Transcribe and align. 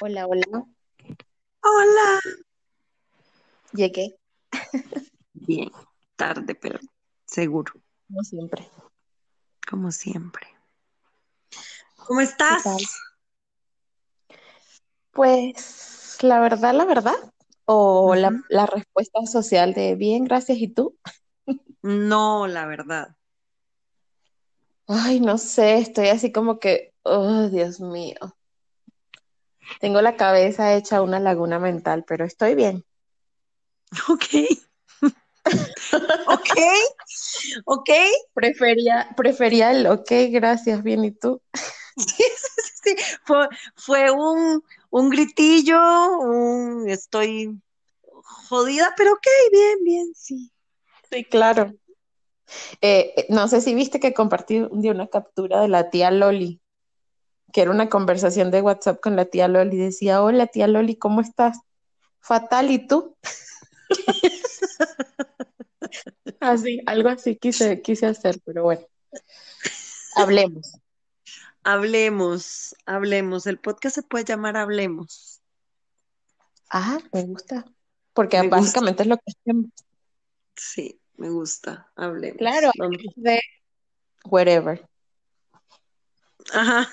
Hola, 0.00 0.26
hola. 0.26 0.66
Hola. 1.62 2.20
Llegué, 3.72 4.16
Bien, 5.32 5.70
tarde, 6.16 6.54
pero 6.56 6.78
seguro, 7.26 7.72
como 8.08 8.22
siempre. 8.24 8.70
como 9.68 9.90
siempre. 9.92 10.46
¿Cómo 12.06 12.20
¿Qué 12.20 12.54
estás? 12.54 12.82
Pues 15.12 16.18
la 16.22 16.40
verdad, 16.40 16.74
la 16.74 16.84
verdad, 16.84 17.14
o 17.64 18.14
la, 18.14 18.42
la 18.48 18.66
respuesta 18.66 19.24
social 19.26 19.72
de 19.74 19.94
bien, 19.94 20.24
gracias, 20.24 20.58
¿y 20.58 20.68
tú? 20.68 20.98
No, 21.82 22.48
la 22.48 22.66
verdad. 22.66 23.16
Ay, 24.86 25.20
no 25.20 25.36
sé, 25.38 25.78
estoy 25.78 26.08
así 26.08 26.32
como 26.32 26.58
que, 26.58 26.94
oh, 27.02 27.48
Dios 27.50 27.80
mío. 27.80 28.16
Tengo 29.80 30.02
la 30.02 30.16
cabeza 30.16 30.74
hecha 30.74 31.02
una 31.02 31.20
laguna 31.20 31.58
mental, 31.58 32.04
pero 32.06 32.24
estoy 32.24 32.54
bien. 32.54 32.84
Ok, 34.08 34.34
ok, 36.26 36.50
ok. 37.64 37.90
Prefería, 38.32 39.08
prefería 39.16 39.70
el 39.70 39.86
ok, 39.86 40.10
gracias, 40.30 40.82
bien, 40.82 41.04
¿y 41.04 41.12
tú? 41.12 41.40
Sí, 41.96 42.24
sí, 42.24 42.72
sí. 42.82 42.96
Fue, 43.24 43.48
fue 43.76 44.10
un, 44.10 44.64
un 44.90 45.10
gritillo, 45.10 45.78
un 46.18 46.88
estoy 46.88 47.56
jodida, 48.48 48.92
pero 48.96 49.12
ok, 49.12 49.26
bien, 49.52 49.84
bien, 49.84 50.12
sí. 50.14 50.50
Sí, 51.10 51.24
claro. 51.24 51.72
Eh, 52.80 53.26
no 53.28 53.48
sé 53.48 53.60
si 53.60 53.74
viste 53.74 54.00
que 54.00 54.14
compartí 54.14 54.58
un 54.60 54.80
día 54.82 54.92
una 54.92 55.06
captura 55.08 55.60
de 55.60 55.68
la 55.68 55.90
tía 55.90 56.10
Loli. 56.10 56.60
Que 57.54 57.62
era 57.62 57.70
una 57.70 57.88
conversación 57.88 58.50
de 58.50 58.62
WhatsApp 58.62 59.00
con 59.00 59.14
la 59.14 59.26
tía 59.26 59.46
Loli. 59.46 59.76
Decía, 59.76 60.24
hola 60.24 60.48
tía 60.48 60.66
Loli, 60.66 60.96
¿cómo 60.96 61.20
estás? 61.20 61.60
Fatal, 62.18 62.68
¿y 62.72 62.84
tú? 62.84 63.16
Así, 66.40 66.80
algo 66.86 67.10
así 67.10 67.36
quise, 67.36 67.80
quise 67.80 68.06
hacer, 68.06 68.38
pero 68.44 68.64
bueno, 68.64 68.84
hablemos. 70.16 70.72
Hablemos, 71.62 72.74
hablemos. 72.84 73.46
El 73.46 73.58
podcast 73.58 73.94
se 73.94 74.02
puede 74.02 74.24
llamar 74.24 74.58
Hablemos. 74.58 75.40
Ah, 76.70 76.98
me 77.12 77.22
gusta, 77.22 77.64
porque 78.12 78.38
Me 78.38 78.48
gusta, 78.48 78.56
básicamente 78.56 79.04
es 79.04 79.08
lo 79.08 79.16
que 79.16 79.22
hacemos. 79.28 79.70
sí, 80.56 81.00
me 81.16 81.30
gusta. 81.30 81.90
Hablemos. 81.94 82.38
Claro, 82.38 82.72
de 83.16 83.40
wherever. 84.24 84.84
Ajá, 86.52 86.90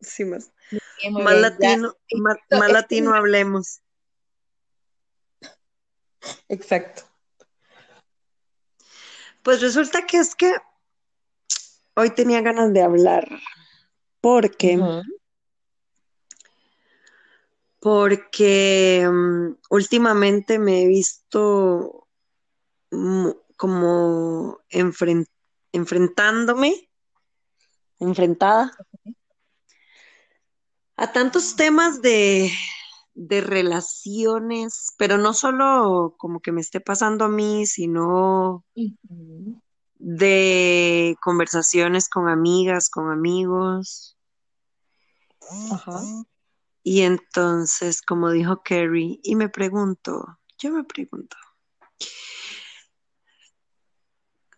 sí, 0.00 0.24
más. 0.24 0.50
Bien, 0.70 1.14
Más 1.14 1.32
bien, 1.34 1.42
latino, 1.42 1.94
más, 2.50 2.70
latino 2.70 3.14
hablemos. 3.14 3.80
Exacto. 6.48 7.02
Pues 9.42 9.60
resulta 9.62 10.06
que 10.06 10.18
es 10.18 10.34
que 10.34 10.54
hoy 11.94 12.10
tenía 12.10 12.40
ganas 12.42 12.72
de 12.72 12.82
hablar 12.82 13.26
porque, 14.20 14.78
porque 17.78 19.08
mm, 19.10 19.54
últimamente 19.70 20.58
me 20.58 20.82
he 20.82 20.86
visto 20.86 22.06
como 23.56 24.58
enfren- 24.70 25.26
enfrentándome, 25.72 26.90
enfrentada 27.98 28.76
a 31.00 31.12
tantos 31.12 31.56
temas 31.56 32.02
de, 32.02 32.52
de 33.14 33.40
relaciones, 33.40 34.94
pero 34.98 35.16
no 35.16 35.32
solo 35.32 36.14
como 36.18 36.40
que 36.40 36.52
me 36.52 36.60
esté 36.60 36.78
pasando 36.78 37.24
a 37.24 37.28
mí, 37.30 37.64
sino 37.64 38.66
de 39.94 41.16
conversaciones 41.22 42.06
con 42.10 42.28
amigas, 42.28 42.90
con 42.90 43.10
amigos. 43.10 44.18
Ajá. 45.72 46.02
Y 46.82 47.00
entonces, 47.00 48.02
como 48.02 48.30
dijo 48.30 48.62
Kerry, 48.62 49.20
y 49.22 49.36
me 49.36 49.48
pregunto, 49.48 50.38
yo 50.58 50.70
me 50.70 50.84
pregunto, 50.84 51.34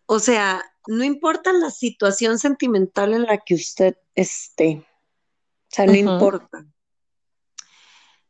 o 0.06 0.19
sea, 0.19 0.60
no 0.88 1.04
importa 1.04 1.53
la 1.53 1.70
situación 1.70 2.41
sentimental 2.41 3.14
en 3.14 3.22
la 3.22 3.38
que 3.38 3.54
usted 3.54 3.97
esté, 4.16 4.84
o 5.72 5.75
sea, 5.75 5.87
no 5.87 5.94
importa, 5.94 6.66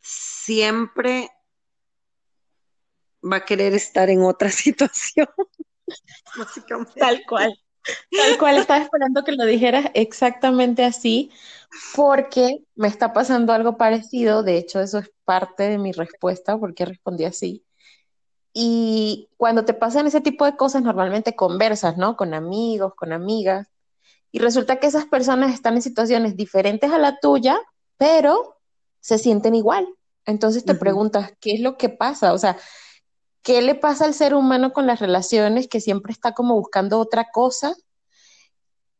siempre 0.00 1.28
va 3.22 3.36
a 3.36 3.44
querer 3.44 3.74
estar 3.74 4.10
en 4.10 4.22
otra 4.22 4.48
situación, 4.50 5.26
básicamente. 6.36 7.00
Tal 7.00 7.22
cual. 7.28 7.52
Tal 8.12 8.38
cual, 8.38 8.58
estaba 8.58 8.80
esperando 8.80 9.24
que 9.24 9.32
lo 9.32 9.44
dijeras 9.44 9.86
exactamente 9.94 10.84
así, 10.84 11.32
porque 11.96 12.64
me 12.76 12.86
está 12.86 13.12
pasando 13.12 13.52
algo 13.52 13.76
parecido. 13.76 14.44
De 14.44 14.56
hecho, 14.56 14.80
eso 14.80 14.98
es 14.98 15.10
parte 15.24 15.64
de 15.64 15.78
mi 15.78 15.90
respuesta, 15.90 16.56
porque 16.56 16.84
respondí 16.84 17.24
así. 17.24 17.64
Y 18.54 19.30
cuando 19.36 19.64
te 19.64 19.74
pasan 19.74 20.06
ese 20.06 20.20
tipo 20.20 20.44
de 20.44 20.56
cosas, 20.56 20.82
normalmente 20.82 21.34
conversas, 21.34 21.96
¿no? 21.96 22.16
Con 22.16 22.34
amigos, 22.34 22.94
con 22.94 23.12
amigas, 23.12 23.71
y 24.32 24.38
resulta 24.38 24.80
que 24.80 24.86
esas 24.86 25.04
personas 25.04 25.52
están 25.52 25.74
en 25.74 25.82
situaciones 25.82 26.36
diferentes 26.36 26.90
a 26.90 26.98
la 26.98 27.18
tuya, 27.20 27.60
pero 27.98 28.56
se 29.00 29.18
sienten 29.18 29.54
igual. 29.54 29.86
Entonces 30.24 30.64
te 30.64 30.74
preguntas, 30.74 31.34
¿qué 31.38 31.52
es 31.52 31.60
lo 31.60 31.76
que 31.76 31.90
pasa? 31.90 32.32
O 32.32 32.38
sea, 32.38 32.56
¿qué 33.42 33.60
le 33.60 33.74
pasa 33.74 34.06
al 34.06 34.14
ser 34.14 34.34
humano 34.34 34.72
con 34.72 34.86
las 34.86 35.00
relaciones 35.00 35.68
que 35.68 35.80
siempre 35.80 36.12
está 36.12 36.32
como 36.32 36.54
buscando 36.54 36.98
otra 36.98 37.26
cosa? 37.30 37.76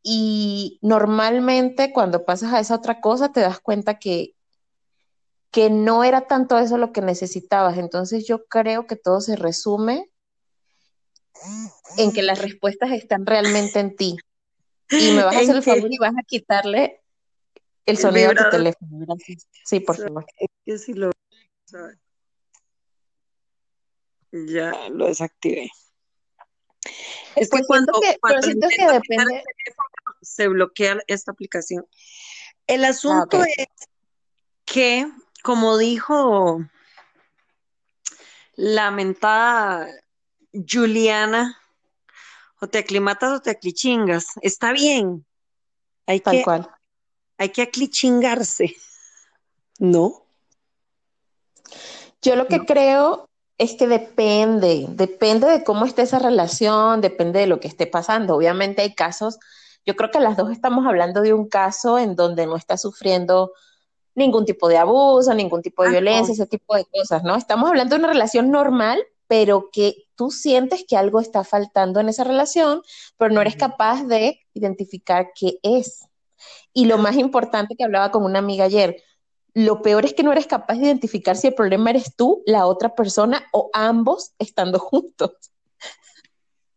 Y 0.03 0.79
normalmente 0.83 1.95
cuando 1.95 2.27
pasas 2.27 2.53
a 2.53 2.61
esa 2.61 2.75
otra 2.75 3.01
cosa 3.01 3.33
te 3.33 3.41
das 3.41 3.61
cuenta 3.61 3.99
que, 3.99 4.35
que 5.51 5.71
no 5.71 6.05
era 6.05 6.27
tanto 6.27 6.59
eso 6.59 6.77
lo 6.77 6.93
que 6.93 7.01
necesitabas. 7.01 7.79
Entonces 7.79 8.27
yo 8.27 8.45
creo 8.45 8.87
que 8.87 8.97
todo 8.97 9.23
se 9.23 9.37
resume 9.37 10.11
en 11.97 12.13
que 12.13 12.23
las 12.23 12.43
respuestas 12.43 12.91
están 12.91 13.25
realmente 13.25 13.81
en 13.81 13.97
ti. 13.97 14.19
Y 14.91 15.11
me 15.13 15.23
vas 15.25 15.35
a 15.37 15.39
hacer 15.41 15.57
el 15.57 15.65
que 15.65 15.71
favor 15.75 15.89
y 15.93 15.99
vas 15.99 16.13
a 16.19 16.23
quitarle 16.23 17.01
el 17.87 17.99
sonido 17.99 18.31
a 18.31 18.35
tu 18.35 18.51
teléfono. 18.51 18.91
Gracias. 19.07 19.49
Sí, 19.65 19.81
por 19.81 19.97
so- 19.97 20.05
favor. 20.05 20.27
es 20.39 20.49
que 20.65 20.79
si 20.79 20.93
lo, 20.95 21.11
ya 24.33 24.89
lo 24.91 25.07
desactivé. 25.07 25.71
Es 27.37 27.49
que 27.49 27.59
Pues 27.59 27.67
siento 27.67 27.67
cuando, 27.67 27.93
que, 28.01 28.19
cuando 28.21 28.43
siento 28.43 28.69
que 28.69 28.75
quitar 28.77 28.95
el 28.95 29.01
depende. 29.03 29.25
teléfono, 29.65 29.89
se 30.21 30.49
bloquea 30.49 30.99
esta 31.07 31.33
aplicación. 31.33 31.87
El 32.67 32.85
Ah, 32.85 32.89
asunto 32.91 33.39
ok. 33.39 33.47
es 33.57 33.67
que, 34.65 35.07
como 35.43 35.79
dijo 35.79 36.61
la 38.55 38.91
mentada 38.91 39.89
Juliana, 40.53 41.59
o 42.63 42.69
te 42.69 42.79
aclimatas 42.79 43.33
o 43.33 43.41
te 43.41 43.51
aclichingas. 43.51 44.27
Está 44.41 44.73
bien, 44.73 45.27
hay 46.07 46.21
Tal 46.21 46.37
que, 46.37 46.43
cual. 46.45 46.71
hay 47.39 47.49
que 47.51 47.63
aclichingarse. 47.63 48.77
No, 49.81 50.23
Yo 52.23 52.37
lo 52.37 52.45
no. 52.45 52.49
que 52.49 52.61
creo 52.61 53.29
es 53.59 53.75
que 53.75 53.89
depende, 53.89 54.87
depende 54.91 55.49
de 55.49 55.65
cómo 55.65 55.85
esté 55.87 56.03
esa 56.03 56.21
relación, 56.21 57.01
depende 57.01 57.41
de 57.41 57.47
lo 57.49 57.59
que 57.59 57.67
esté 57.69 57.87
pasando. 57.89 58.37
Obviamente 58.37 58.83
hay 58.83 58.95
casos, 58.95 59.39
yo 59.85 59.97
creo 59.97 60.11
que 60.13 60.21
las 60.21 60.37
dos 60.37 60.51
estamos 60.53 60.87
hablando 60.87 61.21
de 61.21 61.33
un 61.35 61.49
caso 61.49 61.99
en 61.99 62.15
donde 62.15 62.47
no 62.47 62.57
está 62.57 62.77
sufriendo 62.77 63.53
ningún 64.15 64.45
tipo 64.45 64.69
de 64.69 64.79
abuso, 64.79 65.35
ningún 65.35 65.63
tipo 65.63 65.83
de 65.83 65.89
Ah, 65.89 65.93
violencia, 65.93 66.29
no. 66.29 66.33
ese 66.35 66.47
tipo 66.47 66.77
de 66.77 66.85
cosas, 66.85 67.25
¿no? 67.25 67.35
Estamos 67.35 67.69
hablando 67.69 67.97
de 67.97 68.01
una 68.05 68.13
relación 68.13 68.51
normal, 68.53 69.03
pero 69.27 69.71
que 69.73 69.95
tú 70.15 70.31
sientes 70.31 70.85
que 70.87 70.97
algo 70.97 71.21
está 71.21 71.45
faltando 71.45 72.01
en 72.01 72.09
esa 72.09 72.25
relación, 72.25 72.83
pero 73.17 73.33
no 73.33 73.41
eres 73.41 73.57
capaz 73.57 74.05
de 74.05 74.41
identificar 74.55 75.31
qué 75.35 75.59
es. 75.63 76.05
Y 76.73 76.87
lo 76.87 76.99
más 76.99 77.17
importante 77.17 77.77
que 77.77 77.85
hablaba 77.85 78.11
con 78.11 78.25
una 78.25 78.39
amiga 78.39 78.65
ayer, 78.65 79.03
lo 79.55 79.83
peor 79.83 80.05
es 80.05 80.15
que 80.15 80.23
no 80.23 80.33
eres 80.33 80.47
capaz 80.47 80.75
de 80.75 80.87
identificar 80.87 81.37
si 81.37 81.49
el 81.49 81.55
problema 81.55 81.91
eres 81.91 82.17
tú, 82.17 82.43
la 82.47 82.67
otra 82.67 82.95
persona 82.95 83.47
o 83.53 83.71
ambos 83.73 84.33
estando 84.39 84.79
juntos. 84.79 85.33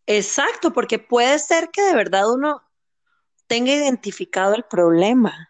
Exacto, 0.08 0.72
porque 0.72 1.00
puede 1.00 1.40
ser 1.40 1.70
que 1.72 1.82
de 1.82 1.96
verdad 1.96 2.32
uno 2.32 2.62
tenga 3.48 3.72
identificado 3.72 4.56
el 4.56 4.64
problema, 4.64 5.50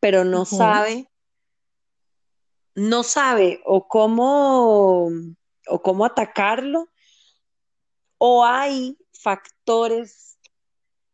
pero 0.00 0.24
no 0.24 0.44
sabe, 0.44 1.08
no 2.74 3.02
sabe 3.02 3.60
o 3.64 3.86
cómo, 3.86 5.10
o 5.66 5.82
cómo 5.82 6.04
atacarlo, 6.04 6.88
o 8.18 8.44
hay 8.44 8.96
factores 9.12 10.38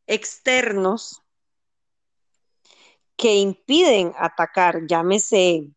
externos 0.06 1.22
que 3.16 3.36
impiden 3.36 4.14
atacar, 4.16 4.86
llámese. 4.86 5.68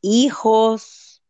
hijos, 0.00 1.22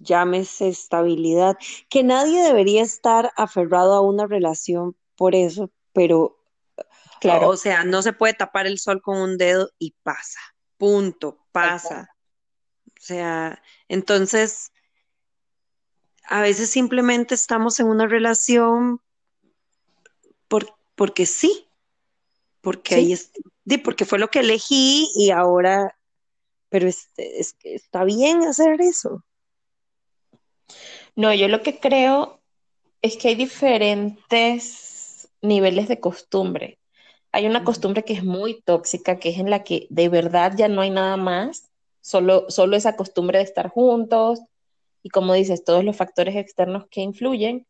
llámese 0.00 0.68
estabilidad, 0.68 1.56
que 1.88 2.02
nadie 2.02 2.42
debería 2.42 2.82
estar 2.82 3.32
aferrado 3.36 3.94
a 3.94 4.00
una 4.00 4.26
relación 4.26 4.96
por 5.14 5.34
eso, 5.34 5.70
pero, 5.92 6.42
claro. 7.20 7.48
o 7.48 7.56
sea, 7.56 7.84
no 7.84 8.02
se 8.02 8.12
puede 8.12 8.34
tapar 8.34 8.66
el 8.66 8.78
sol 8.78 9.00
con 9.02 9.18
un 9.18 9.38
dedo 9.38 9.70
y 9.78 9.94
pasa, 10.02 10.40
punto, 10.78 11.46
pasa. 11.52 12.10
O 12.86 13.02
sea, 13.02 13.62
entonces, 13.88 14.72
a 16.30 16.40
veces 16.40 16.70
simplemente 16.70 17.34
estamos 17.34 17.80
en 17.80 17.88
una 17.88 18.06
relación 18.06 19.00
por, 20.46 20.74
porque 20.94 21.26
sí, 21.26 21.66
porque 22.60 22.94
ahí 22.94 23.12
es, 23.12 23.32
porque 23.82 24.04
fue 24.04 24.20
lo 24.20 24.28
que 24.28 24.38
elegí 24.38 25.10
y 25.16 25.30
ahora, 25.30 25.98
pero 26.68 26.86
es, 26.86 27.08
es, 27.16 27.56
está 27.64 28.04
bien 28.04 28.44
hacer 28.44 28.80
eso. 28.80 29.24
No, 31.16 31.34
yo 31.34 31.48
lo 31.48 31.62
que 31.62 31.80
creo 31.80 32.40
es 33.02 33.16
que 33.16 33.28
hay 33.28 33.34
diferentes 33.34 35.28
niveles 35.42 35.88
de 35.88 35.98
costumbre. 35.98 36.78
Hay 37.32 37.46
una 37.46 37.64
costumbre 37.64 38.04
que 38.04 38.12
es 38.12 38.22
muy 38.22 38.62
tóxica, 38.62 39.18
que 39.18 39.30
es 39.30 39.38
en 39.38 39.50
la 39.50 39.64
que 39.64 39.88
de 39.90 40.08
verdad 40.08 40.52
ya 40.56 40.68
no 40.68 40.80
hay 40.80 40.90
nada 40.90 41.16
más, 41.16 41.70
solo, 42.00 42.48
solo 42.50 42.76
esa 42.76 42.94
costumbre 42.94 43.38
de 43.38 43.44
estar 43.44 43.68
juntos 43.68 44.42
y 45.02 45.10
como 45.10 45.34
dices, 45.34 45.64
todos 45.64 45.84
los 45.84 45.96
factores 45.96 46.36
externos 46.36 46.84
que 46.90 47.00
influyen. 47.00 47.66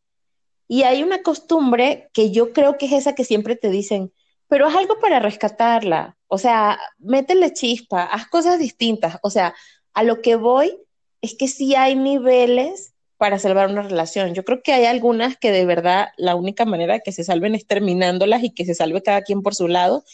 Y 0.68 0.82
hay 0.82 1.02
una 1.02 1.22
costumbre 1.22 2.10
que 2.12 2.30
yo 2.30 2.52
creo 2.52 2.78
que 2.78 2.86
es 2.86 2.92
esa 2.92 3.14
que 3.14 3.24
siempre 3.24 3.56
te 3.56 3.70
dicen, 3.70 4.12
pero 4.46 4.66
haz 4.66 4.76
algo 4.76 4.98
para 5.00 5.20
rescatarla, 5.20 6.16
o 6.26 6.38
sea, 6.38 6.78
métele 6.98 7.52
chispa, 7.52 8.04
haz 8.04 8.26
cosas 8.26 8.58
distintas, 8.58 9.18
o 9.22 9.30
sea, 9.30 9.54
a 9.94 10.02
lo 10.02 10.22
que 10.22 10.36
voy 10.36 10.76
es 11.20 11.36
que 11.36 11.48
sí 11.48 11.74
hay 11.74 11.96
niveles 11.96 12.94
para 13.16 13.38
salvar 13.38 13.68
una 13.68 13.82
relación. 13.82 14.34
Yo 14.34 14.44
creo 14.44 14.62
que 14.62 14.72
hay 14.72 14.86
algunas 14.86 15.36
que 15.36 15.52
de 15.52 15.66
verdad 15.66 16.08
la 16.16 16.36
única 16.36 16.64
manera 16.64 16.94
de 16.94 17.00
que 17.00 17.12
se 17.12 17.22
salven 17.22 17.54
es 17.54 17.66
terminándolas 17.66 18.42
y 18.42 18.54
que 18.54 18.64
se 18.64 18.74
salve 18.74 19.02
cada 19.02 19.22
quien 19.22 19.42
por 19.42 19.54
su 19.54 19.68
lado. 19.68 20.04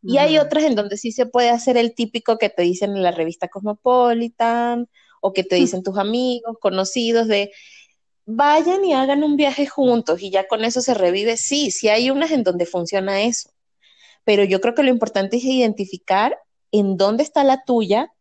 Y 0.00 0.18
hay 0.18 0.38
otras 0.38 0.64
en 0.64 0.74
donde 0.74 0.96
sí 0.96 1.10
se 1.12 1.26
puede 1.26 1.50
hacer 1.50 1.76
el 1.76 1.94
típico 1.94 2.38
que 2.38 2.50
te 2.50 2.62
dicen 2.62 2.96
en 2.96 3.02
la 3.02 3.10
revista 3.10 3.48
Cosmopolitan 3.48 4.88
o 5.22 5.32
que 5.32 5.44
te 5.44 5.56
dicen 5.56 5.84
tus 5.84 5.96
amigos, 5.96 6.56
conocidos, 6.60 7.28
de 7.28 7.52
vayan 8.26 8.84
y 8.84 8.92
hagan 8.92 9.22
un 9.22 9.36
viaje 9.36 9.66
juntos 9.66 10.20
y 10.20 10.30
ya 10.30 10.48
con 10.48 10.64
eso 10.64 10.80
se 10.80 10.94
revive. 10.94 11.36
Sí, 11.36 11.70
sí 11.70 11.88
hay 11.88 12.10
unas 12.10 12.32
en 12.32 12.42
donde 12.42 12.66
funciona 12.66 13.22
eso. 13.22 13.50
Pero 14.24 14.44
yo 14.44 14.60
creo 14.60 14.74
que 14.74 14.82
lo 14.82 14.90
importante 14.90 15.36
es 15.36 15.44
identificar 15.44 16.36
en 16.72 16.96
dónde 16.96 17.22
está 17.22 17.44
la 17.44 17.64
tuya 17.64 18.12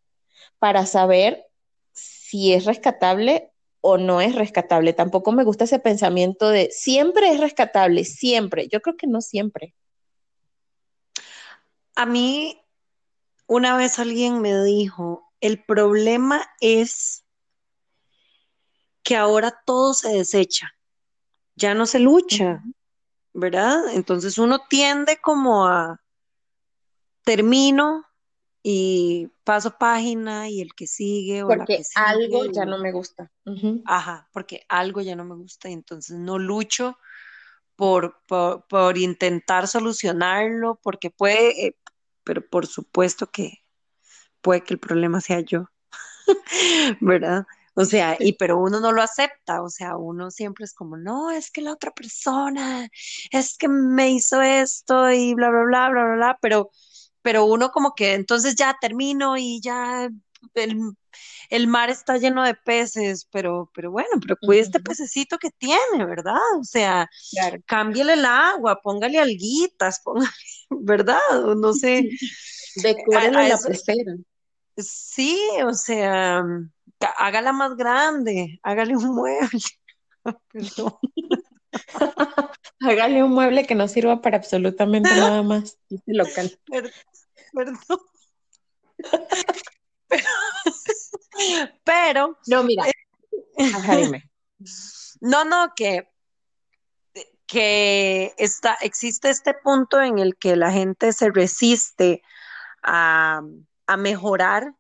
para 0.60 0.86
saber 0.86 1.48
si 1.92 2.54
es 2.54 2.66
rescatable 2.66 3.52
o 3.82 3.98
no 3.98 4.22
es 4.22 4.36
rescatable. 4.36 4.94
Tampoco 4.94 5.32
me 5.32 5.44
gusta 5.44 5.64
ese 5.64 5.80
pensamiento 5.80 6.50
de 6.50 6.70
siempre 6.72 7.32
es 7.32 7.40
rescatable, 7.40 8.06
siempre. 8.06 8.68
Yo 8.68 8.80
creo 8.82 8.96
que 8.96 9.08
no 9.08 9.22
siempre. 9.22 9.74
A 11.96 12.06
mí, 12.06 12.62
una 13.48 13.76
vez 13.76 13.98
alguien 13.98 14.40
me 14.40 14.64
dijo, 14.64 15.31
el 15.42 15.64
problema 15.64 16.42
es 16.62 17.26
que 19.04 19.16
ahora 19.16 19.62
todo 19.66 19.94
se 19.94 20.10
desecha, 20.10 20.72
ya 21.56 21.74
no 21.74 21.86
se 21.86 22.00
lucha, 22.00 22.64
¿verdad? 23.34 23.94
Entonces 23.94 24.38
uno 24.38 24.60
tiende 24.70 25.20
como 25.22 25.68
a 25.68 26.02
termino, 27.24 28.06
y 28.64 29.28
paso 29.44 29.76
página 29.78 30.50
y 30.50 30.62
el 30.62 30.74
que 30.76 30.86
sigue 30.86 31.44
o 31.44 31.48
porque 31.48 31.60
la 31.60 31.66
que 31.66 31.84
sigue, 31.84 32.06
algo 32.06 32.46
ya 32.46 32.66
no 32.66 32.78
me 32.78 32.92
gusta. 32.92 33.32
Ajá, 33.86 34.30
porque 34.32 34.64
algo 34.70 35.02
ya 35.02 35.16
no 35.16 35.26
me 35.26 35.36
gusta 35.36 35.70
y 35.70 35.74
entonces 35.74 36.18
no 36.18 36.38
lucho 36.38 36.98
por, 37.76 38.22
por, 38.28 38.98
intentar 39.00 39.68
solucionarlo, 39.68 40.80
porque 40.84 41.10
puede, 41.10 41.68
eh, 41.68 41.78
pero 42.24 42.48
por 42.48 42.68
supuesto 42.68 43.32
que 43.32 43.61
puede 44.42 44.64
que 44.64 44.74
el 44.76 44.80
problema 44.80 45.22
sea 45.22 45.42
yo, 45.42 45.66
¿verdad? 47.02 47.46
O 47.74 47.86
sea, 47.86 48.18
y 48.20 48.34
pero 48.34 48.58
uno 48.60 48.80
no 48.80 48.92
lo 48.92 49.02
acepta, 49.02 49.62
o 49.62 49.70
sea, 49.70 49.96
uno 49.98 50.30
siempre 50.32 50.66
es 50.66 50.74
como, 50.74 50.98
no, 50.98 51.32
es 51.32 51.52
que 51.52 51.62
la 51.62 51.74
otra 51.74 51.92
persona, 51.92 52.90
es 53.32 53.58
que 53.58 53.68
me 53.70 54.12
hizo 54.12 54.42
esto 54.42 55.12
y 55.12 55.34
bla, 55.34 55.50
bla, 55.50 55.64
bla, 55.64 55.90
bla, 55.90 56.04
bla, 56.06 56.16
bla, 56.16 56.38
pero 56.42 56.72
pero 57.22 57.46
uno 57.46 57.72
como 57.72 57.94
que 57.96 58.14
entonces 58.14 58.56
ya 58.56 58.76
termino 58.80 59.38
y 59.38 59.62
ya 59.62 60.10
el, 61.50 61.68
mar 61.68 61.90
está 61.90 62.18
lleno 62.18 62.44
de 62.44 62.56
peces, 62.56 63.28
pero, 63.32 63.70
pero 63.74 63.92
bueno, 63.92 64.10
pero 64.20 64.38
cuide 64.38 64.62
este 64.62 64.80
pececito 64.80 65.38
que 65.38 65.52
tiene, 65.52 66.06
¿verdad? 66.06 66.40
O 66.60 66.64
sea, 66.64 67.10
cámbiale 67.66 68.14
el 68.14 68.26
agua, 68.26 68.80
póngale 68.82 69.20
alguitas, 69.20 70.02
póngale, 70.04 70.32
¿verdad? 70.70 71.20
No 71.58 71.74
sé. 71.74 72.10
Decórele 72.76 73.50
la 73.50 73.58
pecera. 73.58 74.14
Sí, 74.78 75.40
o 75.66 75.74
sea, 75.74 76.44
hágala 77.18 77.54
más 77.54 77.76
grande, 77.76 78.60
hágale 78.64 78.96
un 78.96 79.16
mueble. 79.16 79.62
Hágale 82.82 83.24
un 83.24 83.32
mueble 83.32 83.66
que 83.66 83.76
no 83.76 83.88
sirva 83.88 84.22
para 84.22 84.38
absolutamente 84.38 85.10
nada 85.10 85.42
más. 85.44 85.78
local. 86.06 86.60
Perdón. 87.54 87.80
Pero, 91.84 92.38
no, 92.48 92.64
mira. 92.64 92.86
Eh, 92.88 94.24
no, 95.22 95.44
no, 95.46 95.74
que, 95.76 96.10
que 97.46 98.34
está, 98.38 98.78
existe 98.82 99.30
este 99.30 99.54
punto 99.54 100.02
en 100.02 100.20
el 100.20 100.36
que 100.36 100.56
la 100.56 100.72
gente 100.72 101.14
se 101.14 101.30
resiste 101.30 102.22
a, 102.84 103.42
a 103.92 103.98
mejorar, 103.98 104.76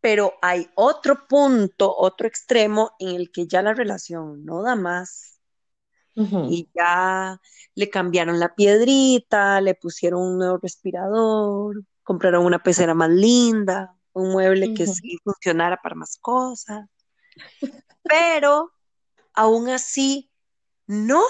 pero 0.00 0.34
hay 0.42 0.68
otro 0.74 1.26
punto, 1.26 1.94
otro 1.96 2.26
extremo 2.28 2.94
en 2.98 3.16
el 3.16 3.32
que 3.32 3.46
ya 3.46 3.62
la 3.62 3.72
relación 3.72 4.44
no 4.44 4.62
da 4.62 4.76
más 4.76 5.40
y 6.16 6.68
ya 6.74 7.40
le 7.74 7.90
cambiaron 7.90 8.38
la 8.38 8.54
piedrita, 8.54 9.60
le 9.60 9.74
pusieron 9.74 10.22
un 10.22 10.38
nuevo 10.38 10.58
respirador, 10.58 11.82
compraron 12.04 12.44
una 12.44 12.62
pecera 12.62 12.94
más 12.94 13.10
linda, 13.10 13.96
un 14.12 14.30
mueble 14.30 14.74
que 14.74 14.86
sí 14.86 15.18
funcionara 15.24 15.80
para 15.82 15.96
más 15.96 16.16
cosas. 16.18 16.88
Pero 18.02 18.72
aún 19.32 19.68
así, 19.70 20.30
no. 20.86 21.22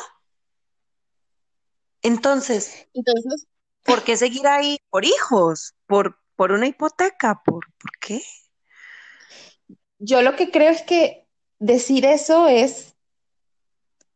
Entonces, 2.03 2.89
Entonces, 2.93 3.47
¿por 3.85 4.03
qué 4.03 4.17
seguir 4.17 4.47
ahí? 4.47 4.79
Por 4.91 5.05
hijos, 5.05 5.75
por, 5.87 6.19
por 6.37 6.53
una 6.53 6.67
hipoteca, 6.67 7.43
¿por, 7.45 7.67
¿por 7.79 7.91
qué? 8.01 8.23
Yo 9.99 10.23
lo 10.23 10.37
que 10.37 10.51
creo 10.51 10.71
es 10.71 10.83
que 10.83 11.27
decir 11.59 12.05
eso 12.05 12.49
es 12.49 12.95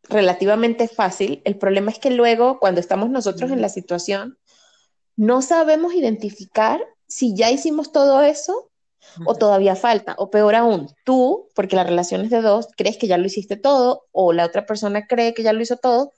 relativamente 0.05 0.89
fácil. 0.89 1.43
El 1.45 1.57
problema 1.57 1.91
es 1.91 1.99
que 1.99 2.11
luego, 2.11 2.59
cuando 2.59 2.81
estamos 2.81 3.11
nosotros 3.11 3.51
en 3.51 3.63
la 3.63 3.69
situación, 3.69 4.39
no 5.17 5.43
sabemos 5.43 5.95
identificar 5.95 6.81
si 7.07 7.35
ya 7.35 7.51
hicimos 7.51 7.93
todo 7.93 8.23
eso 8.23 8.71
o 9.25 9.35
todavía 9.35 9.77
falta. 9.77 10.15
O 10.19 10.31
peor 10.31 10.55
aún, 10.55 10.91
tú, 11.05 11.49
porque 11.55 11.77
la 11.77 11.85
relación 11.85 12.23
es 12.23 12.31
de 12.31 12.43
dos, 12.43 12.69
crees 12.77 12.99
que 12.99 13.07
ya 13.07 13.19
lo 13.19 13.27
hiciste 13.27 13.57
todo 13.57 14.07
o 14.13 14.33
la 14.33 14.45
otra 14.45 14.67
persona 14.67 15.07
cree 15.07 15.35
que 15.35 15.43
ya 15.43 15.53
lo 15.53 15.63
hizo 15.63 15.77
todo 15.77 16.13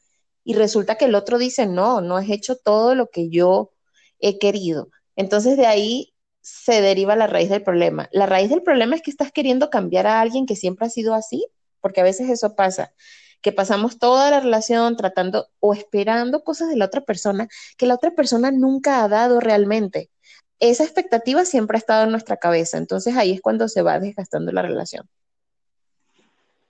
y 0.45 0.55
resulta 0.55 0.97
que 0.97 1.05
el 1.05 1.15
otro 1.15 1.39
dice, 1.39 1.67
no, 1.67 2.01
no 2.01 2.17
has 2.17 2.29
hecho 2.29 2.57
todo 2.57 2.95
lo 2.95 3.09
que 3.09 3.29
yo 3.29 3.73
he 4.19 4.39
querido. 4.39 4.89
Entonces 5.21 5.59
de 5.59 5.67
ahí 5.67 6.15
se 6.41 6.81
deriva 6.81 7.15
la 7.15 7.27
raíz 7.27 7.51
del 7.51 7.63
problema. 7.63 8.09
La 8.11 8.25
raíz 8.25 8.49
del 8.49 8.63
problema 8.63 8.97
es 8.97 9.03
que 9.03 9.11
estás 9.11 9.31
queriendo 9.31 9.69
cambiar 9.69 10.07
a 10.07 10.23
alguien 10.23 10.47
que 10.47 10.57
siempre 10.57 10.87
ha 10.87 10.91
sido 10.91 11.13
así, 11.15 11.47
porque 11.83 12.01
a 12.01 12.05
veces 12.05 12.31
eso 12.31 12.57
pasa 12.57 12.95
que 13.43 13.53
pasamos 13.53 13.99
toda 13.99 14.31
la 14.31 14.41
relación 14.41 14.97
tratando 14.97 15.49
o 15.61 15.75
esperando 15.75 16.43
cosas 16.43 16.71
de 16.71 16.77
la 16.77 16.87
otra 16.87 17.03
persona 17.03 17.49
que 17.77 17.85
la 17.85 17.97
otra 17.97 18.13
persona 18.13 18.51
nunca 18.51 19.05
ha 19.05 19.09
dado 19.09 19.41
realmente. 19.41 20.11
Esa 20.59 20.85
expectativa 20.85 21.45
siempre 21.45 21.77
ha 21.77 21.81
estado 21.81 22.05
en 22.05 22.11
nuestra 22.11 22.39
cabeza, 22.39 22.79
entonces 22.79 23.15
ahí 23.17 23.33
es 23.33 23.43
cuando 23.43 23.69
se 23.69 23.83
va 23.83 23.99
desgastando 23.99 24.53
la 24.53 24.63
relación. 24.63 25.07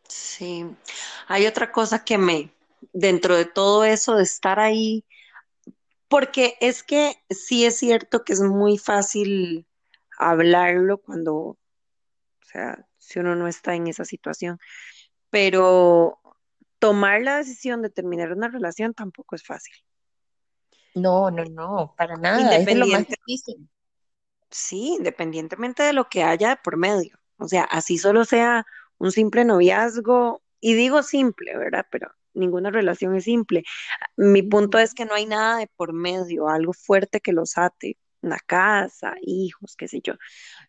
Sí, 0.08 0.66
hay 1.28 1.46
otra 1.46 1.70
cosa 1.70 2.04
que 2.04 2.18
me, 2.18 2.52
dentro 2.92 3.36
de 3.36 3.44
todo 3.44 3.84
eso 3.84 4.16
de 4.16 4.24
estar 4.24 4.58
ahí, 4.58 5.04
porque 6.10 6.56
es 6.60 6.82
que 6.82 7.22
sí 7.30 7.64
es 7.64 7.78
cierto 7.78 8.24
que 8.24 8.32
es 8.32 8.40
muy 8.40 8.78
fácil 8.78 9.64
hablarlo 10.18 10.98
cuando, 10.98 11.34
o 11.36 11.58
sea, 12.42 12.84
si 12.98 13.20
uno 13.20 13.36
no 13.36 13.46
está 13.46 13.76
en 13.76 13.86
esa 13.86 14.04
situación, 14.04 14.58
pero 15.30 16.18
tomar 16.80 17.22
la 17.22 17.36
decisión 17.36 17.80
de 17.80 17.90
terminar 17.90 18.32
una 18.32 18.48
relación 18.48 18.92
tampoco 18.92 19.36
es 19.36 19.44
fácil. 19.44 19.74
No, 20.96 21.30
no, 21.30 21.44
no, 21.44 21.94
para 21.96 22.16
nada. 22.16 22.56
Es 22.56 22.76
lo 22.76 22.88
más 22.88 23.06
difícil. 23.06 23.70
Sí, 24.50 24.96
independientemente 24.98 25.84
de 25.84 25.92
lo 25.92 26.08
que 26.08 26.24
haya 26.24 26.56
por 26.56 26.76
medio. 26.76 27.20
O 27.36 27.46
sea, 27.46 27.62
así 27.62 27.98
solo 27.98 28.24
sea 28.24 28.66
un 28.98 29.12
simple 29.12 29.44
noviazgo, 29.44 30.42
y 30.60 30.74
digo 30.74 31.04
simple, 31.04 31.56
¿verdad? 31.56 31.86
Pero 31.88 32.12
ninguna 32.34 32.70
relación 32.70 33.14
es 33.16 33.24
simple. 33.24 33.62
Mi 34.16 34.42
punto 34.42 34.78
es 34.78 34.94
que 34.94 35.04
no 35.04 35.14
hay 35.14 35.26
nada 35.26 35.58
de 35.58 35.68
por 35.76 35.92
medio, 35.92 36.48
algo 36.48 36.72
fuerte 36.72 37.20
que 37.20 37.32
los 37.32 37.58
ate, 37.58 37.96
una 38.22 38.38
casa, 38.38 39.14
hijos, 39.22 39.76
qué 39.76 39.88
sé 39.88 40.00
yo, 40.02 40.14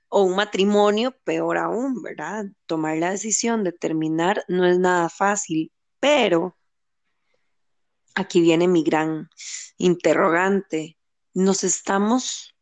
o 0.09 0.23
un 0.23 0.35
matrimonio, 0.35 1.15
peor 1.23 1.57
aún, 1.57 2.01
¿verdad? 2.01 2.45
Tomar 2.65 2.97
la 2.97 3.11
decisión 3.11 3.63
de 3.63 3.71
terminar 3.71 4.43
no 4.47 4.65
es 4.65 4.79
nada 4.79 5.09
fácil, 5.09 5.71
pero 5.99 6.57
aquí 8.15 8.41
viene 8.41 8.67
mi 8.67 8.83
gran 8.83 9.29
interrogante. 9.77 10.97
¿Nos 11.33 11.63
estamos 11.63 12.55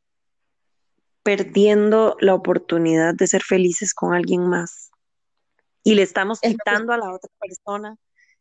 perdiendo 1.23 2.15
la 2.19 2.33
oportunidad 2.33 3.15
de 3.15 3.27
ser 3.27 3.43
felices 3.43 3.93
con 3.93 4.13
alguien 4.13 4.47
más? 4.47 4.91
Y 5.83 5.95
le 5.95 6.03
estamos 6.03 6.39
quitando 6.39 6.93
a 6.93 6.97
la 6.97 7.13
otra 7.13 7.31
persona 7.39 7.97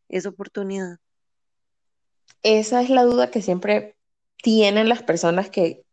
esa 0.09 0.29
oportunidad. 0.31 0.99
Esa 2.43 2.83
es 2.83 2.91
la 2.91 3.05
duda 3.05 3.31
que 3.31 3.43
siempre 3.43 3.97
tienen 4.43 4.89
las 4.89 5.03
personas 5.03 5.51
que, 5.51 5.85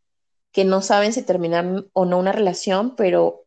que 0.51 0.65
no 0.65 0.81
saben 0.81 1.13
si 1.13 1.24
terminar 1.24 1.86
o 1.93 2.05
no 2.05 2.19
una 2.19 2.31
relación, 2.31 2.95
pero 2.95 3.45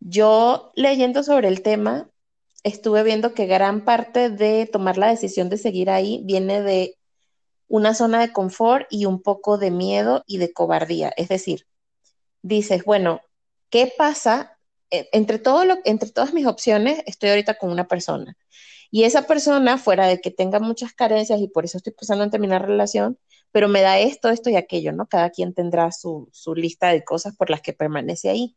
yo 0.00 0.72
leyendo 0.74 1.22
sobre 1.22 1.48
el 1.48 1.62
tema, 1.62 2.10
estuve 2.62 3.02
viendo 3.02 3.34
que 3.34 3.46
gran 3.46 3.84
parte 3.84 4.30
de 4.30 4.66
tomar 4.66 4.98
la 4.98 5.08
decisión 5.08 5.48
de 5.48 5.58
seguir 5.58 5.90
ahí 5.90 6.22
viene 6.24 6.62
de 6.62 6.96
una 7.68 7.94
zona 7.94 8.20
de 8.20 8.32
confort 8.32 8.86
y 8.90 9.04
un 9.04 9.22
poco 9.22 9.58
de 9.58 9.70
miedo 9.70 10.22
y 10.26 10.38
de 10.38 10.52
cobardía. 10.52 11.12
Es 11.16 11.28
decir, 11.28 11.66
dices, 12.42 12.84
bueno, 12.84 13.20
¿qué 13.70 13.92
pasa? 13.96 14.58
E, 14.90 15.08
entre, 15.12 15.40
entre 15.84 16.10
todas 16.10 16.32
mis 16.32 16.46
opciones, 16.46 17.02
estoy 17.06 17.30
ahorita 17.30 17.54
con 17.54 17.70
una 17.70 17.86
persona. 17.86 18.36
Y 18.90 19.04
esa 19.04 19.22
persona, 19.26 19.78
fuera 19.78 20.06
de 20.06 20.20
que 20.20 20.30
tenga 20.30 20.60
muchas 20.60 20.92
carencias 20.92 21.40
y 21.40 21.48
por 21.48 21.64
eso 21.64 21.78
estoy 21.78 21.92
pensando 21.92 22.24
en 22.24 22.30
terminar 22.30 22.66
relación, 22.66 23.18
pero 23.52 23.68
me 23.68 23.82
da 23.82 23.98
esto, 23.98 24.30
esto 24.30 24.50
y 24.50 24.56
aquello, 24.56 24.92
¿no? 24.92 25.06
Cada 25.06 25.30
quien 25.30 25.54
tendrá 25.54 25.92
su, 25.92 26.28
su 26.32 26.54
lista 26.54 26.88
de 26.88 27.04
cosas 27.04 27.36
por 27.36 27.50
las 27.50 27.60
que 27.62 27.72
permanece 27.72 28.30
ahí 28.30 28.56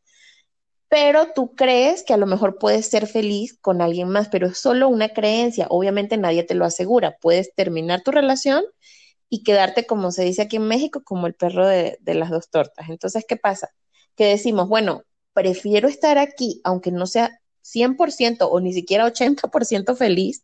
pero 0.91 1.31
tú 1.33 1.55
crees 1.55 2.03
que 2.03 2.13
a 2.13 2.17
lo 2.17 2.25
mejor 2.27 2.57
puedes 2.59 2.85
ser 2.85 3.07
feliz 3.07 3.57
con 3.61 3.81
alguien 3.81 4.09
más, 4.09 4.27
pero 4.27 4.47
es 4.47 4.57
solo 4.57 4.89
una 4.89 5.07
creencia. 5.07 5.67
Obviamente 5.69 6.17
nadie 6.17 6.43
te 6.43 6.53
lo 6.53 6.65
asegura. 6.65 7.15
Puedes 7.21 7.55
terminar 7.55 8.01
tu 8.03 8.11
relación 8.11 8.65
y 9.29 9.43
quedarte, 9.43 9.85
como 9.85 10.11
se 10.11 10.23
dice 10.23 10.41
aquí 10.41 10.57
en 10.57 10.67
México, 10.67 11.01
como 11.05 11.27
el 11.27 11.33
perro 11.33 11.65
de, 11.65 11.97
las 12.05 12.29
dos 12.29 12.49
tortas. 12.49 12.89
Entonces, 12.89 13.23
¿qué 13.25 13.37
pasa? 13.37 13.69
Que 14.17 14.25
decimos, 14.25 14.67
bueno, 14.67 15.03
prefiero 15.31 15.87
estar 15.87 16.17
aquí, 16.17 16.59
aunque 16.65 16.91
no 16.91 17.07
sea 17.07 17.39
100% 17.61 18.49
o 18.49 18.59
ni 18.59 18.73
siquiera 18.73 19.05
80% 19.05 19.95
feliz, 19.95 20.43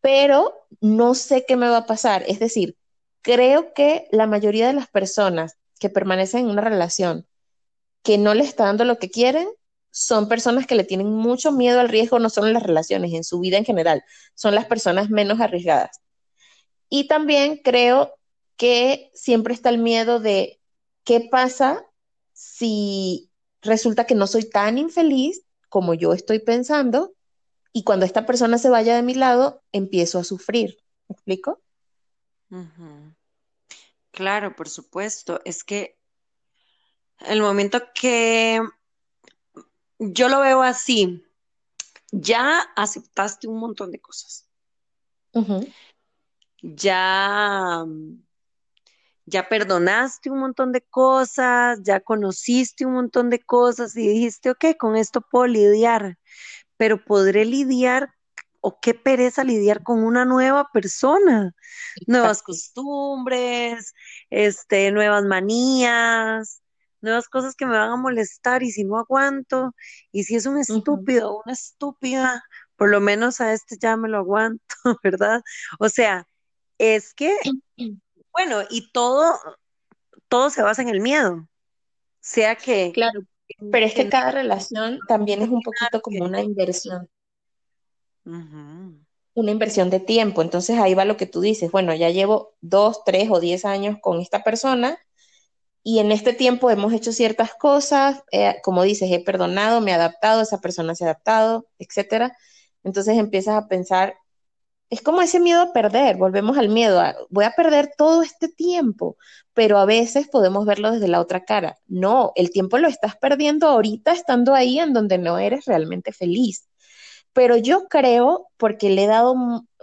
pero 0.00 0.54
no 0.80 1.14
sé 1.14 1.44
qué 1.46 1.56
me 1.56 1.68
va 1.68 1.78
a 1.78 1.86
pasar. 1.86 2.24
Es 2.26 2.38
decir, 2.38 2.76
creo 3.22 3.72
que 3.74 4.08
la 4.10 4.26
mayoría 4.26 4.66
de 4.66 4.72
las 4.72 4.88
personas 4.88 5.58
que 5.78 5.90
permanecen 5.90 6.44
en 6.44 6.50
una 6.50 6.62
relación 6.62 7.26
que 8.02 8.18
no 8.18 8.34
le 8.34 8.44
está 8.44 8.64
dando 8.64 8.84
lo 8.84 8.98
que 8.98 9.10
quieren 9.10 9.48
son 9.90 10.28
personas 10.28 10.66
que 10.66 10.74
le 10.74 10.84
tienen 10.84 11.08
mucho 11.08 11.52
miedo 11.52 11.80
al 11.80 11.88
riesgo, 11.88 12.18
no 12.18 12.30
solo 12.30 12.46
en 12.46 12.54
las 12.54 12.62
relaciones, 12.62 13.12
en 13.12 13.24
su 13.24 13.40
vida 13.40 13.58
en 13.58 13.64
general, 13.64 14.04
son 14.34 14.54
las 14.54 14.66
personas 14.66 15.10
menos 15.10 15.40
arriesgadas. 15.40 16.00
Y 16.88 17.08
también 17.08 17.60
creo 17.62 18.14
que 18.56 19.10
siempre 19.14 19.54
está 19.54 19.68
el 19.68 19.78
miedo 19.78 20.20
de 20.20 20.60
qué 21.04 21.28
pasa 21.30 21.84
si 22.32 23.30
resulta 23.62 24.06
que 24.06 24.14
no 24.14 24.26
soy 24.26 24.48
tan 24.48 24.78
infeliz 24.78 25.42
como 25.70 25.94
yo 25.94 26.12
estoy 26.12 26.40
pensando 26.40 27.14
y 27.72 27.84
cuando 27.84 28.04
esta 28.04 28.26
persona 28.26 28.58
se 28.58 28.68
vaya 28.68 28.94
de 28.94 29.02
mi 29.02 29.14
lado, 29.14 29.62
empiezo 29.72 30.18
a 30.18 30.24
sufrir. 30.24 30.76
¿Me 31.08 31.14
explico? 31.14 31.62
Claro, 34.10 34.54
por 34.56 34.68
supuesto. 34.68 35.40
Es 35.44 35.64
que 35.64 35.96
el 37.20 37.40
momento 37.40 37.80
que 37.94 38.60
yo 39.98 40.28
lo 40.28 40.40
veo 40.40 40.62
así, 40.62 41.24
ya 42.10 42.60
aceptaste 42.74 43.46
un 43.46 43.58
montón 43.58 43.92
de 43.92 44.00
cosas. 44.00 44.48
Ya, 46.62 47.84
ya 49.30 49.48
perdonaste 49.48 50.30
un 50.30 50.40
montón 50.40 50.72
de 50.72 50.82
cosas, 50.82 51.80
ya 51.82 52.00
conociste 52.00 52.84
un 52.84 52.94
montón 52.94 53.30
de 53.30 53.38
cosas 53.40 53.96
y 53.96 54.06
dijiste, 54.08 54.50
ok, 54.50 54.76
con 54.78 54.96
esto 54.96 55.20
puedo 55.22 55.46
lidiar, 55.46 56.18
pero 56.76 57.04
podré 57.04 57.44
lidiar 57.44 58.10
o 58.60 58.80
qué 58.80 58.92
pereza 58.94 59.44
lidiar 59.44 59.82
con 59.82 60.02
una 60.04 60.24
nueva 60.24 60.68
persona, 60.72 61.54
nuevas 62.06 62.42
costumbres, 62.42 63.94
este, 64.28 64.90
nuevas 64.92 65.24
manías, 65.24 66.60
nuevas 67.00 67.28
cosas 67.28 67.54
que 67.54 67.66
me 67.66 67.76
van 67.78 67.90
a 67.90 67.96
molestar 67.96 68.62
y 68.62 68.72
si 68.72 68.84
no 68.84 68.98
aguanto, 68.98 69.74
y 70.12 70.24
si 70.24 70.36
es 70.36 70.46
un 70.46 70.58
estúpido 70.58 71.32
o 71.32 71.42
una 71.44 71.54
estúpida, 71.54 72.44
por 72.76 72.90
lo 72.90 73.00
menos 73.00 73.40
a 73.40 73.52
este 73.52 73.76
ya 73.80 73.96
me 73.96 74.08
lo 74.08 74.18
aguanto, 74.18 74.74
¿verdad? 75.02 75.42
O 75.78 75.88
sea, 75.88 76.26
es 76.78 77.14
que, 77.14 77.34
bueno, 78.32 78.62
y 78.70 78.90
todo, 78.92 79.34
todo 80.28 80.50
se 80.50 80.62
basa 80.62 80.82
en 80.82 80.88
el 80.88 81.00
miedo, 81.00 81.48
sea 82.20 82.56
que... 82.56 82.92
Claro, 82.92 83.20
pero 83.70 83.86
es 83.86 83.94
que 83.94 84.08
cada 84.08 84.30
relación 84.30 85.00
también 85.08 85.42
es 85.42 85.48
un 85.48 85.62
poquito 85.62 86.00
como 86.00 86.24
una 86.24 86.40
inversión. 86.40 87.08
Una 88.24 89.50
inversión 89.50 89.90
de 89.90 90.00
tiempo. 90.00 90.42
Entonces 90.42 90.78
ahí 90.78 90.94
va 90.94 91.04
lo 91.04 91.16
que 91.16 91.26
tú 91.26 91.40
dices. 91.40 91.70
Bueno, 91.70 91.94
ya 91.94 92.10
llevo 92.10 92.54
dos, 92.60 93.02
tres 93.04 93.28
o 93.30 93.40
diez 93.40 93.64
años 93.64 93.96
con 94.00 94.20
esta 94.20 94.44
persona 94.44 94.98
y 95.82 95.98
en 95.98 96.12
este 96.12 96.32
tiempo 96.32 96.70
hemos 96.70 96.92
hecho 96.92 97.12
ciertas 97.12 97.54
cosas, 97.54 98.22
eh, 98.32 98.56
como 98.62 98.82
dices, 98.82 99.10
he 99.10 99.24
perdonado, 99.24 99.80
me 99.80 99.92
he 99.92 99.94
adaptado, 99.94 100.42
esa 100.42 100.60
persona 100.60 100.94
se 100.94 101.04
ha 101.04 101.08
adaptado, 101.08 101.66
etcétera. 101.78 102.36
Entonces 102.84 103.16
empiezas 103.16 103.54
a 103.56 103.66
pensar, 103.68 104.14
es 104.90 105.02
como 105.02 105.22
ese 105.22 105.38
miedo 105.38 105.62
a 105.62 105.72
perder, 105.72 106.16
volvemos 106.16 106.58
al 106.58 106.68
miedo, 106.68 107.00
voy 107.30 107.44
a 107.44 107.52
perder 107.52 107.92
todo 107.96 108.22
este 108.22 108.48
tiempo, 108.48 109.16
pero 109.54 109.78
a 109.78 109.84
veces 109.84 110.28
podemos 110.28 110.66
verlo 110.66 110.90
desde 110.90 111.06
la 111.06 111.20
otra 111.20 111.44
cara. 111.44 111.78
No, 111.86 112.32
el 112.34 112.50
tiempo 112.50 112.76
lo 112.76 112.88
estás 112.88 113.16
perdiendo 113.16 113.68
ahorita 113.68 114.12
estando 114.12 114.52
ahí 114.54 114.80
en 114.80 114.92
donde 114.92 115.18
no 115.18 115.38
eres 115.38 115.64
realmente 115.66 116.12
feliz. 116.12 116.68
Pero 117.32 117.56
yo 117.56 117.86
creo, 117.88 118.48
porque 118.56 118.90
le 118.90 119.04
he 119.04 119.06
dado 119.06 119.36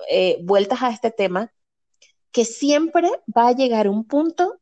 eh, 0.09 0.39
vueltas 0.43 0.83
a 0.83 0.89
este 0.89 1.09
tema, 1.09 1.53
que 2.31 2.43
siempre 2.43 3.09
va 3.35 3.47
a 3.47 3.55
llegar 3.55 3.87
un 3.87 4.03
punto 4.05 4.59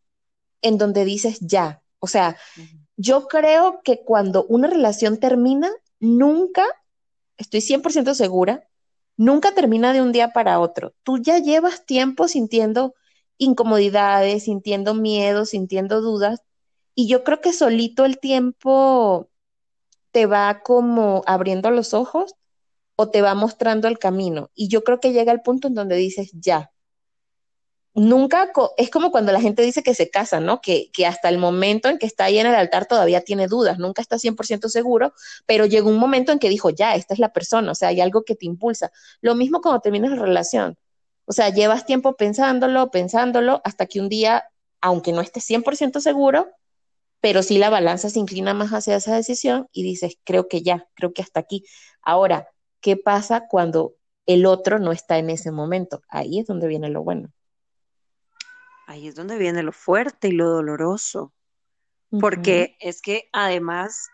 en 0.61 0.77
donde 0.77 1.05
dices 1.05 1.39
ya. 1.41 1.81
O 1.99 2.07
sea, 2.07 2.37
yo 2.97 3.27
creo 3.27 3.81
que 3.83 4.03
cuando 4.03 4.45
una 4.45 4.67
relación 4.67 5.19
termina, 5.19 5.71
nunca, 5.99 6.65
estoy 7.37 7.61
100% 7.61 8.13
segura, 8.13 8.67
nunca 9.17 9.53
termina 9.53 9.93
de 9.93 10.01
un 10.01 10.12
día 10.12 10.29
para 10.29 10.60
otro. 10.60 10.93
Tú 11.03 11.17
ya 11.19 11.39
llevas 11.39 11.86
tiempo 11.86 12.27
sintiendo 12.27 12.95
incomodidades, 13.38 14.43
sintiendo 14.43 14.93
miedo, 14.93 15.45
sintiendo 15.45 16.01
dudas, 16.01 16.41
y 16.95 17.07
yo 17.07 17.24
creo 17.24 17.41
que 17.41 17.53
solito 17.53 18.05
el 18.05 18.19
tiempo 18.19 19.29
te 20.12 20.25
va 20.27 20.62
como 20.63 21.24
abriendo 21.27 21.69
los 21.72 21.93
ojos 21.93 22.36
o 22.95 23.10
te 23.10 23.22
va 23.22 23.36
mostrando 23.36 23.88
el 23.89 24.00
camino. 24.00 24.50
Y 24.55 24.69
yo 24.69 24.84
creo 24.84 25.00
que 25.01 25.12
llega 25.13 25.34
el 25.34 25.41
punto 25.41 25.67
en 25.67 25.75
donde 25.75 25.98
dices, 25.98 26.31
ya, 26.34 26.72
nunca, 27.95 28.51
es 28.77 28.89
como 28.91 29.11
cuando 29.11 29.31
la 29.31 29.41
gente 29.41 29.63
dice 29.63 29.81
que 29.81 29.95
se 29.95 30.09
casa, 30.09 30.39
¿no? 30.39 30.61
Que, 30.61 30.91
hasta 31.07 31.29
el 31.29 31.37
momento 31.37 31.89
en 31.89 31.97
que 31.97 32.05
está 32.05 32.25
ahí 32.25 32.37
en 32.37 32.47
el 32.47 32.55
altar 32.55 32.85
todavía 32.85 33.21
tiene 33.21 33.47
dudas, 33.47 33.79
nunca 33.79 34.01
está 34.01 34.19
100% 34.19 34.69
seguro, 34.69 35.13
pero 35.45 35.65
llegó 35.65 35.89
un 35.89 35.97
momento 35.97 36.31
en 36.31 36.39
que 36.39 36.49
dijo, 36.49 36.69
ya, 36.69 36.95
esta 36.95 37.13
es 37.13 37.19
la 37.19 37.33
persona, 37.33 37.71
o 37.71 37.75
sea, 37.75 37.89
hay 37.89 38.01
algo 38.01 38.23
que 38.23 38.35
te 38.35 38.45
impulsa. 38.45 38.91
Lo 39.21 39.35
mismo 39.35 39.61
cuando 39.61 39.81
terminas 39.81 40.11
la 40.11 40.17
relación, 40.17 40.77
o 41.25 41.33
sea, 41.33 41.49
llevas 41.49 41.85
tiempo 41.85 42.15
pensándolo, 42.17 42.91
pensándolo, 42.91 43.61
hasta 43.63 43.85
que 43.87 43.99
un 44.01 44.09
día, 44.09 44.45
aunque 44.81 45.11
no 45.13 45.21
estés 45.21 45.45
100% 45.45 45.99
seguro, 46.01 46.49
pero 47.21 47.43
sí 47.43 47.57
la 47.57 47.69
balanza 47.69 48.09
se 48.09 48.19
inclina 48.19 48.53
más 48.53 48.71
hacia 48.71 48.97
esa 48.97 49.15
decisión 49.15 49.67
y 49.71 49.83
dices, 49.83 50.17
creo 50.23 50.47
que 50.47 50.61
ya, 50.63 50.87
creo 50.95 51.13
que 51.13 51.21
hasta 51.23 51.39
aquí. 51.39 51.65
Ahora, 52.03 52.49
¿qué 52.81 52.97
pasa 52.97 53.47
cuando 53.49 53.95
el 54.27 54.45
otro 54.45 54.79
no 54.79 54.91
está 54.91 55.17
en 55.17 55.29
ese 55.31 55.51
momento? 55.51 56.01
Ahí 56.09 56.39
es 56.39 56.47
donde 56.47 56.67
viene 56.67 56.89
lo 56.89 57.03
bueno. 57.03 57.31
Ahí 58.95 59.09
es 59.09 59.15
donde 59.15 59.37
viene 59.37 59.61
lo 59.61 59.73
fuerte 59.73 60.29
y 60.29 60.31
lo 60.31 60.47
doloroso, 60.47 61.33
porque 62.21 62.77
es 62.79 63.01
que 63.01 63.27
además 63.33 64.07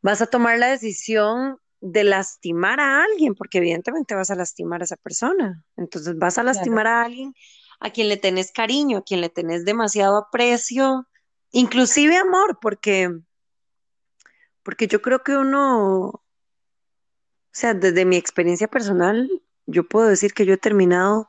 vas 0.00 0.22
a 0.22 0.26
tomar 0.26 0.56
la 0.60 0.68
decisión 0.68 1.58
de 1.80 2.04
lastimar 2.04 2.78
a 2.78 3.02
alguien, 3.02 3.34
porque 3.34 3.58
evidentemente 3.58 4.14
vas 4.14 4.30
a 4.30 4.36
lastimar 4.36 4.82
a 4.82 4.84
esa 4.84 4.94
persona. 4.94 5.64
Entonces 5.76 6.16
vas 6.16 6.38
a 6.38 6.44
lastimar 6.44 6.86
a 6.86 7.02
alguien 7.02 7.34
a 7.80 7.90
quien 7.90 8.08
le 8.08 8.18
tenés 8.18 8.52
cariño, 8.52 8.98
a 8.98 9.02
quien 9.02 9.20
le 9.20 9.30
tenés 9.30 9.64
demasiado 9.64 10.16
aprecio, 10.16 11.08
inclusive 11.50 12.16
amor, 12.16 12.60
porque 12.62 13.10
porque 14.62 14.86
yo 14.86 15.02
creo 15.02 15.24
que 15.24 15.36
uno, 15.36 16.06
o 16.06 16.22
sea, 17.50 17.74
desde 17.74 18.04
mi 18.04 18.14
experiencia 18.14 18.68
personal, 18.68 19.28
yo 19.66 19.88
puedo 19.88 20.06
decir 20.06 20.34
que 20.34 20.46
yo 20.46 20.54
he 20.54 20.58
terminado 20.58 21.28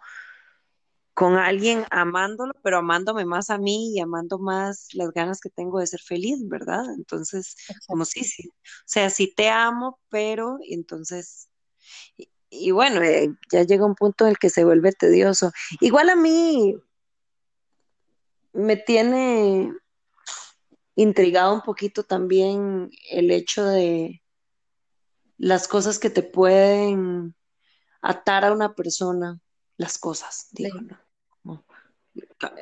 con 1.20 1.36
alguien 1.36 1.84
amándolo, 1.92 2.54
pero 2.64 2.78
amándome 2.78 3.26
más 3.26 3.50
a 3.50 3.58
mí 3.58 3.94
y 3.94 4.00
amando 4.00 4.40
más 4.40 4.88
las 4.94 5.12
ganas 5.12 5.42
que 5.42 5.50
tengo 5.50 5.80
de 5.82 5.88
ser 5.88 6.00
feliz, 6.00 6.48
¿verdad? 6.48 6.86
Entonces, 6.96 7.58
como 7.88 8.06
sí, 8.06 8.24
sí, 8.24 8.48
o 8.48 8.54
sea, 8.86 9.10
sí 9.10 9.34
te 9.36 9.50
amo, 9.50 10.00
pero 10.08 10.60
entonces, 10.70 11.50
y, 12.16 12.30
y 12.50 12.72
bueno, 12.72 13.02
eh, 13.04 13.36
ya 13.52 13.64
llega 13.64 13.86
un 13.86 13.96
punto 13.96 14.24
en 14.24 14.30
el 14.30 14.38
que 14.38 14.50
se 14.50 14.64
vuelve 14.64 14.94
tedioso. 14.94 15.52
Igual 15.82 16.10
a 16.10 16.16
mí 16.16 16.78
me 18.54 18.78
tiene 18.78 19.74
intrigado 20.96 21.54
un 21.54 21.64
poquito 21.64 22.04
también 22.04 22.92
el 23.12 23.30
hecho 23.32 23.66
de 23.66 24.24
las 25.38 25.68
cosas 25.68 26.00
que 26.00 26.10
te 26.10 26.24
pueden 26.24 27.36
atar 28.02 28.46
a 28.46 28.54
una 28.54 28.74
persona, 28.74 29.42
las 29.76 29.98
cosas, 29.98 30.48
digo, 30.52 30.80
Sí. 30.80 30.86
¿no? 30.86 31.09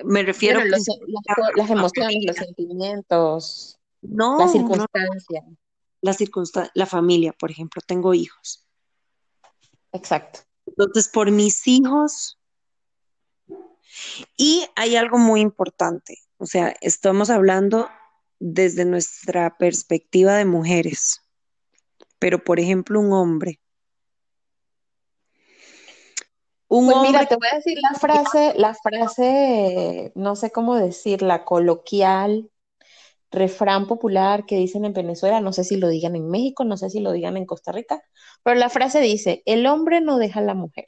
Me 0.03 0.23
refiero 0.23 0.59
Bueno, 0.59 0.77
los- 0.77 0.87
las, 1.55 1.69
emociones, 1.69 2.23
los 2.25 2.35
sentimientos, 2.35 3.79
No, 4.01 4.37
no, 4.39 4.47
circunstancias. 4.47 5.43
la 6.01 6.13
circunstancia, 6.13 6.71
la 6.75 6.85
familia, 6.85 7.33
por 7.33 7.51
ejemplo, 7.51 7.81
tengo 7.85 8.13
hijos. 8.13 8.65
Exacto. 9.91 10.39
Entonces, 10.65 11.07
por 11.07 11.31
mis 11.31 11.67
hijos, 11.67 12.39
y 14.35 14.65
hay 14.75 14.95
algo 14.95 15.17
muy 15.17 15.41
importante, 15.41 16.17
o 16.37 16.45
sea, 16.45 16.75
estamos 16.81 17.29
hablando 17.29 17.89
desde 18.39 18.85
nuestra 18.85 19.57
perspectiva 19.57 20.35
de 20.35 20.45
mujeres, 20.45 21.21
pero 22.19 22.43
por 22.43 22.59
ejemplo, 22.59 22.99
un 22.99 23.13
hombre, 23.13 23.59
un 26.67 26.85
Pues 26.85 26.97
mira, 27.01 27.25
te 27.25 27.35
voy 27.35 27.47
a 27.51 27.55
decir 27.55 27.77
la 27.81 27.97
frase, 27.97 28.53
la 28.57 28.73
frase, 28.73 30.11
no 30.15 30.35
sé 30.35 30.51
cómo 30.51 30.75
decirla, 30.75 31.45
coloquial, 31.45 32.49
refrán 33.31 33.87
popular 33.87 34.45
que 34.45 34.57
dicen 34.57 34.85
en 34.85 34.93
Venezuela, 34.93 35.41
no 35.41 35.53
sé 35.53 35.63
si 35.63 35.77
lo 35.77 35.89
digan 35.89 36.15
en 36.15 36.29
México, 36.29 36.63
no 36.63 36.77
sé 36.77 36.89
si 36.89 36.99
lo 36.99 37.11
digan 37.11 37.37
en 37.37 37.45
Costa 37.45 37.71
Rica, 37.71 38.01
pero 38.43 38.59
la 38.59 38.69
frase 38.69 38.99
dice, 38.99 39.43
el 39.45 39.65
hombre 39.65 40.01
no 40.01 40.17
deja 40.17 40.39
a 40.39 40.43
la 40.43 40.53
mujer. 40.53 40.85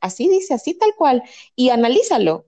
Así 0.00 0.28
dice, 0.28 0.54
así 0.54 0.74
tal 0.74 0.94
cual. 0.96 1.22
Y 1.56 1.70
analízalo. 1.70 2.46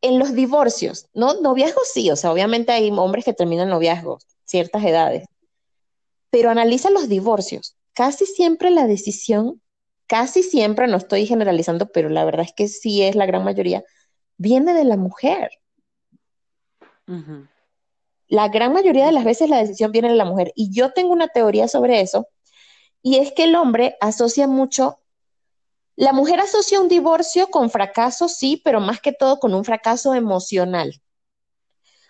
En 0.00 0.18
los 0.18 0.34
divorcios, 0.34 1.08
¿no? 1.14 1.40
Noviazgos 1.40 1.88
sí, 1.90 2.10
o 2.10 2.16
sea, 2.16 2.30
obviamente 2.30 2.72
hay 2.72 2.90
hombres 2.90 3.24
que 3.24 3.32
terminan 3.32 3.70
noviazgos, 3.70 4.26
ciertas 4.44 4.84
edades, 4.84 5.24
pero 6.28 6.50
analiza 6.50 6.90
los 6.90 7.08
divorcios. 7.08 7.78
Casi 7.94 8.26
siempre 8.26 8.70
la 8.70 8.86
decisión, 8.86 9.62
casi 10.06 10.42
siempre, 10.42 10.86
no 10.86 10.96
estoy 10.96 11.26
generalizando, 11.26 11.90
pero 11.90 12.08
la 12.08 12.24
verdad 12.24 12.44
es 12.46 12.52
que 12.52 12.68
sí 12.68 13.02
es 13.02 13.14
la 13.16 13.26
gran 13.26 13.44
mayoría, 13.44 13.84
viene 14.36 14.74
de 14.74 14.84
la 14.84 14.96
mujer. 14.96 15.50
La 18.28 18.48
gran 18.48 18.72
mayoría 18.72 19.06
de 19.06 19.12
las 19.12 19.24
veces 19.24 19.48
la 19.48 19.58
decisión 19.58 19.92
viene 19.92 20.08
de 20.08 20.16
la 20.16 20.24
mujer. 20.24 20.52
Y 20.54 20.72
yo 20.72 20.92
tengo 20.92 21.12
una 21.12 21.28
teoría 21.28 21.68
sobre 21.68 22.00
eso, 22.00 22.28
y 23.02 23.18
es 23.18 23.32
que 23.32 23.44
el 23.44 23.54
hombre 23.54 23.96
asocia 24.00 24.46
mucho, 24.46 24.98
la 25.94 26.12
mujer 26.12 26.40
asocia 26.40 26.80
un 26.80 26.88
divorcio 26.88 27.48
con 27.48 27.70
fracaso, 27.70 28.28
sí, 28.28 28.60
pero 28.64 28.80
más 28.80 29.00
que 29.00 29.12
todo 29.12 29.38
con 29.38 29.54
un 29.54 29.64
fracaso 29.64 30.14
emocional, 30.14 31.00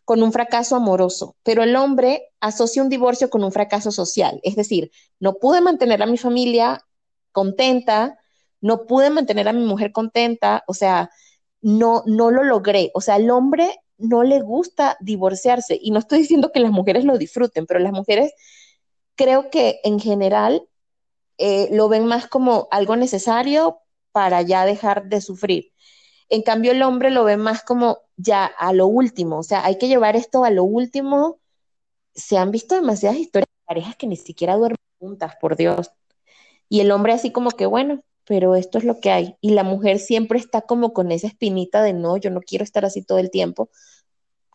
con 0.04 0.22
un 0.22 0.32
fracaso 0.32 0.76
amoroso. 0.76 1.36
Pero 1.42 1.64
el 1.64 1.74
hombre 1.74 2.32
asocia 2.40 2.82
un 2.82 2.88
divorcio 2.88 3.28
con 3.28 3.42
un 3.42 3.50
fracaso 3.52 3.90
social. 3.90 4.40
Es 4.44 4.54
decir, 4.54 4.92
no 5.18 5.34
pude 5.34 5.60
mantener 5.60 6.00
a 6.02 6.06
mi 6.06 6.16
familia 6.16 6.86
contenta, 7.34 8.18
no 8.62 8.86
pude 8.86 9.10
mantener 9.10 9.48
a 9.48 9.52
mi 9.52 9.66
mujer 9.66 9.92
contenta, 9.92 10.64
o 10.66 10.74
sea, 10.74 11.10
no, 11.60 12.02
no 12.06 12.30
lo 12.30 12.44
logré. 12.44 12.90
O 12.94 13.02
sea, 13.02 13.16
al 13.16 13.30
hombre 13.30 13.76
no 13.98 14.22
le 14.24 14.40
gusta 14.40 14.96
divorciarse. 15.00 15.78
Y 15.80 15.90
no 15.90 15.98
estoy 15.98 16.20
diciendo 16.20 16.52
que 16.52 16.60
las 16.60 16.72
mujeres 16.72 17.04
lo 17.04 17.18
disfruten, 17.18 17.66
pero 17.66 17.80
las 17.80 17.92
mujeres 17.92 18.32
creo 19.16 19.50
que 19.50 19.80
en 19.84 20.00
general 20.00 20.62
eh, 21.38 21.68
lo 21.72 21.88
ven 21.88 22.06
más 22.06 22.28
como 22.28 22.68
algo 22.70 22.96
necesario 22.96 23.80
para 24.12 24.42
ya 24.42 24.64
dejar 24.64 25.08
de 25.08 25.20
sufrir. 25.20 25.72
En 26.28 26.42
cambio, 26.42 26.72
el 26.72 26.82
hombre 26.82 27.10
lo 27.10 27.24
ve 27.24 27.36
más 27.36 27.62
como 27.64 27.98
ya 28.16 28.46
a 28.46 28.72
lo 28.72 28.86
último, 28.86 29.38
o 29.38 29.42
sea, 29.42 29.64
hay 29.64 29.78
que 29.78 29.88
llevar 29.88 30.16
esto 30.16 30.44
a 30.44 30.50
lo 30.50 30.64
último. 30.64 31.40
Se 32.14 32.38
han 32.38 32.50
visto 32.50 32.74
demasiadas 32.76 33.18
historias 33.18 33.48
de 33.48 33.66
parejas 33.66 33.96
que 33.96 34.06
ni 34.06 34.16
siquiera 34.16 34.56
duermen 34.56 34.78
juntas, 34.98 35.34
por 35.40 35.56
Dios. 35.56 35.90
Y 36.68 36.80
el 36.80 36.90
hombre 36.90 37.12
así 37.12 37.30
como 37.30 37.50
que, 37.50 37.66
bueno, 37.66 38.02
pero 38.24 38.56
esto 38.56 38.78
es 38.78 38.84
lo 38.84 39.00
que 39.00 39.10
hay. 39.10 39.36
Y 39.40 39.50
la 39.50 39.64
mujer 39.64 39.98
siempre 39.98 40.38
está 40.38 40.62
como 40.62 40.92
con 40.92 41.12
esa 41.12 41.26
espinita 41.26 41.82
de 41.82 41.92
no, 41.92 42.16
yo 42.16 42.30
no 42.30 42.40
quiero 42.40 42.64
estar 42.64 42.84
así 42.84 43.02
todo 43.02 43.18
el 43.18 43.30
tiempo. 43.30 43.68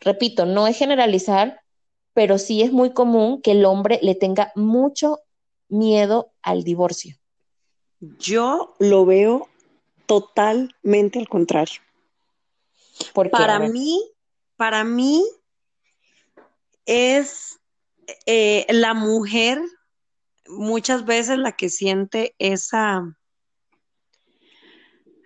Repito, 0.00 0.46
no 0.46 0.66
es 0.66 0.76
generalizar, 0.76 1.60
pero 2.14 2.38
sí 2.38 2.62
es 2.62 2.72
muy 2.72 2.92
común 2.92 3.40
que 3.42 3.52
el 3.52 3.64
hombre 3.64 3.98
le 4.02 4.14
tenga 4.14 4.52
mucho 4.54 5.20
miedo 5.68 6.32
al 6.42 6.64
divorcio. 6.64 7.16
Yo 8.00 8.74
lo 8.78 9.04
veo 9.04 9.48
totalmente 10.06 11.18
al 11.18 11.28
contrario. 11.28 11.80
Porque, 13.14 13.30
Para 13.30 13.58
mí, 13.60 14.02
para 14.56 14.84
mí 14.84 15.24
es 16.86 17.60
eh, 18.26 18.66
la 18.70 18.94
mujer 18.94 19.60
muchas 20.50 21.04
veces 21.04 21.38
la 21.38 21.52
que 21.52 21.68
siente 21.68 22.34
esa, 22.38 23.16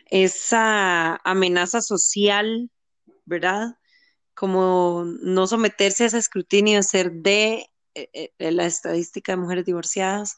esa 0.07 1.17
amenaza 1.25 1.81
social, 1.81 2.71
¿verdad? 3.25 3.77
Como 4.35 5.05
no 5.23 5.47
someterse 5.47 6.05
a 6.05 6.07
ese 6.09 6.19
escrutinio, 6.19 6.83
ser 6.83 7.13
de 7.13 7.67
eh, 7.95 8.33
eh, 8.39 8.53
la 8.53 8.67
estadística 8.67 9.33
de 9.33 9.37
mujeres 9.37 9.65
divorciadas 9.65 10.37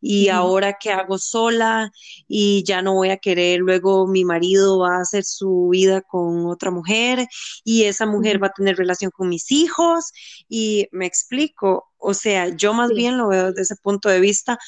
y 0.00 0.28
ahora 0.28 0.76
qué 0.80 0.90
hago 0.92 1.18
sola 1.18 1.90
y 2.28 2.62
ya 2.64 2.82
no 2.82 2.94
voy 2.94 3.10
a 3.10 3.16
querer, 3.16 3.60
luego 3.60 4.06
mi 4.06 4.24
marido 4.24 4.78
va 4.78 4.96
a 4.96 5.00
hacer 5.00 5.24
su 5.24 5.68
vida 5.70 6.02
con 6.02 6.46
otra 6.46 6.70
mujer 6.70 7.26
y 7.64 7.84
esa 7.84 8.06
mujer 8.06 8.42
va 8.42 8.48
a 8.48 8.52
tener 8.52 8.76
relación 8.76 9.10
con 9.10 9.28
mis 9.28 9.50
hijos 9.50 10.12
y 10.48 10.88
me 10.92 11.06
explico, 11.06 11.86
o 11.98 12.14
sea, 12.14 12.48
yo 12.56 12.74
más 12.74 12.88
sí, 12.90 12.96
bien 12.96 13.18
lo 13.18 13.28
veo 13.28 13.48
desde 13.50 13.62
ese 13.62 13.76
punto 13.76 14.08
de 14.08 14.20
vista, 14.20 14.58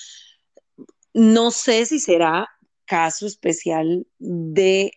no 1.15 1.51
sé 1.51 1.87
si 1.87 1.99
será 1.99 2.49
caso 2.85 3.27
especial 3.27 4.07
de 4.19 4.93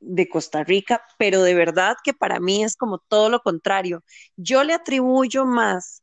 de 0.00 0.28
Costa 0.28 0.64
Rica, 0.64 1.02
pero 1.18 1.42
de 1.42 1.54
verdad 1.54 1.96
que 2.02 2.14
para 2.14 2.40
mí 2.40 2.64
es 2.64 2.76
como 2.76 2.98
todo 2.98 3.28
lo 3.28 3.40
contrario. 3.40 4.04
Yo 4.36 4.64
le 4.64 4.72
atribuyo 4.72 5.44
más 5.44 6.02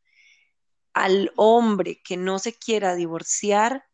al 0.93 1.32
hombre 1.36 2.01
que 2.03 2.17
no 2.17 2.39
se 2.39 2.53
quiera 2.53 2.95
divorciar 2.95 3.86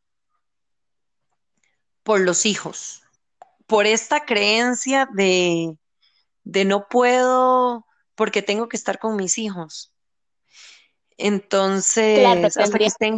por 2.03 2.19
los 2.19 2.45
hijos, 2.45 3.03
por 3.67 3.85
esta 3.85 4.25
creencia 4.25 5.07
de, 5.13 5.77
de 6.43 6.65
no 6.65 6.87
puedo 6.87 7.85
porque 8.15 8.41
tengo 8.41 8.67
que 8.67 8.77
estar 8.77 8.99
con 8.99 9.15
mis 9.15 9.37
hijos. 9.37 9.93
claro, 11.17 11.27
Entonces, 11.27 12.57
hasta 12.57 12.77
que 12.77 12.85
estén 12.85 13.17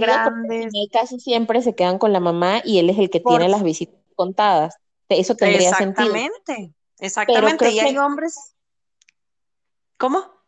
casi 0.91 1.19
siempre 1.19 1.61
se 1.61 1.73
quedan 1.73 1.97
con 1.97 2.13
la 2.13 2.19
mamá 2.19 2.61
y 2.63 2.79
él 2.79 2.89
es 2.89 2.99
el 2.99 3.09
que 3.09 3.19
por 3.19 3.39
tiene 3.39 3.49
las 3.49 3.63
visitas 3.63 3.95
contadas. 4.15 4.75
Eso 5.09 5.35
tendría 5.35 5.73
sentido. 5.73 6.15
exactamente, 6.15 6.73
exactamente. 6.99 7.71
Y 7.71 7.79
hay 7.79 7.93
que 7.93 7.99
hombres, 7.99 8.55
¿cómo? 9.97 10.40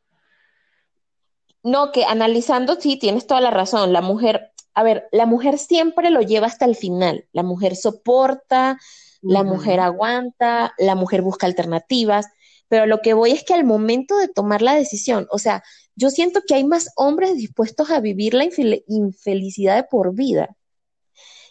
No, 1.63 1.91
que 1.91 2.06
analizando, 2.06 2.80
sí, 2.80 2.97
tienes 2.97 3.28
toda 3.28 3.41
la 3.41 3.52
razón. 3.52 3.93
La 3.93 4.02
mujer, 4.02 4.52
a 4.73 4.84
ver, 4.84 5.08
la 5.12 5.26
mujer 5.26 5.58
siempre 5.58 6.10
lo 6.10 6.21
lleva 6.21 6.47
hasta 6.47 6.65
el 6.65 6.76
final. 6.76 7.28
La 7.32 7.43
mujer 7.43 7.76
soporta, 7.76 8.80
la 9.26 9.43
mujer 9.43 9.80
aguanta, 9.80 10.73
la 10.78 10.95
mujer 10.95 11.21
busca 11.21 11.47
alternativas, 11.47 12.28
pero 12.67 12.86
lo 12.86 12.99
que 13.02 13.13
voy 13.13 13.32
es 13.32 13.43
que 13.43 13.54
al 13.54 13.63
momento 13.63 14.17
de 14.17 14.28
tomar 14.28 14.62
la 14.62 14.76
decisión, 14.76 15.28
o 15.32 15.39
sea, 15.39 15.63
yo 15.95 16.10
siento 16.10 16.41
que 16.47 16.56
hay 16.56 16.63
más 16.65 16.89
hombres 16.95 17.36
dispuestos 17.36 17.89
a 17.91 17.99
vivir 17.99 18.34
la 18.34 18.45
infel- 18.45 18.84
infelicidad 18.88 19.76
de 19.76 19.84
por 19.84 20.13
vida 20.15 20.56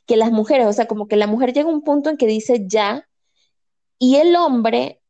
que 0.07 0.16
las 0.16 0.31
mujeres, 0.33 0.66
o 0.66 0.72
sea, 0.72 0.87
como 0.87 1.09
que 1.09 1.16
la 1.16 1.27
mujer 1.27 1.53
llega 1.53 1.68
a 1.68 1.72
un 1.72 1.83
punto 1.83 2.11
en 2.11 2.16
que 2.16 2.27
dice 2.27 2.64
ya, 2.66 3.09
y 3.98 4.16
el 4.16 4.37
hombre 4.37 5.03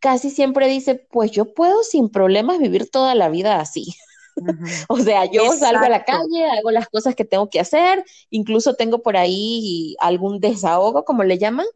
casi 0.00 0.30
siempre 0.30 0.68
dice, 0.68 0.96
pues 1.10 1.30
yo 1.32 1.54
puedo 1.54 1.82
sin 1.84 2.10
problemas 2.10 2.58
vivir 2.58 2.90
toda 2.90 3.14
la 3.14 3.28
vida 3.30 3.60
así. 3.60 3.94
O 4.88 4.98
sea, 4.98 5.26
yo 5.30 5.52
salgo 5.52 5.84
a 5.84 5.88
la 5.88 6.04
calle, 6.04 6.46
hago 6.58 6.70
las 6.70 6.88
cosas 6.88 7.14
que 7.14 7.24
tengo 7.24 7.50
que 7.50 7.60
hacer, 7.60 8.04
incluso 8.30 8.74
tengo 8.74 9.02
por 9.02 9.16
ahí 9.16 9.96
algún 10.00 10.40
desahogo, 10.40 11.04
como 11.04 11.24
le 11.24 11.38
llaman, 11.38 11.66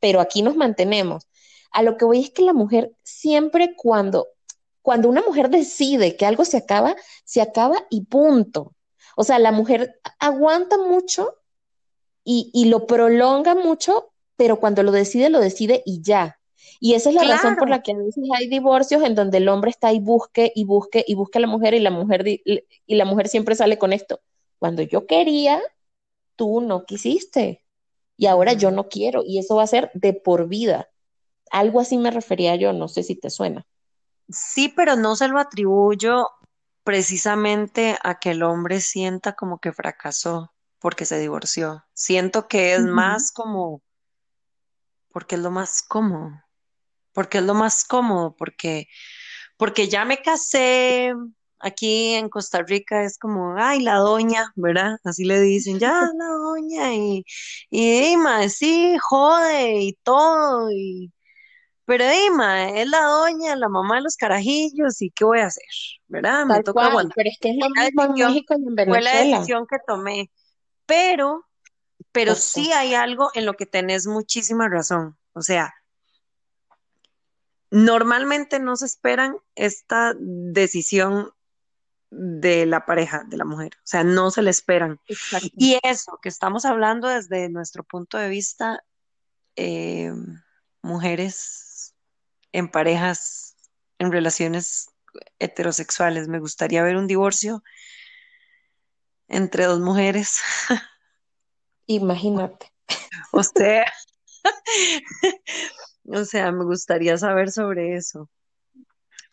pero 0.00 0.20
aquí 0.20 0.42
nos 0.42 0.56
mantenemos. 0.56 1.26
A 1.72 1.82
lo 1.82 1.96
que 1.96 2.04
voy 2.04 2.20
es 2.20 2.30
que 2.30 2.42
la 2.42 2.52
mujer 2.54 2.92
siempre 3.04 3.74
cuando, 3.76 4.28
Cuando 4.82 5.08
una 5.08 5.22
mujer 5.22 5.50
decide 5.50 6.16
que 6.16 6.26
algo 6.26 6.44
se 6.44 6.56
acaba, 6.58 6.96
se 7.24 7.40
acaba 7.42 7.76
y 7.90 8.02
punto. 8.06 8.74
O 9.16 9.24
sea, 9.24 9.38
la 9.38 9.52
mujer 9.52 10.00
aguanta 10.18 10.78
mucho 10.78 11.36
y, 12.24 12.50
y 12.54 12.66
lo 12.66 12.86
prolonga 12.86 13.54
mucho, 13.54 14.12
pero 14.36 14.58
cuando 14.60 14.82
lo 14.82 14.92
decide, 14.92 15.30
lo 15.30 15.40
decide 15.40 15.82
y 15.86 16.02
ya. 16.02 16.39
Y 16.82 16.94
esa 16.94 17.10
es 17.10 17.14
la 17.14 17.24
razón 17.24 17.56
por 17.56 17.68
la 17.68 17.82
que 17.82 17.92
a 17.92 17.96
veces 17.96 18.24
hay 18.34 18.48
divorcios 18.48 19.02
en 19.02 19.14
donde 19.14 19.36
el 19.36 19.48
hombre 19.50 19.70
está 19.70 19.88
ahí 19.88 20.00
busque 20.00 20.50
y 20.54 20.64
busque 20.64 21.04
y 21.06 21.14
busque 21.14 21.36
a 21.36 21.42
la 21.42 21.46
mujer 21.46 21.74
y 21.74 21.80
la 21.80 21.90
mujer, 21.90 22.26
y 22.26 22.64
la 22.86 23.04
mujer 23.04 23.28
siempre 23.28 23.54
sale 23.54 23.76
con 23.76 23.92
esto. 23.92 24.20
Cuando 24.58 24.80
yo 24.80 25.06
quería, 25.06 25.60
tú 26.36 26.62
no 26.62 26.86
quisiste 26.86 27.62
y 28.16 28.26
ahora 28.26 28.54
yo 28.54 28.70
no 28.70 28.88
quiero 28.88 29.22
y 29.26 29.38
eso 29.38 29.56
va 29.56 29.64
a 29.64 29.66
ser 29.66 29.90
de 29.92 30.14
por 30.14 30.48
vida. 30.48 30.88
Algo 31.50 31.80
así 31.80 31.98
me 31.98 32.10
refería 32.10 32.56
yo, 32.56 32.72
no 32.72 32.88
sé 32.88 33.02
si 33.02 33.14
te 33.14 33.28
suena. 33.28 33.66
Sí, 34.30 34.72
pero 34.74 34.96
no 34.96 35.16
se 35.16 35.28
lo 35.28 35.38
atribuyo 35.38 36.28
precisamente 36.82 37.98
a 38.02 38.18
que 38.18 38.30
el 38.30 38.42
hombre 38.42 38.80
sienta 38.80 39.34
como 39.34 39.58
que 39.58 39.72
fracasó 39.72 40.54
porque 40.78 41.04
se 41.04 41.18
divorció. 41.18 41.84
Siento 41.92 42.48
que 42.48 42.72
es 42.72 42.80
más 42.80 43.32
como 43.32 43.82
porque 45.12 45.34
es 45.34 45.42
lo 45.42 45.50
más 45.50 45.82
cómodo 45.82 46.30
porque 47.12 47.38
es 47.38 47.44
lo 47.44 47.54
más 47.54 47.84
cómodo, 47.84 48.34
porque, 48.36 48.88
porque 49.56 49.88
ya 49.88 50.04
me 50.04 50.22
casé, 50.22 51.12
aquí 51.60 52.14
en 52.14 52.28
Costa 52.28 52.62
Rica 52.62 53.04
es 53.04 53.18
como, 53.18 53.54
ay, 53.56 53.80
la 53.80 53.96
doña, 53.96 54.52
¿verdad? 54.56 54.98
Así 55.04 55.24
le 55.24 55.40
dicen, 55.40 55.78
ya, 55.78 55.92
la 56.16 56.26
doña, 56.26 56.94
y, 56.94 57.24
y 57.70 58.00
Dima, 58.00 58.48
sí, 58.48 58.96
jode, 59.00 59.80
y 59.80 59.92
todo, 60.02 60.70
y, 60.70 61.12
pero 61.84 62.08
Dima, 62.08 62.70
es 62.70 62.88
la 62.88 63.02
doña, 63.02 63.56
la 63.56 63.68
mamá 63.68 63.96
de 63.96 64.02
los 64.02 64.16
carajillos, 64.16 65.00
y 65.02 65.10
¿qué 65.10 65.24
voy 65.24 65.40
a 65.40 65.46
hacer? 65.46 65.64
¿Verdad? 66.08 66.46
me 66.46 66.62
toca 66.62 66.86
aguantar. 66.86 67.14
Pero 67.16 67.30
es 67.30 67.38
que 67.40 67.50
es 67.50 67.56
lo 67.56 67.68
mismo 67.68 68.04
en 68.04 68.12
México 68.12 68.54
y 68.58 68.68
en 68.68 68.74
Venezuela. 68.74 69.10
Fue 69.10 69.20
la 69.20 69.36
decisión 69.36 69.66
que 69.68 69.76
tomé, 69.86 70.30
pero, 70.86 71.46
pero 72.12 72.34
sí 72.34 72.72
hay 72.72 72.94
algo 72.94 73.30
en 73.34 73.44
lo 73.46 73.54
que 73.54 73.66
tenés 73.66 74.06
muchísima 74.06 74.68
razón, 74.68 75.18
o 75.32 75.42
sea, 75.42 75.72
Normalmente 77.70 78.58
no 78.58 78.76
se 78.76 78.86
esperan 78.86 79.36
esta 79.54 80.14
decisión 80.18 81.32
de 82.10 82.66
la 82.66 82.86
pareja, 82.86 83.22
de 83.28 83.36
la 83.36 83.44
mujer, 83.44 83.72
o 83.76 83.86
sea, 83.86 84.02
no 84.02 84.32
se 84.32 84.42
le 84.42 84.50
esperan. 84.50 84.98
Y 85.56 85.78
eso 85.84 86.18
que 86.20 86.28
estamos 86.28 86.64
hablando 86.64 87.06
desde 87.06 87.48
nuestro 87.48 87.84
punto 87.84 88.18
de 88.18 88.28
vista, 88.28 88.82
eh, 89.54 90.12
mujeres 90.82 91.94
en 92.52 92.68
parejas, 92.68 93.56
en 93.98 94.10
relaciones 94.10 94.88
heterosexuales, 95.38 96.26
me 96.28 96.40
gustaría 96.40 96.82
ver 96.82 96.96
un 96.96 97.06
divorcio 97.06 97.62
entre 99.28 99.64
dos 99.64 99.80
mujeres. 99.80 100.40
Imagínate. 101.86 102.72
O 103.32 103.44
sea, 103.44 103.84
O 106.12 106.24
sea, 106.24 106.50
me 106.52 106.64
gustaría 106.64 107.16
saber 107.16 107.50
sobre 107.50 107.96
eso. 107.96 108.28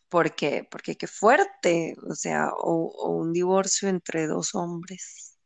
Porque, 0.10 0.68
porque 0.70 0.96
qué 0.96 1.08
fuerte, 1.08 1.96
o 2.10 2.16
sea, 2.16 2.50
o, 2.58 3.10
un 3.10 3.34
divorcio 3.34 3.90
entre 3.90 4.28
dos 4.28 4.56
hombres. 4.56 5.38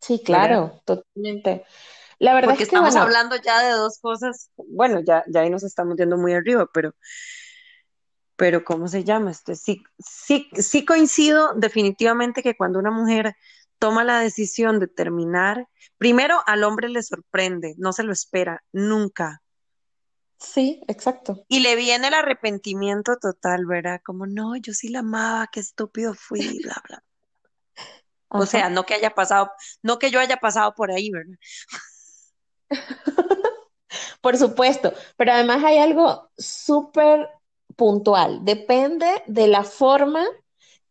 Sí, 0.00 0.22
claro, 0.22 0.82
totalmente. 0.84 1.64
La 2.18 2.34
verdad 2.34 2.50
porque 2.50 2.64
es 2.64 2.68
que 2.68 2.76
estamos 2.76 2.96
hablando 2.96 3.36
ya 3.36 3.62
de 3.62 3.72
dos 3.72 3.98
cosas, 4.00 4.50
bueno, 4.56 5.00
ya, 5.00 5.24
ya 5.26 5.40
ahí 5.40 5.50
nos 5.50 5.64
estamos 5.64 5.96
yendo 5.96 6.18
muy 6.18 6.34
arriba, 6.34 6.68
pero, 6.72 6.94
pero 8.36 8.64
¿cómo 8.64 8.88
se 8.88 9.04
llama? 9.04 9.30
Este, 9.30 9.56
sí, 9.56 9.82
sí, 9.98 10.48
sí 10.54 10.84
coincido 10.84 11.54
definitivamente 11.54 12.42
que 12.42 12.56
cuando 12.56 12.78
una 12.78 12.90
mujer 12.90 13.34
toma 13.78 14.04
la 14.04 14.20
decisión 14.20 14.78
de 14.78 14.86
terminar, 14.86 15.66
primero 15.98 16.40
al 16.46 16.62
hombre 16.62 16.88
le 16.88 17.02
sorprende, 17.02 17.74
no 17.78 17.92
se 17.92 18.04
lo 18.04 18.12
espera, 18.12 18.62
nunca. 18.70 19.41
Sí, 20.42 20.82
exacto. 20.88 21.44
Y 21.48 21.60
le 21.60 21.76
viene 21.76 22.08
el 22.08 22.14
arrepentimiento 22.14 23.16
total, 23.16 23.64
¿verdad? 23.64 24.00
Como, 24.04 24.26
no, 24.26 24.56
yo 24.56 24.72
sí 24.74 24.88
la 24.88 24.98
amaba, 24.98 25.48
qué 25.52 25.60
estúpido 25.60 26.14
fui, 26.14 26.60
bla, 26.62 26.82
bla. 26.88 27.02
O 28.34 28.46
sea, 28.46 28.70
no 28.70 28.86
que 28.86 28.94
haya 28.94 29.10
pasado, 29.14 29.50
no 29.82 29.98
que 29.98 30.10
yo 30.10 30.18
haya 30.18 30.38
pasado 30.38 30.74
por 30.74 30.90
ahí, 30.90 31.10
¿verdad? 31.10 31.36
por 34.22 34.38
supuesto, 34.38 34.94
pero 35.18 35.32
además 35.32 35.62
hay 35.64 35.76
algo 35.76 36.30
súper 36.38 37.28
puntual, 37.76 38.42
depende 38.42 39.22
de 39.26 39.48
la 39.48 39.64
forma 39.64 40.24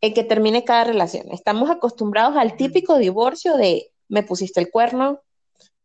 en 0.02 0.14
que 0.14 0.24
termine 0.24 0.64
cada 0.66 0.84
relación. 0.84 1.32
Estamos 1.32 1.72
acostumbrados 1.72 2.38
al 2.38 2.56
típico 2.58 2.98
divorcio 2.98 3.58
de 3.58 3.92
me 4.08 4.22
pusiste 4.22 4.60
el 4.60 4.70
cuerno, 4.70 5.22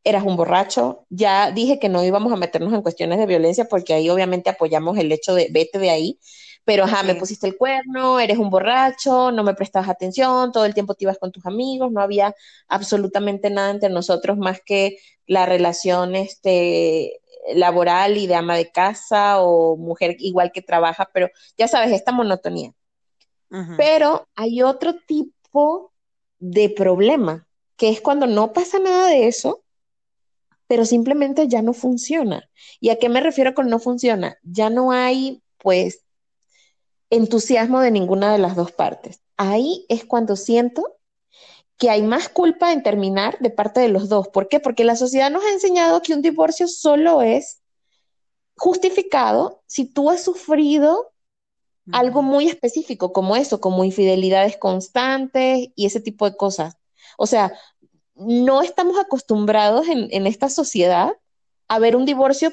eras 0.06 0.24
un 0.24 0.36
borracho. 0.36 1.04
Ya 1.10 1.50
dije 1.50 1.78
que 1.78 1.88
no 1.88 2.02
íbamos 2.04 2.32
a 2.32 2.36
meternos 2.36 2.72
en 2.72 2.82
cuestiones 2.82 3.18
de 3.18 3.26
violencia 3.26 3.66
porque 3.66 3.92
ahí 3.92 4.08
obviamente 4.08 4.48
apoyamos 4.48 4.96
el 4.98 5.10
hecho 5.10 5.34
de 5.34 5.48
vete 5.50 5.78
de 5.78 5.90
ahí. 5.90 6.20
Pero, 6.64 6.84
ajá, 6.84 7.04
me 7.04 7.14
pusiste 7.14 7.46
el 7.46 7.56
cuerno, 7.56 8.18
eres 8.18 8.38
un 8.38 8.50
borracho, 8.50 9.30
no 9.30 9.44
me 9.44 9.54
prestabas 9.54 9.88
atención, 9.88 10.50
todo 10.50 10.64
el 10.64 10.74
tiempo 10.74 10.94
te 10.94 11.04
ibas 11.04 11.18
con 11.18 11.30
tus 11.30 11.46
amigos, 11.46 11.92
no 11.92 12.00
había 12.00 12.34
absolutamente 12.66 13.50
nada 13.50 13.70
entre 13.70 13.88
nosotros 13.88 14.36
más 14.36 14.60
que 14.64 14.98
la 15.26 15.46
relación 15.46 16.16
este, 16.16 17.20
laboral 17.54 18.16
y 18.16 18.26
de 18.26 18.34
ama 18.34 18.56
de 18.56 18.70
casa 18.70 19.40
o 19.40 19.76
mujer 19.76 20.16
igual 20.18 20.50
que 20.52 20.62
trabaja, 20.62 21.08
pero 21.12 21.30
ya 21.56 21.68
sabes, 21.68 21.92
esta 21.92 22.12
monotonía. 22.12 22.72
Pero 23.76 24.26
hay 24.34 24.62
otro 24.62 24.96
tipo 25.06 25.92
de 26.38 26.68
problema, 26.68 27.46
que 27.76 27.90
es 27.90 28.00
cuando 28.00 28.26
no 28.26 28.52
pasa 28.52 28.78
nada 28.78 29.08
de 29.08 29.28
eso, 29.28 29.62
pero 30.66 30.84
simplemente 30.84 31.48
ya 31.48 31.62
no 31.62 31.72
funciona. 31.72 32.48
¿Y 32.80 32.90
a 32.90 32.98
qué 32.98 33.08
me 33.08 33.20
refiero 33.20 33.54
con 33.54 33.68
no 33.68 33.78
funciona? 33.78 34.36
Ya 34.42 34.70
no 34.70 34.92
hay, 34.92 35.42
pues, 35.58 36.04
entusiasmo 37.10 37.80
de 37.80 37.90
ninguna 37.90 38.32
de 38.32 38.38
las 38.38 38.56
dos 38.56 38.72
partes. 38.72 39.20
Ahí 39.36 39.84
es 39.88 40.04
cuando 40.04 40.36
siento 40.36 40.96
que 41.78 41.90
hay 41.90 42.02
más 42.02 42.28
culpa 42.28 42.72
en 42.72 42.82
terminar 42.82 43.38
de 43.40 43.50
parte 43.50 43.80
de 43.80 43.88
los 43.88 44.08
dos. 44.08 44.28
¿Por 44.28 44.48
qué? 44.48 44.60
Porque 44.60 44.84
la 44.84 44.96
sociedad 44.96 45.30
nos 45.30 45.44
ha 45.44 45.52
enseñado 45.52 46.02
que 46.02 46.14
un 46.14 46.22
divorcio 46.22 46.68
solo 46.68 47.22
es 47.22 47.60
justificado 48.56 49.62
si 49.66 49.84
tú 49.84 50.10
has 50.10 50.22
sufrido 50.24 51.12
algo 51.92 52.22
muy 52.22 52.48
específico 52.48 53.12
como 53.12 53.36
eso, 53.36 53.60
como 53.60 53.84
infidelidades 53.84 54.56
constantes 54.56 55.68
y 55.76 55.86
ese 55.86 56.00
tipo 56.00 56.28
de 56.28 56.36
cosas. 56.36 56.76
O 57.16 57.26
sea, 57.26 57.52
no 58.16 58.62
estamos 58.62 58.98
acostumbrados 58.98 59.86
en, 59.88 60.26
esta 60.26 60.48
sociedad 60.48 61.12
a 61.68 61.78
ver 61.78 61.96
un 61.96 62.06
divorcio 62.06 62.52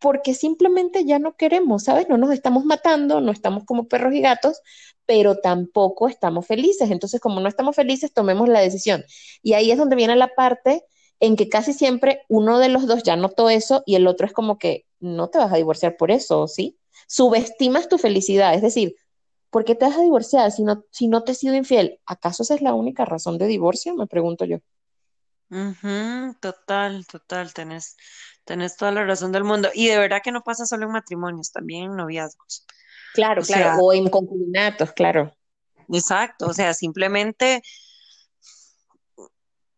porque 0.00 0.34
simplemente 0.34 1.04
ya 1.04 1.18
no 1.18 1.36
queremos, 1.36 1.84
¿sabes? 1.84 2.08
No 2.08 2.18
nos 2.18 2.30
estamos 2.32 2.64
matando, 2.64 3.20
no 3.20 3.32
estamos 3.32 3.64
como 3.64 3.88
perros 3.88 4.14
y 4.14 4.20
gatos, 4.20 4.60
pero 5.06 5.38
tampoco 5.38 6.08
estamos 6.08 6.46
felices. 6.46 6.90
Entonces, 6.90 7.20
como 7.20 7.40
no 7.40 7.48
estamos 7.48 7.74
felices, 7.74 8.12
tomemos 8.12 8.48
la 8.48 8.60
decisión. 8.60 9.04
Y 9.42 9.54
ahí 9.54 9.70
es 9.70 9.78
donde 9.78 9.96
viene 9.96 10.14
la 10.16 10.28
parte 10.28 10.84
en 11.20 11.36
que 11.36 11.48
casi 11.48 11.72
siempre 11.72 12.22
uno 12.28 12.58
de 12.58 12.68
los 12.68 12.86
dos 12.86 13.02
ya 13.02 13.16
notó 13.16 13.50
eso 13.50 13.82
y 13.86 13.96
el 13.96 14.06
otro 14.06 14.26
es 14.26 14.32
como 14.32 14.58
que 14.58 14.86
no 15.00 15.28
te 15.28 15.38
vas 15.38 15.52
a 15.52 15.56
divorciar 15.56 15.96
por 15.96 16.10
eso, 16.10 16.46
¿sí? 16.46 16.78
Subestimas 17.08 17.88
tu 17.88 17.98
felicidad, 17.98 18.54
es 18.54 18.62
decir, 18.62 18.94
¿por 19.50 19.64
qué 19.64 19.74
te 19.74 19.86
vas 19.86 19.96
a 19.96 20.02
divorciar 20.02 20.52
si 20.52 20.62
no, 20.62 20.84
si 20.90 21.08
no 21.08 21.24
te 21.24 21.32
he 21.32 21.34
sido 21.34 21.54
infiel? 21.54 22.00
¿Acaso 22.06 22.42
esa 22.44 22.54
es 22.54 22.62
la 22.62 22.74
única 22.74 23.04
razón 23.04 23.38
de 23.38 23.46
divorcio? 23.46 23.94
Me 23.94 24.06
pregunto 24.06 24.44
yo 24.44 24.58
total, 26.40 27.06
total, 27.06 27.54
tenés, 27.54 27.96
tenés 28.44 28.76
toda 28.76 28.92
la 28.92 29.04
razón 29.04 29.32
del 29.32 29.44
mundo. 29.44 29.70
Y 29.74 29.88
de 29.88 29.98
verdad 29.98 30.20
que 30.22 30.32
no 30.32 30.42
pasa 30.42 30.66
solo 30.66 30.86
en 30.86 30.92
matrimonios, 30.92 31.52
también 31.52 31.84
en 31.84 31.96
noviazgos. 31.96 32.66
Claro, 33.14 33.42
claro, 33.42 33.78
o 33.82 33.92
en 33.92 34.08
concubinatos, 34.08 34.92
claro. 34.92 35.34
Exacto, 35.90 36.46
o 36.46 36.52
sea, 36.52 36.74
simplemente, 36.74 37.62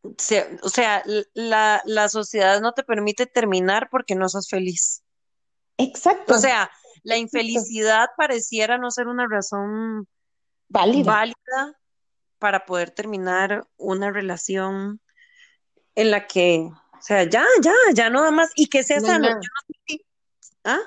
o 0.02 0.68
sea, 0.68 1.02
la, 1.34 1.82
la 1.84 2.08
sociedad 2.08 2.60
no 2.60 2.72
te 2.72 2.82
permite 2.82 3.26
terminar 3.26 3.88
porque 3.90 4.16
no 4.16 4.28
sos 4.28 4.48
feliz. 4.48 5.04
Exacto. 5.78 6.34
O 6.34 6.38
sea, 6.38 6.70
la 7.02 7.16
infelicidad 7.16 8.08
pareciera 8.16 8.76
no 8.76 8.90
ser 8.90 9.06
una 9.06 9.26
razón 9.28 10.06
válida. 10.68 11.04
válida 11.04 11.78
para 12.38 12.66
poder 12.66 12.90
terminar 12.90 13.66
una 13.76 14.10
relación 14.10 15.00
en 16.00 16.10
la 16.10 16.26
que, 16.26 16.70
o 16.70 17.02
sea, 17.02 17.24
ya, 17.24 17.44
ya, 17.62 17.74
ya 17.94 18.10
no 18.10 18.22
da 18.22 18.30
más, 18.30 18.50
y 18.54 18.66
que 18.66 18.82
sea 18.82 19.00
sano. 19.00 19.28
¿Ah? 20.64 20.80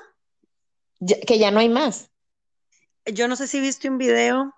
que 1.26 1.38
ya 1.38 1.50
no 1.50 1.60
hay 1.60 1.68
más. 1.68 2.10
Yo 3.04 3.28
no 3.28 3.36
sé 3.36 3.46
si 3.46 3.60
viste 3.60 3.88
un 3.88 3.98
video, 3.98 4.54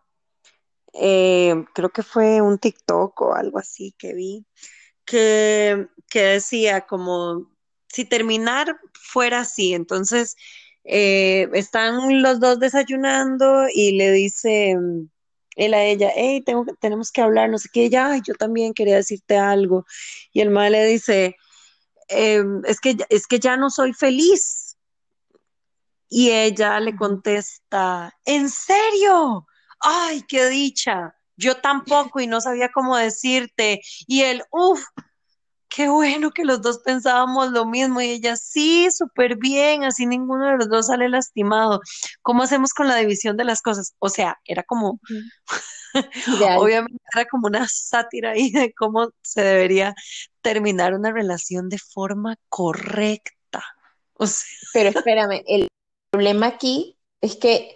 eh, 0.92 1.64
creo 1.74 1.90
que 1.90 2.02
fue 2.02 2.40
un 2.40 2.58
TikTok 2.58 3.20
o 3.20 3.34
algo 3.34 3.58
así 3.58 3.94
que 3.98 4.14
vi, 4.14 4.46
que, 5.04 5.88
que 6.08 6.22
decía 6.22 6.82
como, 6.82 7.50
si 7.88 8.04
terminar 8.04 8.78
fuera 8.92 9.40
así, 9.40 9.74
entonces 9.74 10.36
Eh, 10.88 11.48
están 11.52 12.22
los 12.22 12.38
dos 12.38 12.60
desayunando 12.60 13.66
y 13.74 13.98
le 13.98 14.12
dice 14.12 14.76
él 15.56 15.74
a 15.74 15.82
ella, 15.84 16.10
hey, 16.14 16.42
tengo, 16.44 16.64
tenemos 16.80 17.10
que 17.10 17.22
hablar, 17.22 17.50
no 17.50 17.58
sé 17.58 17.68
qué, 17.72 17.86
ella, 17.86 18.12
"Ay, 18.12 18.20
yo 18.24 18.34
también 18.34 18.74
quería 18.74 18.96
decirte 18.96 19.36
algo. 19.38 19.84
Y 20.32 20.40
el 20.42 20.50
mae 20.50 20.70
le 20.70 20.84
dice, 20.86 21.36
"Em, 22.08 22.62
es 22.66 22.80
que, 22.80 22.96
es 23.08 23.26
que 23.26 23.38
ya 23.40 23.56
no 23.56 23.70
soy 23.70 23.92
feliz. 23.92 24.76
Y 26.08 26.30
ella 26.30 26.78
le 26.80 26.94
contesta, 26.96 28.14
¿en 28.24 28.48
serio? 28.48 29.46
¡Ay, 29.80 30.22
qué 30.28 30.46
dicha! 30.46 31.14
Yo 31.36 31.56
tampoco 31.56 32.20
y 32.20 32.26
no 32.26 32.40
sabía 32.40 32.70
cómo 32.72 32.96
decirte. 32.96 33.80
Y 34.06 34.22
él, 34.22 34.42
uff, 34.52 34.82
qué 35.68 35.88
bueno 35.88 36.30
que 36.30 36.44
los 36.44 36.62
dos 36.62 36.78
pensábamos 36.78 37.50
lo 37.52 37.66
mismo. 37.66 38.00
Y 38.00 38.10
ella, 38.10 38.36
sí, 38.36 38.88
súper 38.90 39.36
bien, 39.36 39.84
así 39.84 40.06
ninguno 40.06 40.46
de 40.50 40.56
los 40.56 40.68
dos 40.68 40.86
sale 40.86 41.08
lastimado. 41.08 41.80
¿Cómo 42.22 42.42
hacemos 42.42 42.72
con 42.72 42.88
la 42.88 42.96
división 42.96 43.36
de 43.36 43.44
las 43.44 43.62
cosas? 43.62 43.94
O 43.98 44.08
sea, 44.08 44.38
era 44.44 44.62
como, 44.62 45.00
obviamente 46.58 47.02
era 47.14 47.24
como 47.26 47.48
una 47.48 47.66
sátira 47.68 48.30
ahí 48.30 48.50
de 48.50 48.72
cómo 48.74 49.10
se 49.22 49.42
debería 49.42 49.94
terminar 50.42 50.94
una 50.94 51.12
relación 51.12 51.68
de 51.68 51.78
forma 51.78 52.36
correcta. 52.48 53.64
O 54.14 54.26
sea, 54.26 54.46
Pero 54.72 54.90
espérame, 54.90 55.42
el 55.46 55.68
problema 56.10 56.46
aquí 56.46 56.96
es 57.20 57.36
que 57.36 57.75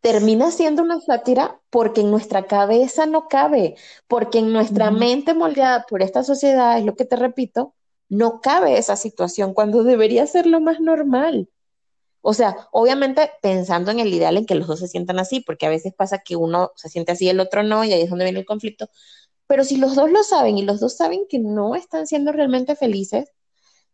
termina 0.00 0.50
siendo 0.50 0.82
una 0.82 1.00
sátira 1.00 1.60
porque 1.70 2.00
en 2.02 2.10
nuestra 2.10 2.46
cabeza 2.46 3.06
no 3.06 3.28
cabe, 3.28 3.76
porque 4.08 4.38
en 4.38 4.52
nuestra 4.52 4.90
mente 4.90 5.34
moldeada 5.34 5.86
por 5.88 6.02
esta 6.02 6.22
sociedad, 6.24 6.78
es 6.78 6.84
lo 6.84 6.96
que 6.96 7.04
te 7.04 7.16
repito, 7.16 7.74
no 8.08 8.40
cabe 8.40 8.78
esa 8.78 8.96
situación 8.96 9.54
cuando 9.54 9.84
debería 9.84 10.26
ser 10.26 10.46
lo 10.46 10.60
más 10.60 10.80
normal. 10.80 11.48
O 12.22 12.34
sea, 12.34 12.68
obviamente 12.72 13.30
pensando 13.42 13.90
en 13.90 14.00
el 14.00 14.12
ideal 14.12 14.36
en 14.36 14.46
que 14.46 14.54
los 14.54 14.66
dos 14.66 14.80
se 14.80 14.88
sientan 14.88 15.18
así, 15.18 15.40
porque 15.40 15.66
a 15.66 15.70
veces 15.70 15.94
pasa 15.94 16.18
que 16.18 16.36
uno 16.36 16.72
se 16.76 16.88
siente 16.88 17.12
así 17.12 17.26
y 17.26 17.28
el 17.30 17.40
otro 17.40 17.62
no, 17.62 17.84
y 17.84 17.92
ahí 17.92 18.02
es 18.02 18.10
donde 18.10 18.24
viene 18.24 18.40
el 18.40 18.46
conflicto. 18.46 18.90
Pero 19.46 19.64
si 19.64 19.76
los 19.76 19.96
dos 19.96 20.10
lo 20.10 20.22
saben 20.22 20.58
y 20.58 20.62
los 20.62 20.80
dos 20.80 20.96
saben 20.96 21.26
que 21.28 21.38
no 21.38 21.74
están 21.74 22.06
siendo 22.06 22.32
realmente 22.32 22.76
felices, 22.76 23.32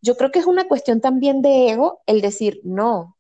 yo 0.03 0.17
creo 0.17 0.31
que 0.31 0.41
es 0.41 0.47
una 0.47 0.69
cuestión 0.69 1.01
también 1.01 1.43
de 1.43 1.71
ego 1.71 2.03
el 2.07 2.21
decir, 2.21 2.61
no, 2.65 3.16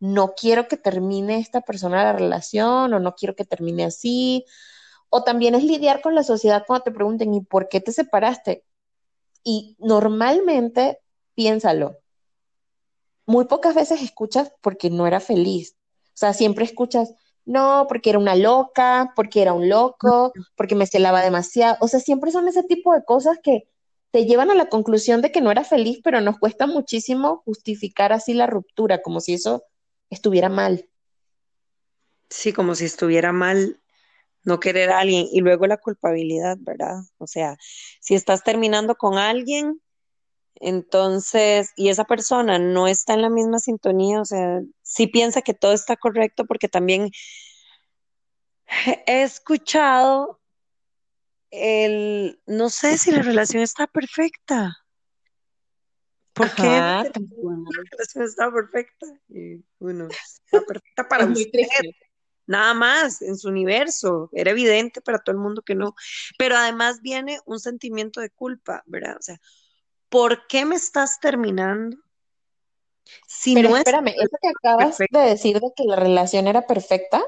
no 0.00 0.34
quiero 0.34 0.68
que 0.68 0.76
termine 0.76 1.38
esta 1.38 1.60
persona 1.60 2.04
la 2.04 2.12
relación 2.12 2.92
o 2.92 3.00
no 3.00 3.14
quiero 3.14 3.34
que 3.34 3.44
termine 3.44 3.84
así. 3.84 4.44
O 5.10 5.24
también 5.24 5.54
es 5.54 5.64
lidiar 5.64 6.00
con 6.00 6.14
la 6.14 6.22
sociedad 6.22 6.64
cuando 6.66 6.84
te 6.84 6.92
pregunten, 6.92 7.34
¿y 7.34 7.40
por 7.40 7.68
qué 7.68 7.80
te 7.80 7.92
separaste? 7.92 8.64
Y 9.42 9.76
normalmente, 9.78 11.00
piénsalo, 11.34 11.98
muy 13.26 13.46
pocas 13.46 13.74
veces 13.74 14.02
escuchas 14.02 14.52
porque 14.60 14.90
no 14.90 15.06
era 15.06 15.20
feliz. 15.20 15.76
O 16.08 16.18
sea, 16.18 16.32
siempre 16.32 16.64
escuchas, 16.64 17.14
no, 17.44 17.86
porque 17.88 18.10
era 18.10 18.18
una 18.18 18.34
loca, 18.34 19.12
porque 19.16 19.42
era 19.42 19.52
un 19.52 19.68
loco, 19.68 20.32
porque 20.56 20.74
me 20.74 20.86
celaba 20.86 21.22
demasiado. 21.22 21.76
O 21.80 21.88
sea, 21.88 22.00
siempre 22.00 22.30
son 22.30 22.48
ese 22.48 22.62
tipo 22.62 22.92
de 22.94 23.04
cosas 23.04 23.38
que 23.42 23.68
te 24.10 24.24
llevan 24.26 24.50
a 24.50 24.54
la 24.54 24.68
conclusión 24.68 25.22
de 25.22 25.32
que 25.32 25.40
no 25.40 25.50
era 25.50 25.64
feliz, 25.64 26.00
pero 26.02 26.20
nos 26.20 26.38
cuesta 26.38 26.66
muchísimo 26.66 27.42
justificar 27.44 28.12
así 28.12 28.34
la 28.34 28.46
ruptura, 28.46 29.02
como 29.02 29.20
si 29.20 29.34
eso 29.34 29.64
estuviera 30.10 30.48
mal. 30.48 30.88
sí, 32.30 32.52
como 32.52 32.74
si 32.74 32.84
estuviera 32.84 33.32
mal 33.32 33.80
no 34.44 34.60
querer 34.60 34.90
a 34.90 35.00
alguien 35.00 35.26
y 35.30 35.40
luego 35.40 35.66
la 35.66 35.76
culpabilidad, 35.76 36.56
¿verdad? 36.60 37.00
O 37.18 37.26
sea, 37.26 37.56
si 38.00 38.14
estás 38.14 38.44
terminando 38.44 38.96
con 38.96 39.18
alguien, 39.18 39.80
entonces, 40.56 41.72
y 41.76 41.88
esa 41.90 42.04
persona 42.04 42.58
no 42.58 42.88
está 42.88 43.14
en 43.14 43.22
la 43.22 43.30
misma 43.30 43.58
sintonía, 43.58 44.20
o 44.20 44.24
sea, 44.24 44.60
sí 44.82 45.06
piensa 45.06 45.42
que 45.42 45.54
todo 45.54 45.72
está 45.72 45.96
correcto 45.96 46.46
porque 46.46 46.68
también 46.68 47.10
he 49.06 49.22
escuchado 49.22 50.40
el, 51.50 52.40
no 52.46 52.70
sé 52.70 52.98
si 52.98 53.10
la 53.10 53.22
relación 53.22 53.62
está 53.62 53.86
perfecta. 53.86 54.78
¿Por 56.38 56.54
qué 56.54 56.62
Ajá, 56.62 57.02
la 57.02 57.82
relación 57.90 58.24
está 58.24 58.50
perfecta? 58.52 59.06
Y 59.28 59.56
está 60.10 60.60
perfecta 60.66 61.08
para 61.08 61.24
Es 61.24 61.30
usted. 61.38 61.62
Nada 62.46 62.72
más 62.72 63.20
en 63.20 63.36
su 63.36 63.48
universo. 63.48 64.30
Era 64.32 64.52
evidente 64.52 65.02
para 65.02 65.18
todo 65.18 65.34
el 65.36 65.42
mundo 65.42 65.62
que 65.62 65.74
no. 65.74 65.94
Pero 66.38 66.56
además 66.56 67.00
viene 67.02 67.40
un 67.44 67.60
sentimiento 67.60 68.20
de 68.20 68.30
culpa, 68.30 68.82
¿verdad? 68.86 69.16
O 69.18 69.22
sea, 69.22 69.38
¿por 70.08 70.46
qué 70.46 70.64
me 70.64 70.76
estás 70.76 71.20
terminando 71.20 71.98
si 73.26 73.54
Pero 73.54 73.70
no 73.70 73.76
es 73.76 73.80
espérame, 73.80 74.08
eso 74.08 74.36
que 74.40 74.48
acabas 74.48 74.98
de 74.98 75.20
decir 75.20 75.60
de 75.60 75.72
que 75.76 75.84
la 75.84 75.96
relación 75.96 76.46
era 76.46 76.66
perfecta, 76.66 77.22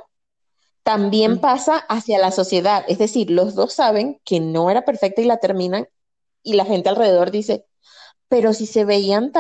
también 0.83 1.37
Mm, 1.37 1.41
pasa 1.41 1.77
hacia 1.79 2.19
la 2.19 2.31
sociedad. 2.33 2.85
Es 2.89 2.99
decir, 2.99 3.31
los 3.31 3.55
dos 3.55 3.73
saben 3.75 4.21
que 4.25 4.41
no 4.41 4.71
era 4.71 4.85
perfecta 4.85 5.21
y 5.21 5.25
la 5.27 5.39
terminan 5.39 5.89
y 6.43 6.55
la 6.55 6.65
gente 6.65 6.89
alrededor 6.89 7.31
dice, 7.31 7.67
pero 8.31 8.55
si 8.55 8.67
se 8.67 8.87
veían 8.87 9.33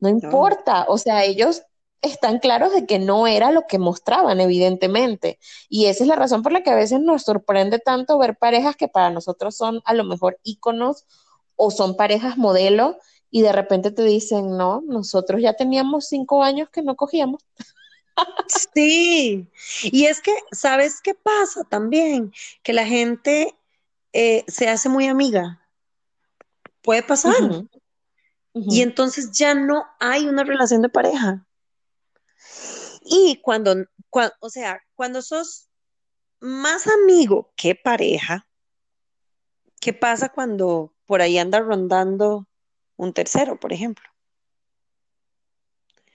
no 0.00 0.08
No, 0.22 0.30
importa. 0.30 0.84
O 0.88 0.98
sea, 0.98 1.24
ellos 1.24 1.62
están 2.02 2.38
claros 2.38 2.72
de 2.72 2.86
que 2.86 2.98
no 2.98 3.26
era 3.26 3.50
lo 3.50 3.62
que 3.68 3.78
mostraban, 3.78 4.40
evidentemente. 4.40 5.38
Y 5.68 5.86
esa 5.86 6.04
es 6.04 6.08
la 6.08 6.16
razón 6.16 6.42
por 6.42 6.52
la 6.52 6.62
que 6.62 6.70
a 6.70 6.76
veces 6.76 7.00
nos 7.00 7.24
sorprende 7.24 7.78
tanto 7.80 8.18
ver 8.18 8.36
parejas 8.38 8.76
que 8.76 8.88
para 8.88 9.10
nosotros 9.10 9.56
son 9.56 9.80
a 9.84 9.94
lo 9.94 10.04
mejor 10.04 10.38
íconos 10.44 11.06
o 11.56 11.70
son 11.70 11.96
parejas 11.96 12.38
modelo 12.38 12.98
y 13.30 13.42
de 13.42 13.52
repente 13.52 13.90
te 13.90 14.02
dicen, 14.04 14.56
no, 14.56 14.82
nosotros 14.86 15.42
ya 15.42 15.54
teníamos 15.54 16.06
cinco 16.08 16.42
años 16.44 16.70
que 16.70 16.82
no 16.82 16.96
cogíamos. 16.96 17.42
Sí, 18.46 19.48
y 19.82 20.06
es 20.06 20.20
que, 20.22 20.32
¿sabes 20.52 21.00
qué 21.02 21.14
pasa 21.14 21.64
también? 21.64 22.32
Que 22.62 22.72
la 22.72 22.86
gente 22.86 23.54
eh, 24.12 24.44
se 24.48 24.68
hace 24.68 24.88
muy 24.88 25.06
amiga. 25.08 25.67
Puede 26.88 27.02
pasar. 27.02 27.34
Y 28.54 28.80
entonces 28.80 29.30
ya 29.32 29.54
no 29.54 29.84
hay 30.00 30.26
una 30.26 30.42
relación 30.42 30.80
de 30.80 30.88
pareja. 30.88 31.46
Y 33.02 33.42
cuando, 33.42 33.74
cua- 34.08 34.32
o 34.40 34.48
sea, 34.48 34.80
cuando 34.94 35.20
sos 35.20 35.68
más 36.40 36.86
amigo 36.86 37.52
que 37.56 37.74
pareja, 37.74 38.48
¿qué 39.82 39.92
pasa 39.92 40.30
cuando 40.30 40.94
por 41.04 41.20
ahí 41.20 41.36
anda 41.36 41.60
rondando 41.60 42.48
un 42.96 43.12
tercero, 43.12 43.60
por 43.60 43.74
ejemplo? 43.74 44.08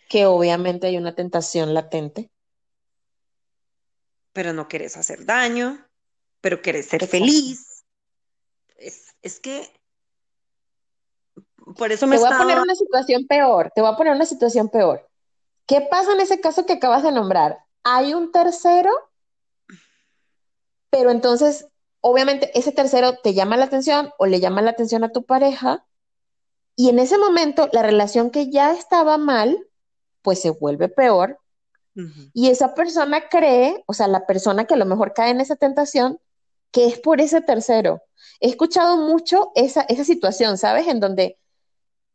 Que 0.09 0.25
obviamente 0.25 0.87
hay 0.87 0.97
una 0.97 1.13
tentación 1.13 1.75
latente. 1.75 2.31
Pero 4.31 4.53
no 4.53 4.67
querés 4.67 4.97
hacer 4.97 5.23
daño, 5.27 5.87
pero 6.41 6.63
querés 6.63 6.87
ser 6.87 7.03
Exacto. 7.03 7.25
feliz. 7.25 7.85
Es, 8.77 9.13
es 9.21 9.39
que 9.39 9.69
por 11.75 11.91
eso 11.91 12.07
me 12.07 12.17
Te 12.17 12.23
voy 12.23 12.31
a 12.31 12.37
poner 12.37 12.59
una 12.59 12.75
situación 12.75 13.25
peor, 13.27 13.71
te 13.73 13.81
voy 13.81 13.91
a 13.91 13.97
poner 13.97 14.13
una 14.13 14.25
situación 14.25 14.69
peor. 14.69 15.07
¿Qué 15.65 15.81
pasa 15.81 16.13
en 16.13 16.19
ese 16.19 16.41
caso 16.41 16.65
que 16.65 16.73
acabas 16.73 17.03
de 17.03 17.11
nombrar? 17.11 17.59
Hay 17.83 18.13
un 18.13 18.31
tercero, 18.31 18.91
pero 20.89 21.11
entonces, 21.11 21.67
obviamente, 22.01 22.51
ese 22.57 22.71
tercero 22.71 23.17
te 23.17 23.33
llama 23.33 23.57
la 23.57 23.65
atención 23.65 24.11
o 24.17 24.25
le 24.25 24.39
llama 24.39 24.61
la 24.61 24.71
atención 24.71 25.03
a 25.03 25.11
tu 25.11 25.23
pareja, 25.23 25.85
y 26.75 26.89
en 26.89 26.99
ese 26.99 27.17
momento 27.17 27.69
la 27.71 27.83
relación 27.83 28.31
que 28.31 28.49
ya 28.49 28.73
estaba 28.73 29.17
mal, 29.17 29.67
pues 30.21 30.41
se 30.41 30.49
vuelve 30.49 30.89
peor, 30.89 31.39
y 32.33 32.49
esa 32.49 32.73
persona 32.73 33.29
cree, 33.29 33.83
o 33.85 33.93
sea, 33.93 34.07
la 34.07 34.25
persona 34.25 34.65
que 34.65 34.73
a 34.73 34.77
lo 34.77 34.85
mejor 34.85 35.13
cae 35.13 35.29
en 35.29 35.41
esa 35.41 35.55
tentación, 35.55 36.19
que 36.71 36.87
es 36.87 36.99
por 36.99 37.21
ese 37.21 37.41
tercero. 37.41 38.01
He 38.39 38.49
escuchado 38.49 38.97
mucho 38.97 39.51
esa, 39.53 39.81
esa 39.81 40.03
situación, 40.03 40.57
¿sabes? 40.57 40.87
En 40.87 40.99
donde 40.99 41.37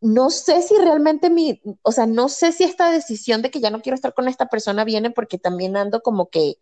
no 0.00 0.30
sé 0.30 0.62
si 0.62 0.76
realmente 0.76 1.30
mi, 1.30 1.60
o 1.82 1.92
sea, 1.92 2.06
no 2.06 2.28
sé 2.28 2.52
si 2.52 2.64
esta 2.64 2.90
decisión 2.90 3.42
de 3.42 3.50
que 3.50 3.60
ya 3.60 3.70
no 3.70 3.80
quiero 3.80 3.96
estar 3.96 4.14
con 4.14 4.28
esta 4.28 4.46
persona 4.46 4.84
viene 4.84 5.10
porque 5.10 5.38
también 5.38 5.76
ando 5.76 6.02
como 6.02 6.28
que 6.30 6.56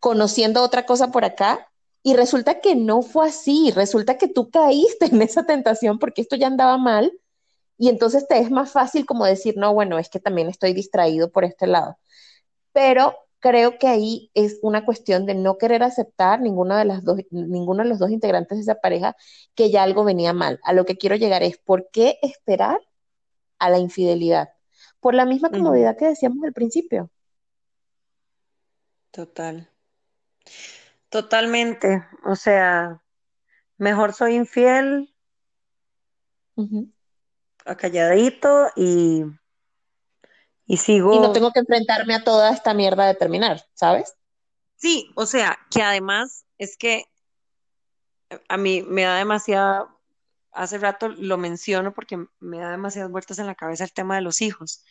conociendo 0.00 0.62
otra 0.62 0.86
cosa 0.86 1.10
por 1.10 1.24
acá 1.24 1.68
y 2.02 2.14
resulta 2.14 2.60
que 2.60 2.74
no 2.76 3.02
fue 3.02 3.28
así, 3.28 3.70
resulta 3.72 4.16
que 4.18 4.28
tú 4.28 4.50
caíste 4.50 5.06
en 5.12 5.22
esa 5.22 5.44
tentación 5.44 5.98
porque 5.98 6.22
esto 6.22 6.36
ya 6.36 6.46
andaba 6.46 6.78
mal 6.78 7.12
y 7.78 7.88
entonces 7.88 8.26
te 8.26 8.38
es 8.38 8.50
más 8.50 8.72
fácil 8.72 9.06
como 9.06 9.24
decir, 9.24 9.56
no, 9.56 9.72
bueno, 9.74 9.98
es 9.98 10.08
que 10.08 10.20
también 10.20 10.48
estoy 10.48 10.72
distraído 10.72 11.30
por 11.30 11.44
este 11.44 11.66
lado. 11.66 11.96
Pero 12.72 13.14
creo 13.40 13.78
que 13.78 13.86
ahí 13.86 14.30
es 14.34 14.58
una 14.62 14.84
cuestión 14.84 15.26
de 15.26 15.34
no 15.34 15.58
querer 15.58 15.82
aceptar 15.82 16.40
ninguna 16.40 16.78
de 16.78 16.84
las 16.84 17.04
dos, 17.04 17.20
ninguno 17.30 17.82
de 17.82 17.88
los 17.88 17.98
dos 17.98 18.10
integrantes 18.10 18.58
de 18.58 18.62
esa 18.62 18.80
pareja 18.80 19.16
que 19.54 19.70
ya 19.70 19.82
algo 19.82 20.04
venía 20.04 20.32
mal. 20.32 20.60
A 20.64 20.72
lo 20.72 20.84
que 20.84 20.96
quiero 20.96 21.16
llegar 21.16 21.42
es, 21.42 21.58
¿por 21.58 21.88
qué 21.90 22.18
esperar 22.22 22.80
a 23.58 23.70
la 23.70 23.78
infidelidad? 23.78 24.50
Por 25.00 25.14
la 25.14 25.24
misma 25.24 25.50
comodidad 25.50 25.96
que 25.96 26.06
decíamos 26.06 26.44
al 26.44 26.52
principio. 26.52 27.10
Total, 29.10 29.68
totalmente. 31.08 32.04
O 32.24 32.36
sea, 32.36 33.02
mejor 33.76 34.12
soy 34.12 34.34
infiel, 34.34 35.14
acalladito 37.64 38.68
y, 38.76 39.24
Y 40.68 40.76
sigo. 40.76 41.14
Y 41.14 41.18
no 41.18 41.32
tengo 41.32 41.50
que 41.50 41.60
enfrentarme 41.60 42.14
a 42.14 42.22
toda 42.22 42.52
esta 42.52 42.74
mierda 42.74 43.06
de 43.06 43.14
terminar, 43.14 43.64
¿sabes? 43.72 44.14
Sí, 44.76 45.10
o 45.16 45.24
sea, 45.24 45.58
que 45.70 45.82
además 45.82 46.44
es 46.58 46.76
que 46.76 47.06
a 48.48 48.58
mí 48.58 48.82
me 48.82 49.02
da 49.02 49.16
demasiada, 49.16 49.88
hace 50.52 50.76
rato 50.76 51.08
lo 51.08 51.38
menciono 51.38 51.94
porque 51.94 52.22
me 52.38 52.58
da 52.58 52.70
demasiadas 52.70 53.10
vueltas 53.10 53.38
en 53.38 53.46
la 53.46 53.54
cabeza 53.54 53.82
el 53.84 53.94
tema 53.94 54.16
de 54.16 54.20
los 54.20 54.42
hijos, 54.42 54.84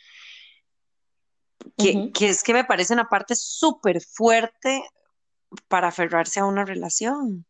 que, 1.78 2.12
que 2.12 2.30
es 2.30 2.44
que 2.44 2.54
me 2.54 2.66
parece 2.66 2.94
una 2.94 3.08
parte 3.08 3.36
súper 3.36 4.02
fuerte 4.02 4.84
para 5.68 5.90
aferrarse 5.90 6.40
a 6.40 6.46
una 6.46 6.66
relación, 6.66 7.46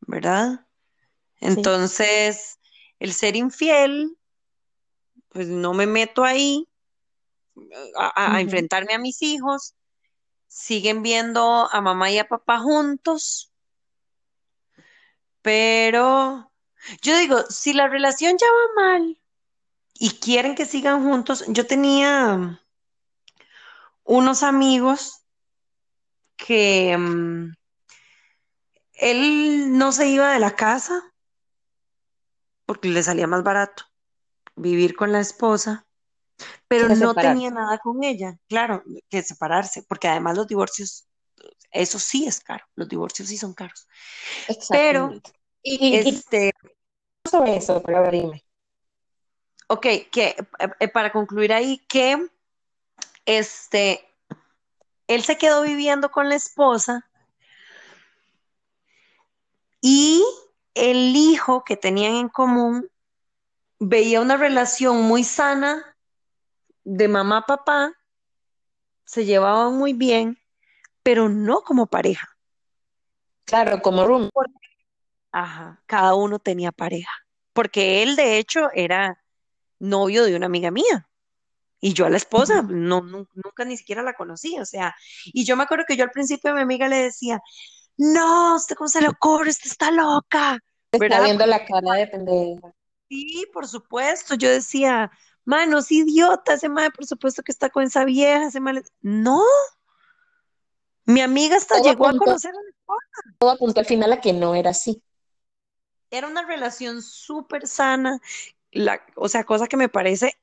¿verdad? 0.00 0.66
Sí. 1.34 1.48
Entonces, 1.48 2.58
el 2.98 3.12
ser 3.12 3.36
infiel, 3.36 4.16
pues 5.28 5.48
no 5.48 5.74
me 5.74 5.86
meto 5.86 6.24
ahí 6.24 6.66
a, 7.96 8.40
enfrentarme 8.40 8.94
a 8.94 8.98
mis 8.98 9.22
hijos, 9.22 9.74
siguen 10.46 11.02
viendo 11.02 11.68
a 11.72 11.80
mamá 11.80 12.10
y 12.10 12.18
a 12.18 12.28
papá 12.28 12.58
juntos, 12.58 13.52
pero 15.42 16.52
yo 17.02 17.16
digo, 17.18 17.42
si 17.48 17.72
la 17.72 17.88
relación 17.88 18.36
ya 18.38 18.46
va 18.46 18.82
mal 18.82 19.18
y 19.94 20.10
quieren 20.18 20.54
que 20.54 20.66
sigan 20.66 21.02
juntos, 21.02 21.44
yo 21.48 21.66
tenía 21.66 22.60
unos 24.04 24.42
amigos 24.42 25.22
que 26.36 26.96
mm, 26.96 27.54
él 28.94 29.78
no 29.78 29.92
se 29.92 30.08
iba 30.08 30.32
de 30.32 30.40
la 30.40 30.54
casa 30.54 31.02
porque 32.66 32.88
le 32.88 33.02
salía 33.02 33.26
más 33.26 33.42
barato 33.42 33.84
vivir 34.56 34.94
con 34.94 35.12
la 35.12 35.20
esposa, 35.20 35.86
pero 36.68 36.88
no 36.88 36.94
separarse. 36.94 37.20
tenía 37.20 37.50
nada 37.50 37.78
con 37.78 38.02
ella, 38.02 38.38
claro, 38.48 38.82
que 39.08 39.22
separarse, 39.22 39.82
porque 39.82 40.08
además 40.08 40.36
los 40.36 40.46
divorcios, 40.46 41.06
eso 41.70 41.98
sí 41.98 42.26
es 42.26 42.40
caro, 42.40 42.64
los 42.74 42.88
divorcios 42.88 43.28
sí 43.28 43.36
son 43.36 43.54
caros. 43.54 43.86
Pero. 44.70 45.12
Y, 45.62 45.86
y, 45.86 45.96
y 45.96 46.08
este, 46.08 46.52
sobre 47.30 47.56
eso, 47.56 47.82
pero 47.82 48.10
dime. 48.10 48.44
ok, 49.68 49.86
que 50.10 50.36
eh, 50.80 50.88
para 50.88 51.12
concluir 51.12 51.52
ahí, 51.52 51.78
que 51.88 52.28
este, 53.24 54.04
él 55.06 55.22
se 55.22 55.38
quedó 55.38 55.62
viviendo 55.62 56.10
con 56.10 56.28
la 56.28 56.34
esposa 56.34 57.08
y 59.80 60.24
el 60.74 61.14
hijo 61.16 61.64
que 61.64 61.76
tenían 61.76 62.14
en 62.14 62.28
común 62.28 62.88
veía 63.78 64.20
una 64.20 64.36
relación 64.36 65.02
muy 65.02 65.24
sana 65.24 65.91
de 66.84 67.08
mamá-papá, 67.08 67.92
se 69.04 69.24
llevaban 69.24 69.78
muy 69.78 69.92
bien, 69.92 70.38
pero 71.02 71.28
no 71.28 71.62
como 71.62 71.86
pareja. 71.88 72.28
Claro, 73.44 73.80
como 73.82 74.04
room. 74.06 74.30
Ajá, 75.32 75.82
cada 75.86 76.14
uno 76.14 76.38
tenía 76.38 76.72
pareja, 76.72 77.10
porque 77.52 78.02
él 78.02 78.16
de 78.16 78.38
hecho 78.38 78.68
era 78.74 79.18
novio 79.80 80.24
de 80.24 80.36
una 80.36 80.46
amiga 80.46 80.70
mía 80.70 81.08
y 81.80 81.94
yo 81.94 82.06
a 82.06 82.10
la 82.10 82.18
esposa 82.18 82.62
no, 82.62 83.02
nu- 83.02 83.28
nunca 83.34 83.64
ni 83.66 83.76
siquiera 83.76 84.02
la 84.02 84.14
conocí, 84.14 84.58
o 84.60 84.66
sea, 84.66 84.94
y 85.26 85.44
yo 85.44 85.56
me 85.56 85.64
acuerdo 85.64 85.84
que 85.88 85.96
yo 85.96 86.04
al 86.04 86.10
principio 86.12 86.52
a 86.52 86.54
mi 86.54 86.62
amiga 86.62 86.88
le 86.88 86.96
decía, 86.96 87.40
no, 87.98 88.56
¿usted 88.56 88.76
cómo 88.76 88.88
se 88.88 89.02
le 89.02 89.08
ocurre? 89.08 89.50
Usted 89.50 89.70
está 89.70 89.90
loca, 89.90 90.58
Está 90.92 91.00
¿verdad? 91.00 91.24
viendo 91.24 91.46
la 91.46 91.64
cara 91.64 91.94
de 91.96 92.06
pendeja. 92.08 92.72
sí, 93.08 93.46
por 93.52 93.68
supuesto, 93.68 94.34
yo 94.34 94.48
decía, 94.50 95.10
mano, 95.44 95.78
es 95.78 95.90
idiota, 95.90 96.54
ese 96.54 96.68
mae, 96.68 96.90
por 96.90 97.06
supuesto 97.06 97.42
que 97.42 97.52
está 97.52 97.70
con 97.70 97.84
esa 97.84 98.04
vieja, 98.04 98.46
ese 98.46 98.60
mae, 98.60 98.74
le-". 98.74 98.84
no, 99.00 99.42
mi 101.04 101.20
amiga 101.20 101.56
hasta 101.56 101.76
Todo 101.76 101.84
llegó 101.84 102.06
a 102.06 102.08
apuntó, 102.10 102.24
conocer 102.26 102.50
a 102.52 102.62
la 102.62 102.70
esposa. 102.70 103.36
todo 103.38 103.50
apuntó 103.50 103.80
al 103.80 103.86
final 103.86 104.12
a 104.12 104.20
que 104.20 104.32
no 104.32 104.54
era 104.54 104.70
así. 104.70 105.02
Era 106.10 106.28
una 106.28 106.46
relación 106.46 107.02
súper 107.02 107.66
sana, 107.66 108.20
la, 108.70 109.00
o 109.16 109.28
sea, 109.28 109.44
cosa 109.44 109.66
que 109.66 109.76
me 109.76 109.88
parece, 109.88 110.38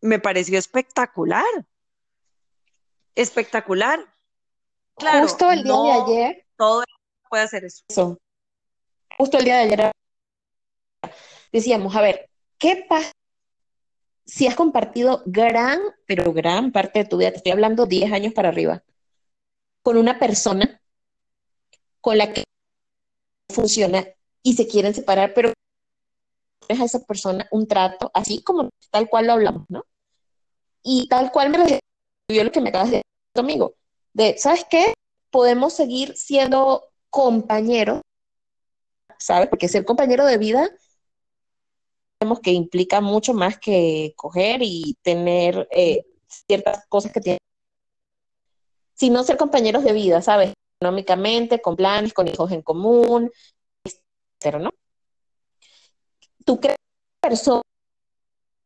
me 0.00 0.18
pareció 0.18 0.58
espectacular, 0.58 1.44
espectacular. 3.14 4.14
Claro, 4.96 5.22
Justo 5.22 5.50
el 5.50 5.62
día 5.62 5.72
de 5.72 5.92
ayer, 5.92 6.46
todo 6.56 6.84
puede 7.28 7.44
hacer 7.44 7.64
eso. 7.64 7.82
eso, 7.88 8.18
justo 9.16 9.38
el 9.38 9.44
día 9.44 9.56
de 9.56 9.62
ayer 9.62 9.92
decíamos, 11.52 11.96
a 11.96 12.02
ver, 12.02 12.28
¿qué 12.58 12.84
pasa 12.88 13.10
si 14.30 14.46
has 14.46 14.54
compartido 14.54 15.24
gran, 15.26 15.80
pero 16.06 16.32
gran 16.32 16.70
parte 16.70 17.00
de 17.00 17.04
tu 17.04 17.16
vida? 17.16 17.32
Te 17.32 17.38
estoy 17.38 17.50
hablando 17.50 17.86
10 17.86 18.12
años 18.12 18.32
para 18.32 18.48
arriba, 18.48 18.84
con 19.82 19.96
una 19.96 20.20
persona 20.20 20.80
con 22.00 22.16
la 22.16 22.32
que 22.32 22.44
funciona 23.52 24.06
y 24.44 24.52
se 24.54 24.68
quieren 24.68 24.94
separar, 24.94 25.34
pero 25.34 25.52
es 26.68 26.80
a 26.80 26.84
esa 26.84 27.00
persona 27.00 27.48
un 27.50 27.66
trato, 27.66 28.08
así 28.14 28.40
como 28.42 28.70
tal 28.92 29.08
cual 29.08 29.26
lo 29.26 29.32
hablamos, 29.32 29.66
¿no? 29.68 29.84
Y 30.84 31.08
tal 31.08 31.32
cual 31.32 31.50
me 31.50 31.58
recibió 31.58 32.44
lo 32.44 32.52
que 32.52 32.60
me 32.60 32.68
acabas 32.68 32.90
de 32.92 32.98
decir, 32.98 33.04
amigo, 33.34 33.74
de, 34.12 34.38
¿sabes 34.38 34.64
qué? 34.70 34.94
Podemos 35.30 35.72
seguir 35.72 36.16
siendo 36.16 36.84
compañeros, 37.10 38.00
¿sabes? 39.18 39.48
Porque 39.48 39.66
ser 39.66 39.84
compañero 39.84 40.24
de 40.24 40.38
vida, 40.38 40.70
sabemos 42.20 42.40
que 42.40 42.52
implica 42.52 43.00
mucho 43.00 43.32
más 43.32 43.58
que 43.58 44.12
coger 44.14 44.60
y 44.62 44.96
tener 45.02 45.66
eh, 45.70 46.04
ciertas 46.26 46.86
cosas 46.86 47.12
que 47.12 47.20
tienen, 47.20 47.38
sino 48.94 49.24
ser 49.24 49.38
compañeros 49.38 49.84
de 49.84 49.94
vida, 49.94 50.20
¿sabes? 50.20 50.52
Económicamente, 50.78 51.62
con 51.62 51.76
planes, 51.76 52.12
con 52.12 52.28
hijos 52.28 52.52
en 52.52 52.60
común, 52.60 53.30
pero 54.38 54.58
no. 54.58 54.70
¿Tú 56.44 56.60
crees 56.60 56.76
que 56.76 57.28
persona 57.28 57.62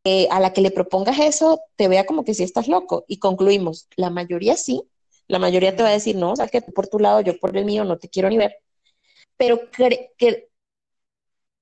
eh, 0.04 0.26
a 0.30 0.40
la 0.40 0.52
que 0.52 0.60
le 0.60 0.72
propongas 0.72 1.18
eso 1.20 1.60
te 1.76 1.86
vea 1.86 2.06
como 2.06 2.24
que 2.24 2.34
si 2.34 2.42
estás 2.42 2.66
loco? 2.66 3.04
Y 3.06 3.18
concluimos, 3.18 3.86
la 3.96 4.10
mayoría 4.10 4.56
sí, 4.56 4.82
la 5.28 5.38
mayoría 5.38 5.76
te 5.76 5.84
va 5.84 5.90
a 5.90 5.92
decir, 5.92 6.16
no, 6.16 6.34
sabes 6.34 6.50
que 6.50 6.60
tú 6.60 6.72
por 6.72 6.88
tu 6.88 6.98
lado, 6.98 7.20
yo 7.20 7.38
por 7.38 7.56
el 7.56 7.64
mío, 7.64 7.84
no 7.84 7.98
te 7.98 8.08
quiero 8.08 8.28
ni 8.28 8.36
ver. 8.36 8.56
Pero 9.36 9.70
que 9.70 10.48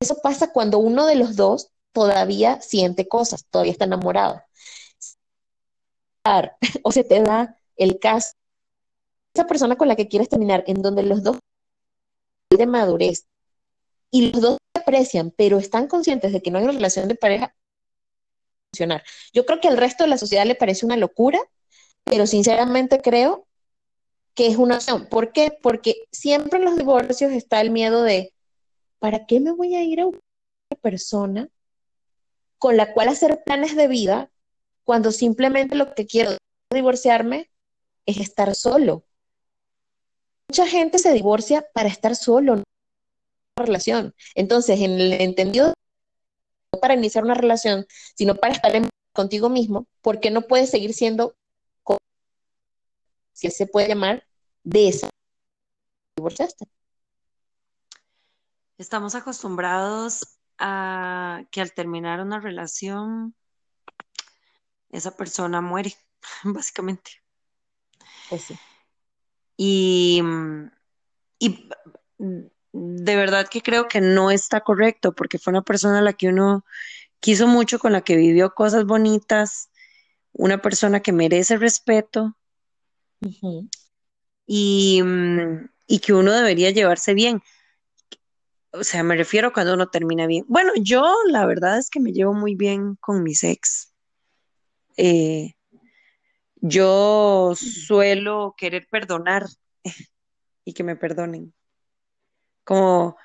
eso 0.01 0.17
pasa 0.23 0.53
cuando 0.53 0.79
uno 0.79 1.07
de 1.07 1.17
los 1.17 1.37
dos 1.37 1.72
todavía 1.93 2.61
siente 2.61 3.09
cosas, 3.09 3.47
todavía 3.51 3.73
está 3.73 3.85
enamorado. 3.85 4.43
O 6.83 6.93
se 6.93 7.05
te 7.05 7.21
da 7.23 7.57
el 7.77 7.99
caso, 7.99 8.35
esa 9.35 9.47
persona 9.47 9.77
con 9.77 9.89
la 9.89 9.97
que 9.97 10.09
quieres 10.09 10.29
terminar, 10.29 10.65
en 10.67 10.83
donde 10.83 11.03
los 11.03 11.23
dos 11.23 11.39
de 12.51 12.67
madurez 12.67 13.27
y 14.11 14.31
los 14.31 14.41
dos 14.41 14.59
aprecian, 14.75 15.33
pero 15.37 15.59
están 15.59 15.89
conscientes 15.89 16.33
de 16.33 16.43
que 16.43 16.51
no 16.51 16.59
hay 16.59 16.65
una 16.65 16.75
relación 16.75 17.09
de 17.09 17.15
pareja 17.15 17.55
funcionar. 18.71 19.03
Yo 19.33 19.47
creo 19.47 19.61
que 19.61 19.69
al 19.69 19.79
resto 19.79 20.05
de 20.05 20.11
la 20.11 20.19
sociedad 20.19 20.47
le 20.47 20.55
parece 20.55 20.87
una 20.87 20.97
locura, 20.97 21.41
pero 22.05 22.27
sinceramente 22.27 23.01
creo 23.01 23.47
que 24.35 24.47
es 24.47 24.57
una 24.57 24.77
opción. 24.77 25.07
¿Por 25.09 25.33
qué? 25.33 25.57
Porque 25.63 25.97
siempre 26.11 26.59
en 26.59 26.65
los 26.67 26.77
divorcios 26.77 27.33
está 27.33 27.61
el 27.61 27.71
miedo 27.71 28.03
de, 28.03 28.33
¿para 28.99 29.27
qué 29.27 29.41
me 29.41 29.53
voy 29.53 29.75
a 29.77 29.83
ir 29.83 30.01
a 30.01 30.07
una 30.07 30.21
persona 30.81 31.49
con 32.62 32.77
la 32.77 32.92
cual 32.92 33.09
hacer 33.09 33.42
planes 33.42 33.75
de 33.75 33.88
vida 33.88 34.31
cuando 34.85 35.11
simplemente 35.11 35.75
lo 35.75 35.96
que 35.96 36.07
quiero 36.07 36.31
divorciarme 36.72 37.51
es 38.07 38.18
estar 38.18 38.55
solo? 38.55 39.05
Mucha 40.48 40.68
gente 40.68 41.01
se 41.01 41.12
divorcia 41.12 41.66
para 41.75 41.88
estar 41.88 42.14
solo, 42.14 42.55
no 42.55 42.62
una 43.57 43.66
relación. 43.66 44.14
Entonces, 44.37 44.79
en 44.81 44.92
el 44.92 45.12
entendido 45.14 45.75
no 46.72 46.79
para 46.79 46.94
iniciar 46.94 47.25
una 47.25 47.35
relación, 47.35 47.85
sino 48.14 48.37
para 48.37 48.53
estar 48.53 48.77
en, 48.77 48.88
contigo 49.12 49.48
mismo, 49.48 49.88
¿por 50.01 50.21
qué 50.21 50.31
no 50.31 50.42
puedes 50.42 50.71
seguir 50.71 50.94
siendo, 50.94 51.35
si 53.33 53.50
se 53.50 53.67
puede 53.67 53.88
llamar, 53.88 54.25
de 54.63 54.88
esa 54.88 55.10
divorciaste? 56.17 56.67
Estamos 58.79 59.17
acostumbrados 59.17 60.38
a 60.65 61.42
que 61.50 61.60
al 61.60 61.73
terminar 61.73 62.21
una 62.21 62.38
relación, 62.38 63.35
esa 64.90 65.17
persona 65.17 65.60
muere, 65.60 65.94
básicamente. 66.44 67.10
Pues 68.31 68.42
sí. 68.42 68.56
Y, 69.56 70.23
y 71.40 71.69
de 72.19 73.17
verdad 73.17 73.48
que 73.48 73.60
creo 73.60 73.88
que 73.88 74.00
no 74.00 74.31
está 74.31 74.60
correcto, 74.60 75.13
porque 75.13 75.38
fue 75.38 75.50
una 75.50 75.63
persona 75.63 75.98
a 75.98 76.02
la 76.02 76.13
que 76.13 76.29
uno 76.29 76.65
quiso 77.19 77.48
mucho, 77.48 77.81
con 77.81 77.92
la 77.92 78.02
que 78.02 78.17
vivió 78.17 78.54
cosas 78.54 78.85
bonitas, 78.85 79.69
una 80.33 80.63
persona 80.63 81.00
que 81.00 81.13
merece 81.13 81.56
respeto 81.56 82.37
y, 84.46 85.02
y 85.87 85.98
que 85.98 86.13
uno 86.13 86.33
debería 86.33 86.71
llevarse 86.71 87.15
bien. 87.15 87.42
O 88.73 88.85
sea, 88.85 89.02
me 89.02 89.16
refiero 89.16 89.52
cuando 89.52 89.75
uno 89.75 89.88
termina 89.88 90.27
bien. 90.27 90.44
Bueno, 90.48 90.73
yo 90.77 91.14
la 91.29 91.46
verdad 91.46 91.79
es 91.79 91.90
que 91.90 92.00
me 92.00 92.12
llevo 92.12 92.33
muy 92.33 92.54
bien 92.54 92.96
con 92.96 93.23
mis 93.23 93.44
ex. 93.44 93.92
Eh, 94.96 95.54
Yo 96.56 97.54
suelo 97.56 98.54
querer 98.56 98.87
perdonar 98.88 99.46
y 100.64 100.73
que 100.73 100.85
me 100.85 100.96
perdonen. 100.96 101.52
Como 102.64 103.16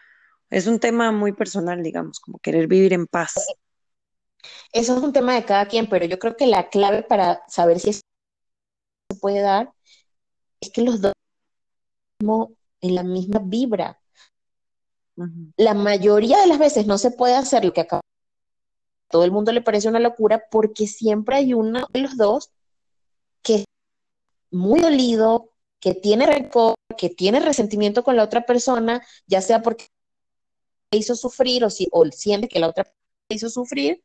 es 0.49 0.65
un 0.67 0.79
tema 0.79 1.11
muy 1.11 1.33
personal, 1.33 1.83
digamos, 1.83 2.19
como 2.19 2.39
querer 2.39 2.67
vivir 2.67 2.93
en 2.93 3.05
paz. 3.05 3.35
Eso 4.71 4.97
es 4.97 5.03
un 5.03 5.13
tema 5.13 5.35
de 5.35 5.45
cada 5.45 5.67
quien, 5.67 5.87
pero 5.87 6.05
yo 6.05 6.19
creo 6.19 6.35
que 6.35 6.47
la 6.47 6.69
clave 6.69 7.03
para 7.03 7.43
saber 7.47 7.79
si 7.79 7.91
eso 7.91 8.01
se 9.11 9.19
puede 9.19 9.41
dar 9.41 9.71
es 10.59 10.71
que 10.71 10.81
los 10.81 10.99
dos 11.01 11.13
en 12.81 12.95
la 12.95 13.03
misma 13.03 13.39
vibra. 13.43 14.01
La 15.57 15.73
mayoría 15.73 16.39
de 16.39 16.47
las 16.47 16.59
veces 16.59 16.85
no 16.85 16.97
se 16.97 17.11
puede 17.11 17.35
hacer 17.35 17.65
lo 17.65 17.73
que 17.73 17.81
acaba. 17.81 18.01
Todo 19.09 19.23
el 19.23 19.31
mundo 19.31 19.51
le 19.51 19.61
parece 19.61 19.87
una 19.87 19.99
locura 19.99 20.43
porque 20.51 20.85
siempre 20.85 21.37
hay 21.37 21.53
uno 21.53 21.87
de 21.91 22.01
los 22.01 22.17
dos 22.17 22.51
que 23.41 23.55
es 23.55 23.65
muy 24.51 24.79
dolido, 24.79 25.51
que 25.79 25.93
tiene 25.93 26.25
rencor, 26.25 26.75
que 26.97 27.09
tiene 27.09 27.39
resentimiento 27.39 28.03
con 28.03 28.15
la 28.15 28.23
otra 28.23 28.45
persona, 28.45 29.01
ya 29.25 29.41
sea 29.41 29.61
porque 29.61 29.87
le 30.91 30.99
hizo 30.99 31.15
sufrir 31.15 31.63
o, 31.63 31.69
si, 31.69 31.87
o 31.91 32.05
siente 32.05 32.47
que 32.47 32.59
la 32.59 32.67
otra 32.67 32.91
le 33.29 33.35
hizo 33.35 33.49
sufrir, 33.49 34.03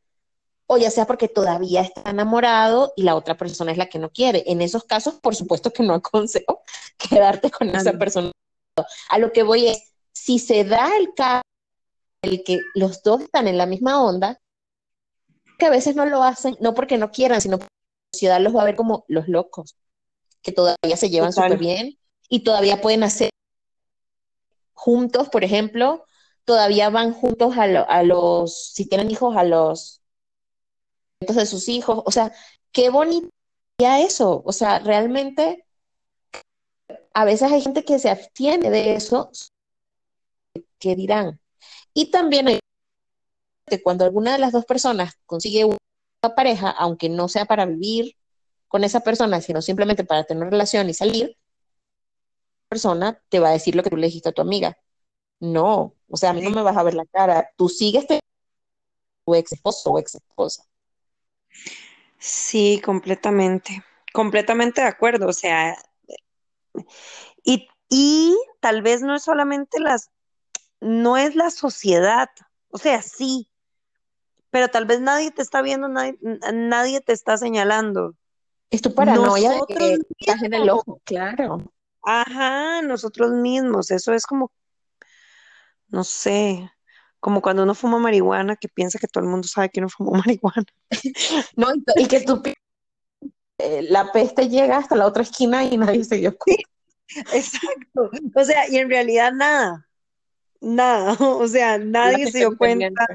o 0.66 0.78
ya 0.78 0.90
sea 0.90 1.06
porque 1.06 1.28
todavía 1.28 1.82
está 1.82 2.10
enamorado 2.10 2.92
y 2.96 3.02
la 3.02 3.14
otra 3.14 3.36
persona 3.36 3.72
es 3.72 3.78
la 3.78 3.86
que 3.88 3.98
no 3.98 4.10
quiere. 4.10 4.44
En 4.46 4.62
esos 4.62 4.84
casos, 4.84 5.14
por 5.14 5.34
supuesto 5.34 5.72
que 5.72 5.82
no 5.82 5.94
aconsejo 5.94 6.62
quedarte 6.96 7.50
con 7.50 7.68
esa 7.74 7.92
persona. 7.92 8.32
A 9.08 9.18
lo 9.18 9.32
que 9.32 9.42
voy 9.42 9.66
es, 9.66 9.91
si 10.12 10.38
se 10.38 10.64
da 10.64 10.90
el 10.98 11.14
caso 11.14 11.42
en 12.22 12.32
el 12.32 12.44
que 12.44 12.60
los 12.74 13.02
dos 13.02 13.22
están 13.22 13.48
en 13.48 13.58
la 13.58 13.66
misma 13.66 14.02
onda, 14.02 14.40
que 15.58 15.66
a 15.66 15.70
veces 15.70 15.94
no 15.96 16.06
lo 16.06 16.22
hacen, 16.22 16.56
no 16.60 16.74
porque 16.74 16.98
no 16.98 17.10
quieran, 17.10 17.40
sino 17.40 17.58
porque 17.58 17.72
la 17.72 18.16
sociedad 18.16 18.40
los 18.40 18.54
va 18.54 18.62
a 18.62 18.66
ver 18.66 18.76
como 18.76 19.04
los 19.08 19.28
locos, 19.28 19.76
que 20.42 20.52
todavía 20.52 20.96
se 20.96 21.10
llevan 21.10 21.32
súper 21.32 21.58
bien 21.58 21.98
y 22.28 22.44
todavía 22.44 22.80
pueden 22.80 23.02
hacer 23.04 23.30
juntos, 24.74 25.28
por 25.28 25.44
ejemplo, 25.44 26.04
todavía 26.44 26.90
van 26.90 27.12
juntos 27.12 27.56
a, 27.56 27.66
lo- 27.66 27.88
a 27.88 28.02
los, 28.02 28.72
si 28.72 28.88
tienen 28.88 29.10
hijos, 29.10 29.36
a 29.36 29.44
los 29.44 30.02
de 31.20 31.46
sus 31.46 31.68
hijos. 31.68 32.02
O 32.04 32.10
sea, 32.10 32.32
qué 32.72 32.90
bonito 32.90 33.28
eso. 33.78 34.42
O 34.44 34.52
sea, 34.52 34.78
realmente 34.80 35.64
a 37.14 37.24
veces 37.24 37.52
hay 37.52 37.60
gente 37.60 37.84
que 37.84 37.98
se 37.98 38.10
abstiene 38.10 38.70
de 38.70 38.94
eso, 38.94 39.30
que 40.82 40.96
dirán. 40.96 41.40
Y 41.94 42.10
también 42.10 42.48
hay 42.48 42.60
que 43.66 43.82
cuando 43.82 44.04
alguna 44.04 44.32
de 44.32 44.38
las 44.38 44.52
dos 44.52 44.66
personas 44.66 45.14
consigue 45.26 45.64
una 45.64 45.78
pareja, 46.36 46.70
aunque 46.70 47.08
no 47.08 47.28
sea 47.28 47.44
para 47.46 47.66
vivir 47.66 48.16
con 48.68 48.84
esa 48.84 49.00
persona, 49.00 49.40
sino 49.40 49.62
simplemente 49.62 50.04
para 50.04 50.24
tener 50.24 50.50
relación 50.50 50.88
y 50.90 50.94
salir, 50.94 51.28
la 51.28 52.68
persona 52.68 53.22
te 53.28 53.38
va 53.38 53.50
a 53.50 53.52
decir 53.52 53.76
lo 53.76 53.82
que 53.82 53.90
tú 53.90 53.96
le 53.96 54.06
dijiste 54.08 54.30
a 54.30 54.32
tu 54.32 54.42
amiga. 54.42 54.76
No, 55.40 55.94
o 56.08 56.16
sea, 56.16 56.30
a 56.30 56.32
mí 56.32 56.42
no 56.42 56.50
me 56.50 56.62
vas 56.62 56.76
a 56.76 56.82
ver 56.82 56.94
la 56.94 57.06
cara. 57.06 57.50
Tú 57.56 57.68
sigues 57.68 58.06
teniendo 58.06 58.26
tu 59.24 59.34
ex 59.34 59.52
esposo 59.52 59.90
o 59.90 59.98
ex 59.98 60.14
esposa. 60.16 60.64
Sí, 62.18 62.80
completamente. 62.84 63.84
Completamente 64.12 64.80
de 64.80 64.88
acuerdo. 64.88 65.28
O 65.28 65.32
sea, 65.32 65.76
y, 67.44 67.68
y 67.88 68.36
tal 68.60 68.82
vez 68.82 69.02
no 69.02 69.14
es 69.16 69.22
solamente 69.24 69.80
las, 69.80 70.10
no 70.82 71.16
es 71.16 71.34
la 71.36 71.50
sociedad. 71.50 72.28
O 72.68 72.78
sea, 72.78 73.02
sí, 73.02 73.48
pero 74.50 74.68
tal 74.68 74.84
vez 74.84 75.00
nadie 75.00 75.30
te 75.30 75.40
está 75.40 75.62
viendo, 75.62 75.88
nadie, 75.88 76.18
nadie 76.52 77.00
te 77.00 77.12
está 77.12 77.38
señalando. 77.38 78.14
Es 78.70 78.82
tu 78.82 78.94
paranoia 78.94 79.50
de 79.50 79.54
Nosotros 79.56 79.78
que 79.78 79.98
estás 80.18 80.42
en 80.42 80.54
el 80.54 80.68
ojo, 80.68 81.00
claro. 81.04 81.72
Ajá, 82.02 82.82
nosotros 82.82 83.32
mismos. 83.32 83.90
Eso 83.90 84.12
es 84.12 84.26
como, 84.26 84.50
no 85.88 86.04
sé, 86.04 86.70
como 87.20 87.40
cuando 87.40 87.62
uno 87.62 87.74
fuma 87.74 87.98
marihuana, 87.98 88.56
que 88.56 88.68
piensa 88.68 88.98
que 88.98 89.06
todo 89.06 89.22
el 89.22 89.30
mundo 89.30 89.46
sabe 89.46 89.70
que 89.70 89.80
uno 89.80 89.88
fumó 89.88 90.12
marihuana. 90.26 90.66
No, 91.56 91.68
y, 91.96 92.02
y 92.02 92.06
que 92.08 92.20
tú, 92.22 92.42
eh, 93.58 93.82
la 93.88 94.10
peste 94.10 94.48
llega 94.48 94.78
hasta 94.78 94.96
la 94.96 95.06
otra 95.06 95.22
esquina 95.22 95.62
y 95.64 95.76
nadie 95.78 96.02
se 96.04 96.16
dio 96.16 96.36
cuenta. 96.36 96.68
Exacto. 97.32 98.10
O 98.34 98.44
sea, 98.44 98.68
y 98.68 98.78
en 98.78 98.88
realidad 98.88 99.32
nada, 99.32 99.86
nada. 100.62 101.16
O 101.20 101.46
sea, 101.48 101.78
nadie 101.78 102.30
se 102.30 102.38
dio 102.38 102.50
no 102.50 102.56
cuenta. 102.56 103.06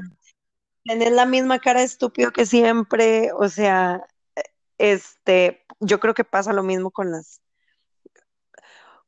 Tenés 0.84 1.12
la 1.12 1.26
misma 1.26 1.58
cara 1.58 1.80
de 1.80 1.86
estúpido 1.86 2.30
que 2.30 2.46
siempre. 2.46 3.30
O 3.32 3.48
sea, 3.48 4.06
este, 4.78 5.64
yo 5.80 5.98
creo 6.00 6.14
que 6.14 6.24
pasa 6.24 6.52
lo 6.52 6.62
mismo 6.62 6.90
con 6.90 7.10
las, 7.10 7.40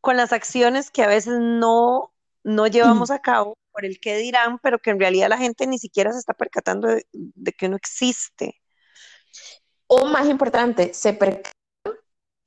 con 0.01 0.17
las 0.17 0.33
acciones 0.33 0.91
que 0.91 1.03
a 1.03 1.09
veces 1.09 1.39
no, 1.39 2.13
no 2.43 2.67
llevamos 2.67 3.11
a 3.11 3.21
cabo 3.21 3.57
por 3.73 3.85
el 3.85 4.01
qué 4.01 4.17
dirán, 4.17 4.59
pero 4.59 4.79
que 4.81 4.91
en 4.91 4.99
realidad 4.99 5.29
la 5.29 5.39
gente 5.39 5.67
ni 5.67 5.79
siquiera 5.79 6.13
se 6.13 6.19
está 6.19 6.35
percatando 6.35 6.89
de, 6.89 7.07
de 7.13 7.53
que 7.53 7.67
uno 7.67 7.77
existe. 7.77 8.61
O 9.87 10.07
más 10.07 10.29
importante, 10.29 10.93
se 10.95 11.13
percatan 11.13 11.53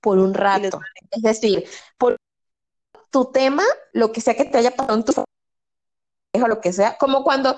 por 0.02 0.20
un 0.20 0.34
rato. 0.34 0.82
Es 1.12 1.22
decir, 1.22 1.66
por 1.98 2.18
tu 3.10 3.32
tema, 3.32 3.64
lo 3.94 4.12
que 4.12 4.22
sea 4.22 4.36
que 4.36 4.46
te 4.46 4.58
haya 4.58 4.72
pasado 4.72 4.98
en 4.98 5.06
tu 5.06 5.14
o 6.42 6.48
lo 6.48 6.62
que 6.62 6.74
sea, 6.74 6.98
como 6.98 7.24
cuando, 7.24 7.56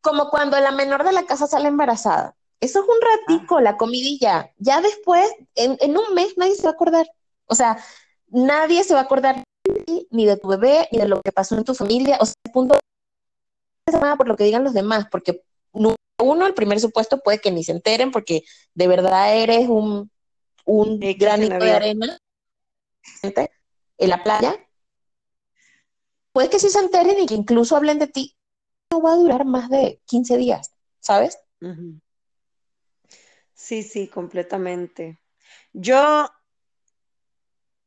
como 0.00 0.30
cuando 0.30 0.58
la 0.58 0.72
menor 0.72 1.04
de 1.04 1.12
la 1.12 1.26
casa 1.26 1.46
sale 1.46 1.68
embarazada. 1.68 2.34
Eso 2.60 2.80
es 2.80 2.86
un 2.88 2.96
ratico, 3.00 3.60
la 3.60 3.76
comidilla. 3.76 4.50
Ya 4.58 4.80
después, 4.80 5.28
en, 5.54 5.76
en 5.80 5.96
un 5.96 6.14
mes, 6.14 6.34
nadie 6.36 6.54
se 6.54 6.62
va 6.62 6.70
a 6.70 6.72
acordar. 6.72 7.06
O 7.46 7.54
sea, 7.54 7.78
nadie 8.28 8.82
se 8.82 8.94
va 8.94 9.00
a 9.00 9.02
acordar 9.04 9.44
de 9.64 9.80
ti, 9.82 10.08
ni 10.10 10.26
de 10.26 10.36
tu 10.36 10.48
bebé, 10.48 10.88
ni 10.90 10.98
de 10.98 11.08
lo 11.08 11.20
que 11.20 11.32
pasó 11.32 11.56
en 11.56 11.64
tu 11.64 11.74
familia. 11.74 12.18
O 12.20 12.26
sea, 12.26 12.34
el 12.44 12.52
punto 12.52 12.78
por 14.16 14.26
lo 14.28 14.36
que 14.36 14.44
digan 14.44 14.64
los 14.64 14.74
demás, 14.74 15.06
porque 15.10 15.42
uno, 15.72 16.46
el 16.46 16.54
primer 16.54 16.80
supuesto 16.80 17.20
puede 17.20 17.40
que 17.40 17.50
ni 17.50 17.62
se 17.62 17.72
enteren, 17.72 18.10
porque 18.10 18.42
de 18.74 18.88
verdad 18.88 19.36
eres 19.36 19.68
un, 19.68 20.10
un 20.64 20.98
granito 20.98 21.56
de 21.56 21.72
arena 21.72 22.18
en 23.22 24.10
la 24.10 24.22
playa. 24.22 24.65
Puede 26.36 26.50
que 26.50 26.58
sí 26.58 26.68
se 26.68 26.80
enteren 26.80 27.18
y 27.18 27.24
que 27.24 27.32
incluso 27.32 27.76
hablen 27.76 27.98
de 27.98 28.08
ti. 28.08 28.36
No 28.90 29.00
va 29.00 29.14
a 29.14 29.16
durar 29.16 29.46
más 29.46 29.70
de 29.70 30.02
15 30.04 30.36
días, 30.36 30.70
¿sabes? 31.00 31.38
Sí, 33.54 33.82
sí, 33.82 34.06
completamente. 34.06 35.18
Yo, 35.72 36.28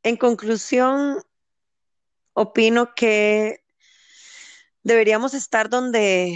en 0.02 0.18
conclusión, 0.18 1.24
opino 2.34 2.96
que 2.96 3.64
deberíamos 4.82 5.36
estar 5.36 5.70
donde, 5.70 6.36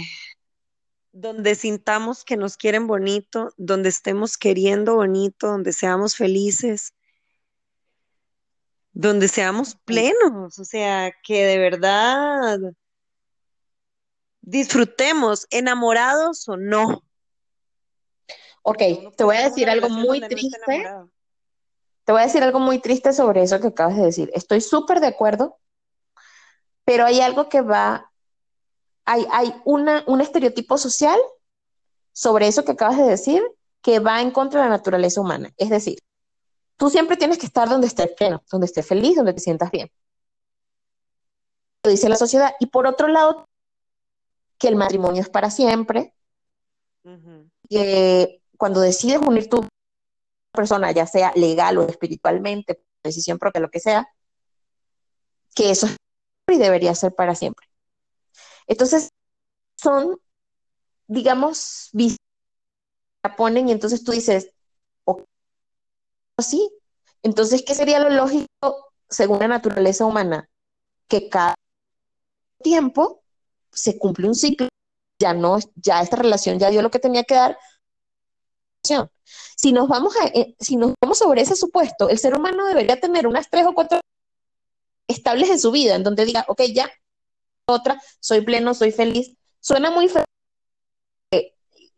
donde 1.14 1.55
sintamos 1.55 2.24
que 2.24 2.38
nos 2.38 2.57
quieren 2.57 2.86
bonito, 2.86 3.55
donde 3.57 3.89
estemos 3.89 4.38
queriendo 4.38 4.97
bonito, 4.97 5.47
donde 5.47 5.74
seamos 5.74 6.16
felices, 6.16 6.93
donde 8.93 9.27
seamos 9.27 9.75
plenos, 9.83 10.59
o 10.59 10.65
sea, 10.65 11.11
que 11.23 11.45
de 11.45 11.57
verdad 11.57 12.59
disfrutemos, 14.41 15.47
enamorados 15.49 16.47
o 16.47 16.57
no. 16.57 17.03
Ok, 18.61 18.81
te 19.17 19.23
voy 19.23 19.37
a 19.37 19.49
decir 19.49 19.69
algo 19.69 19.89
muy 19.89 20.19
no 20.19 20.27
triste. 20.27 20.59
Te 22.05 22.11
voy 22.11 22.21
a 22.21 22.25
decir 22.25 22.43
algo 22.43 22.59
muy 22.59 22.79
triste 22.79 23.13
sobre 23.13 23.41
eso 23.41 23.59
que 23.59 23.67
acabas 23.67 23.95
de 23.95 24.03
decir. 24.03 24.29
Estoy 24.33 24.61
súper 24.61 24.99
de 24.99 25.07
acuerdo, 25.07 25.57
pero 26.85 27.05
hay 27.05 27.21
algo 27.21 27.49
que 27.49 27.61
va, 27.61 28.11
hay, 29.05 29.25
hay 29.31 29.55
una, 29.65 30.03
un 30.07 30.21
estereotipo 30.21 30.77
social 30.77 31.19
sobre 32.11 32.47
eso 32.47 32.65
que 32.65 32.73
acabas 32.73 32.97
de 32.97 33.05
decir 33.05 33.41
que 33.81 33.99
va 33.99 34.21
en 34.21 34.31
contra 34.31 34.61
de 34.61 34.69
la 34.69 34.77
naturaleza 34.77 35.21
humana. 35.21 35.51
Es 35.57 35.69
decir, 35.69 35.99
tú 36.84 36.89
siempre 36.89 37.15
tienes 37.15 37.38
que 37.38 37.45
estar 37.45 37.69
donde 37.69 37.88
estés 37.88 38.11
pleno, 38.11 38.43
donde 38.51 38.65
estés 38.65 38.86
feliz, 38.86 39.15
donde 39.15 39.31
te 39.31 39.39
sientas 39.39 39.71
bien. 39.71 39.89
Lo 41.81 41.89
dice 41.89 42.09
la 42.09 42.17
sociedad. 42.17 42.55
Y 42.59 42.65
por 42.65 42.88
otro 42.88 43.07
lado, 43.07 43.47
que 44.57 44.67
el 44.67 44.75
matrimonio 44.75 45.21
es 45.21 45.29
para 45.29 45.49
siempre, 45.49 46.13
que 47.69 48.41
cuando 48.57 48.81
decides 48.81 49.21
unir 49.25 49.49
tu 49.49 49.65
persona, 50.51 50.91
ya 50.91 51.07
sea 51.07 51.31
legal 51.38 51.77
o 51.77 51.88
espiritualmente, 51.88 52.75
por 52.75 52.84
decisión 53.01 53.39
propia, 53.39 53.61
lo 53.61 53.71
que 53.71 53.79
sea, 53.79 54.05
que 55.55 55.71
eso 55.71 55.86
es 55.86 55.95
y 56.51 56.57
debería 56.57 56.93
ser 56.95 57.15
para 57.15 57.34
siempre. 57.34 57.65
Entonces, 58.67 59.07
son, 59.77 60.19
digamos, 61.07 61.91
la 61.93 63.38
ponen 63.38 63.69
y 63.69 63.71
entonces 63.71 64.03
tú 64.03 64.11
dices, 64.11 64.49
o 65.05 65.23
sí, 66.41 66.69
entonces, 67.21 67.63
¿qué 67.65 67.75
sería 67.75 67.99
lo 67.99 68.09
lógico 68.09 68.91
según 69.09 69.39
la 69.39 69.47
naturaleza 69.47 70.05
humana? 70.05 70.49
Que 71.07 71.29
cada 71.29 71.55
tiempo 72.61 73.23
se 73.71 73.97
cumple 73.97 74.27
un 74.27 74.36
ciclo, 74.36 74.69
ya 75.19 75.34
no, 75.34 75.57
ya 75.75 76.01
esta 76.01 76.17
relación 76.17 76.59
ya 76.59 76.69
dio 76.69 76.81
lo 76.81 76.91
que 76.91 76.99
tenía 76.99 77.23
que 77.23 77.36
dar, 77.36 77.57
Si 79.55 79.71
nos 79.71 79.88
vamos 79.88 80.15
a, 80.17 80.27
eh, 80.27 80.55
si 80.59 80.75
nos 80.75 80.93
vamos 81.01 81.17
sobre 81.17 81.41
ese 81.41 81.55
supuesto, 81.55 82.09
el 82.09 82.19
ser 82.19 82.36
humano 82.38 82.65
debería 82.65 82.99
tener 82.99 83.27
unas 83.27 83.49
tres 83.49 83.65
o 83.65 83.73
cuatro 83.73 83.99
estables 85.07 85.49
en 85.49 85.59
su 85.59 85.71
vida, 85.71 85.95
en 85.95 86.03
donde 86.03 86.25
diga, 86.25 86.45
ok, 86.47 86.61
ya, 86.73 86.91
otra, 87.65 88.01
soy 88.19 88.41
pleno, 88.41 88.73
soy 88.73 88.91
feliz. 88.91 89.36
Suena 89.61 89.91
muy 89.91 90.09
feliz 90.09 90.32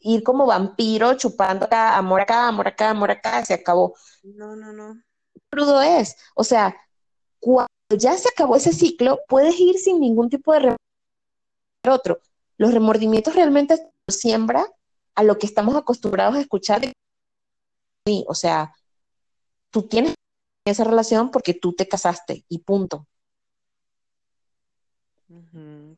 ir 0.06 0.24
como 0.24 0.46
vampiro 0.46 1.16
chupando 1.16 1.66
acá, 1.66 1.98
amor 1.98 2.22
acá, 2.22 2.48
amor 2.48 2.68
acá, 2.68 2.92
amor 2.92 3.12
acá, 3.12 3.44
se 3.44 3.56
acabó. 3.56 3.96
No, 4.24 4.56
no, 4.56 4.72
no. 4.72 5.02
Crudo 5.50 5.82
es. 5.82 6.16
O 6.36 6.44
sea, 6.44 6.76
cuando 7.40 7.70
ya 7.98 8.16
se 8.16 8.30
acabó 8.30 8.56
ese 8.56 8.72
ciclo, 8.72 9.20
puedes 9.28 9.60
ir 9.60 9.78
sin 9.78 10.00
ningún 10.00 10.30
tipo 10.30 10.54
de 10.54 10.76
otro. 11.90 12.20
Los 12.58 12.74
remordimientos 12.74 13.36
realmente 13.36 13.92
siembra 14.08 14.66
a 15.16 15.24
lo 15.24 15.38
que 15.40 15.48
estamos 15.48 15.76
acostumbrados 15.76 16.36
a 16.36 16.42
escuchar. 16.42 16.82
O 18.28 18.36
sea, 18.36 18.76
tú 19.72 19.84
tienes 19.84 20.14
esa 20.66 20.84
relación 20.84 21.32
porque 21.32 21.56
tú 21.56 21.74
te 21.74 21.88
casaste 21.88 22.46
y 22.48 22.60
punto. 22.60 23.08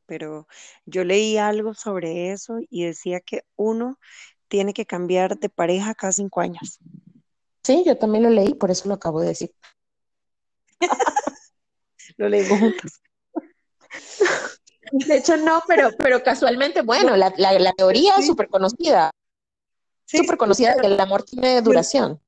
Pero 0.08 0.48
yo 0.86 1.04
leí 1.04 1.38
algo 1.38 1.74
sobre 1.76 2.32
eso 2.32 2.58
y 2.70 2.86
decía 2.86 3.20
que 3.20 3.44
uno 3.56 4.00
tiene 4.48 4.74
que 4.74 4.86
cambiar 4.86 5.38
de 5.38 5.50
pareja 5.50 5.94
cada 5.94 6.14
cinco 6.14 6.42
años. 6.42 6.80
Sí, 7.64 7.84
yo 7.86 7.98
también 7.98 8.24
lo 8.24 8.30
leí, 8.30 8.54
por 8.54 8.72
eso 8.72 8.88
lo 8.88 8.96
acabo 8.96 9.22
de 9.22 9.28
decir. 9.28 9.54
lo 12.18 12.30
leí 12.30 12.48
juntos. 12.48 13.02
De 14.92 15.18
hecho, 15.18 15.36
no, 15.36 15.62
pero, 15.68 15.90
pero 15.98 16.24
casualmente, 16.24 16.82
bueno, 16.82 17.18
la, 17.18 17.32
teoría 17.76 18.16
es 18.18 18.28
súper 18.28 18.48
conocida. 18.48 19.12
súper 20.06 20.38
conocida 20.38 20.78
que 20.80 20.88
el 20.88 21.00
amor 21.00 21.24
tiene 21.24 21.62
duración. 21.62 22.22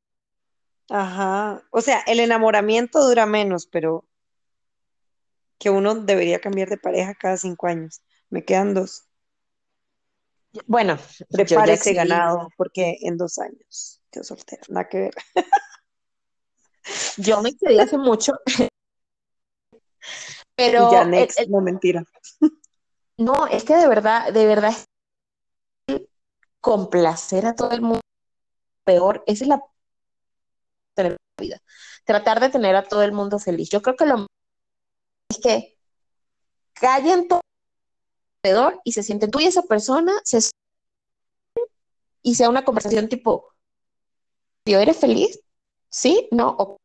Ajá. 0.89 1.63
O 1.71 1.81
sea, 1.81 2.01
el 2.07 2.19
enamoramiento 2.19 3.07
dura 3.07 3.25
menos, 3.25 3.67
pero 3.67 4.03
que 5.59 5.69
uno 5.69 5.93
debería 5.93 6.39
cambiar 6.39 6.69
de 6.69 6.77
pareja 6.77 7.13
cada 7.13 7.37
cinco 7.37 7.67
años. 7.67 8.01
Me 8.29 8.43
quedan 8.43 8.73
dos. 8.73 9.03
Bueno, 10.65 10.97
prepárese 11.29 11.93
ganado, 11.93 12.49
porque 12.57 12.97
en 13.01 13.17
dos 13.17 13.37
años 13.37 14.01
quedo 14.09 14.23
soltera, 14.23 14.63
nada 14.69 14.89
que 14.89 14.97
ver. 14.97 15.13
Yo 17.17 17.41
me 17.43 17.55
quedé 17.55 17.79
hace 17.79 17.97
mucho. 17.97 18.33
Pero. 20.55 20.91
Ya, 20.91 21.05
next, 21.05 21.39
no 21.47 21.61
mentira. 21.61 22.03
No, 23.17 23.47
es 23.47 23.65
que 23.65 23.75
de 23.75 23.85
verdad, 23.89 24.31
de 24.31 24.45
verdad, 24.45 24.73
complacer 26.61 27.45
a 27.45 27.53
todo 27.53 27.71
el 27.71 27.81
mundo, 27.81 27.99
peor, 28.85 29.25
esa 29.27 29.43
es 29.43 29.49
la 29.49 29.61
vida. 31.37 31.61
Tratar 32.05 32.39
de 32.39 32.49
tener 32.49 32.77
a 32.77 32.83
todo 32.83 33.03
el 33.03 33.11
mundo 33.11 33.37
feliz. 33.37 33.69
Yo 33.69 33.81
creo 33.81 33.97
que 33.97 34.05
lo 34.05 34.28
es 35.39 35.41
que 35.41 35.77
callen 36.73 37.27
todo 37.27 37.41
alrededor 38.43 38.81
y 38.83 38.91
se 38.91 39.03
sienten 39.03 39.31
tú 39.31 39.39
y 39.39 39.45
esa 39.45 39.63
persona 39.63 40.13
se 40.23 40.39
y 42.21 42.35
sea 42.35 42.49
una 42.49 42.65
conversación 42.65 43.07
tipo, 43.07 43.47
¿yo 44.65 44.79
eres 44.79 44.97
feliz? 44.97 45.39
¿Sí? 45.89 46.27
¿No? 46.31 46.77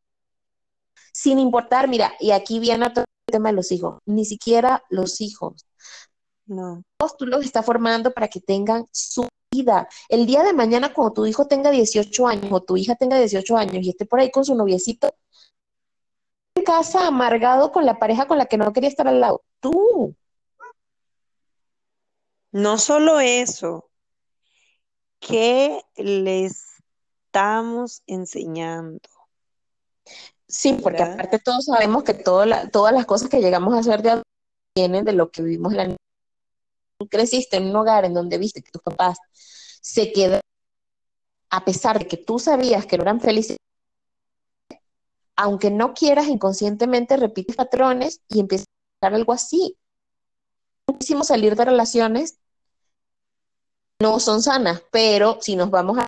Sin 1.13 1.39
importar, 1.39 1.87
mira, 1.87 2.13
y 2.19 2.31
aquí 2.31 2.59
viene 2.59 2.89
todo 2.89 3.05
el 3.27 3.31
tema 3.31 3.49
de 3.49 3.55
los 3.55 3.71
hijos, 3.71 3.99
ni 4.05 4.25
siquiera 4.25 4.83
los 4.89 5.21
hijos. 5.21 5.65
No. 6.45 6.83
Tú 7.17 7.25
los 7.25 7.43
estás 7.43 7.65
formando 7.65 8.11
para 8.11 8.27
que 8.27 8.39
tengan 8.39 8.85
su 8.91 9.27
vida. 9.51 9.87
El 10.09 10.25
día 10.25 10.43
de 10.43 10.53
mañana, 10.53 10.93
cuando 10.93 11.13
tu 11.13 11.25
hijo 11.25 11.47
tenga 11.47 11.71
18 11.71 12.27
años 12.27 12.51
o 12.51 12.61
tu 12.61 12.77
hija 12.77 12.95
tenga 12.95 13.17
18 13.17 13.57
años 13.57 13.85
y 13.85 13.89
esté 13.89 14.05
por 14.05 14.19
ahí 14.19 14.31
con 14.31 14.45
su 14.45 14.55
noviecito, 14.55 15.13
casa 16.65 17.07
amargado 17.07 17.71
con 17.71 17.85
la 17.85 17.97
pareja 17.97 18.27
con 18.27 18.37
la 18.37 18.47
que 18.47 18.57
no 18.57 18.73
quería 18.73 18.89
estar 18.89 19.07
al 19.07 19.21
lado. 19.21 19.43
Tú. 19.61 20.13
No 22.51 22.77
solo 22.77 23.19
eso, 23.19 23.89
¿qué 25.19 25.81
les 25.95 26.81
estamos 27.25 28.01
enseñando? 28.07 29.09
Sí, 30.47 30.77
porque 30.81 31.03
aparte 31.03 31.39
todos 31.39 31.65
sabemos 31.65 32.03
que 32.03 32.13
todas 32.13 32.93
las 32.93 33.05
cosas 33.05 33.29
que 33.29 33.41
llegamos 33.41 33.73
a 33.73 33.79
hacer 33.79 34.01
de 34.01 34.21
vienen 34.75 35.05
de 35.05 35.13
lo 35.13 35.31
que 35.31 35.41
vivimos 35.41 35.73
en 35.73 35.77
la 35.77 35.95
Tú 36.97 37.07
creciste 37.09 37.57
en 37.57 37.67
un 37.67 37.75
hogar 37.75 38.05
en 38.05 38.13
donde 38.13 38.37
viste 38.37 38.61
que 38.61 38.71
tus 38.71 38.81
papás 38.81 39.17
se 39.81 40.13
quedaron, 40.13 40.39
a 41.49 41.65
pesar 41.65 41.99
de 41.99 42.07
que 42.07 42.17
tú 42.17 42.39
sabías 42.39 42.85
que 42.85 42.97
no 42.97 43.03
eran 43.03 43.19
felices, 43.19 43.57
aunque 45.35 45.71
no 45.71 45.93
quieras, 45.93 46.27
inconscientemente 46.27 47.17
repites 47.17 47.55
patrones 47.55 48.21
y 48.29 48.39
empiezas 48.39 48.67
a 49.01 49.07
hacer 49.07 49.15
algo 49.15 49.33
así. 49.33 49.77
Muchísimo 50.87 51.23
salir 51.23 51.55
de 51.55 51.65
relaciones 51.65 52.39
no 53.99 54.19
son 54.19 54.41
sanas, 54.41 54.83
pero 54.91 55.39
si 55.41 55.55
nos 55.55 55.69
vamos 55.69 55.97
a 55.97 56.05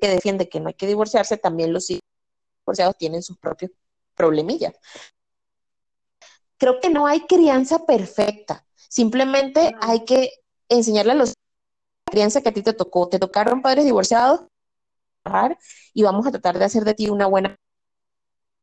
que 0.00 0.08
defiende 0.08 0.48
que 0.48 0.60
no 0.60 0.68
hay 0.68 0.74
que 0.74 0.86
divorciarse, 0.86 1.38
también 1.38 1.72
los 1.72 1.88
divorciados 1.88 2.96
tienen 2.98 3.22
sus 3.22 3.38
propios 3.38 3.70
problemillas. 4.14 4.74
Creo 6.58 6.80
que 6.80 6.90
no 6.90 7.06
hay 7.06 7.20
crianza 7.20 7.86
perfecta, 7.86 8.66
simplemente 8.88 9.74
hay 9.80 10.04
que 10.04 10.30
enseñarle 10.68 11.12
a 11.12 11.16
los 11.16 11.34
la 12.06 12.12
crianza 12.12 12.40
que 12.40 12.50
a 12.50 12.52
ti 12.52 12.62
te 12.62 12.72
tocó, 12.72 13.08
te 13.08 13.18
tocaron 13.18 13.62
padres 13.62 13.84
divorciados 13.84 14.42
y 15.92 16.02
vamos 16.04 16.26
a 16.26 16.30
tratar 16.30 16.56
de 16.58 16.64
hacer 16.64 16.84
de 16.84 16.94
ti 16.94 17.08
una 17.08 17.26
buena 17.26 17.56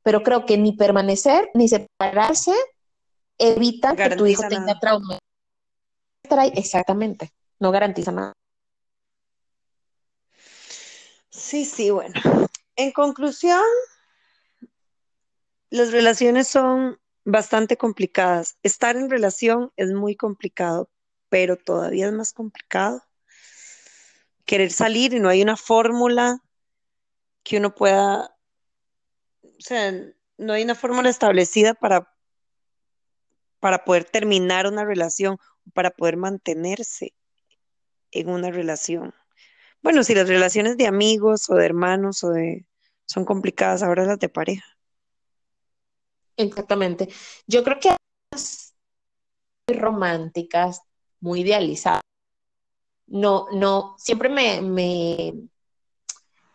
pero 0.04 0.22
creo 0.22 0.46
que 0.46 0.58
ni 0.58 0.74
permanecer 0.74 1.50
ni 1.54 1.68
separarse 1.68 2.54
evita 3.38 3.96
que 3.96 4.16
tu 4.16 4.26
hijo 4.26 4.44
tenga 4.48 4.80
trauma. 4.80 5.20
Exactamente, 6.54 7.32
no 7.60 7.72
garantiza 7.72 8.12
nada. 8.12 8.34
Sí, 11.30 11.66
sí, 11.66 11.90
bueno. 11.90 12.14
En 12.76 12.92
conclusión, 12.92 13.62
las 15.70 15.92
relaciones 15.92 16.48
son 16.48 17.00
bastante 17.26 17.78
complicadas. 17.78 18.58
Estar 18.64 18.96
en 18.96 19.10
relación 19.10 19.72
es 19.76 19.92
muy 19.92 20.16
complicado, 20.16 20.90
pero 21.30 21.58
todavía 21.58 22.08
es 22.08 22.14
más 22.14 22.34
complicado 22.34 23.04
querer 24.46 24.72
salir 24.72 25.14
y 25.14 25.20
no 25.20 25.30
hay 25.30 25.42
una 25.42 25.58
fórmula 25.58 26.40
que 27.44 27.58
uno 27.58 27.74
pueda 27.74 28.36
sea, 29.64 29.94
no 30.38 30.54
hay 30.54 30.64
una 30.64 30.76
fórmula 30.76 31.10
establecida 31.10 31.74
para, 31.74 32.14
para 33.60 33.86
poder 33.86 34.06
terminar 34.06 34.68
una 34.68 34.86
relación, 34.86 35.38
para 35.74 35.92
poder 35.92 36.18
mantenerse 36.18 37.14
en 38.12 38.30
una 38.30 38.52
relación. 38.52 39.14
Bueno, 39.82 40.04
si 40.04 40.16
las 40.16 40.28
relaciones 40.28 40.78
de 40.78 40.88
amigos 40.88 41.50
o 41.50 41.56
de 41.56 41.66
hermanos 41.66 42.24
o 42.24 42.30
de 42.30 42.66
son 43.06 43.26
complicadas, 43.26 43.84
ahora 43.84 44.06
las 44.06 44.20
de 44.20 44.30
pareja. 44.30 44.66
Exactamente. 46.38 47.10
Yo 47.48 47.64
creo 47.64 47.80
que 47.80 47.96
muy 49.68 49.78
románticas, 49.78 50.82
muy 51.20 51.42
idealizadas. 51.42 52.02
No, 53.08 53.48
no, 53.52 53.96
siempre 53.98 54.30
me, 54.30 54.62
me, 54.62 55.34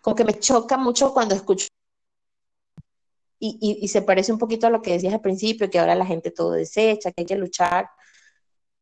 como 0.00 0.16
que 0.16 0.24
me 0.24 0.38
choca 0.38 0.76
mucho 0.76 1.12
cuando 1.12 1.34
escucho 1.34 1.67
y, 3.40 3.88
se 3.88 4.02
parece 4.02 4.32
un 4.32 4.38
poquito 4.38 4.66
a 4.66 4.70
lo 4.70 4.82
que 4.82 4.92
decías 4.92 5.14
al 5.14 5.20
principio, 5.20 5.70
que 5.70 5.78
ahora 5.78 5.94
la 5.94 6.06
gente 6.06 6.30
todo 6.30 6.52
desecha, 6.52 7.12
que 7.12 7.22
hay 7.22 7.26
que 7.26 7.36
luchar. 7.36 7.88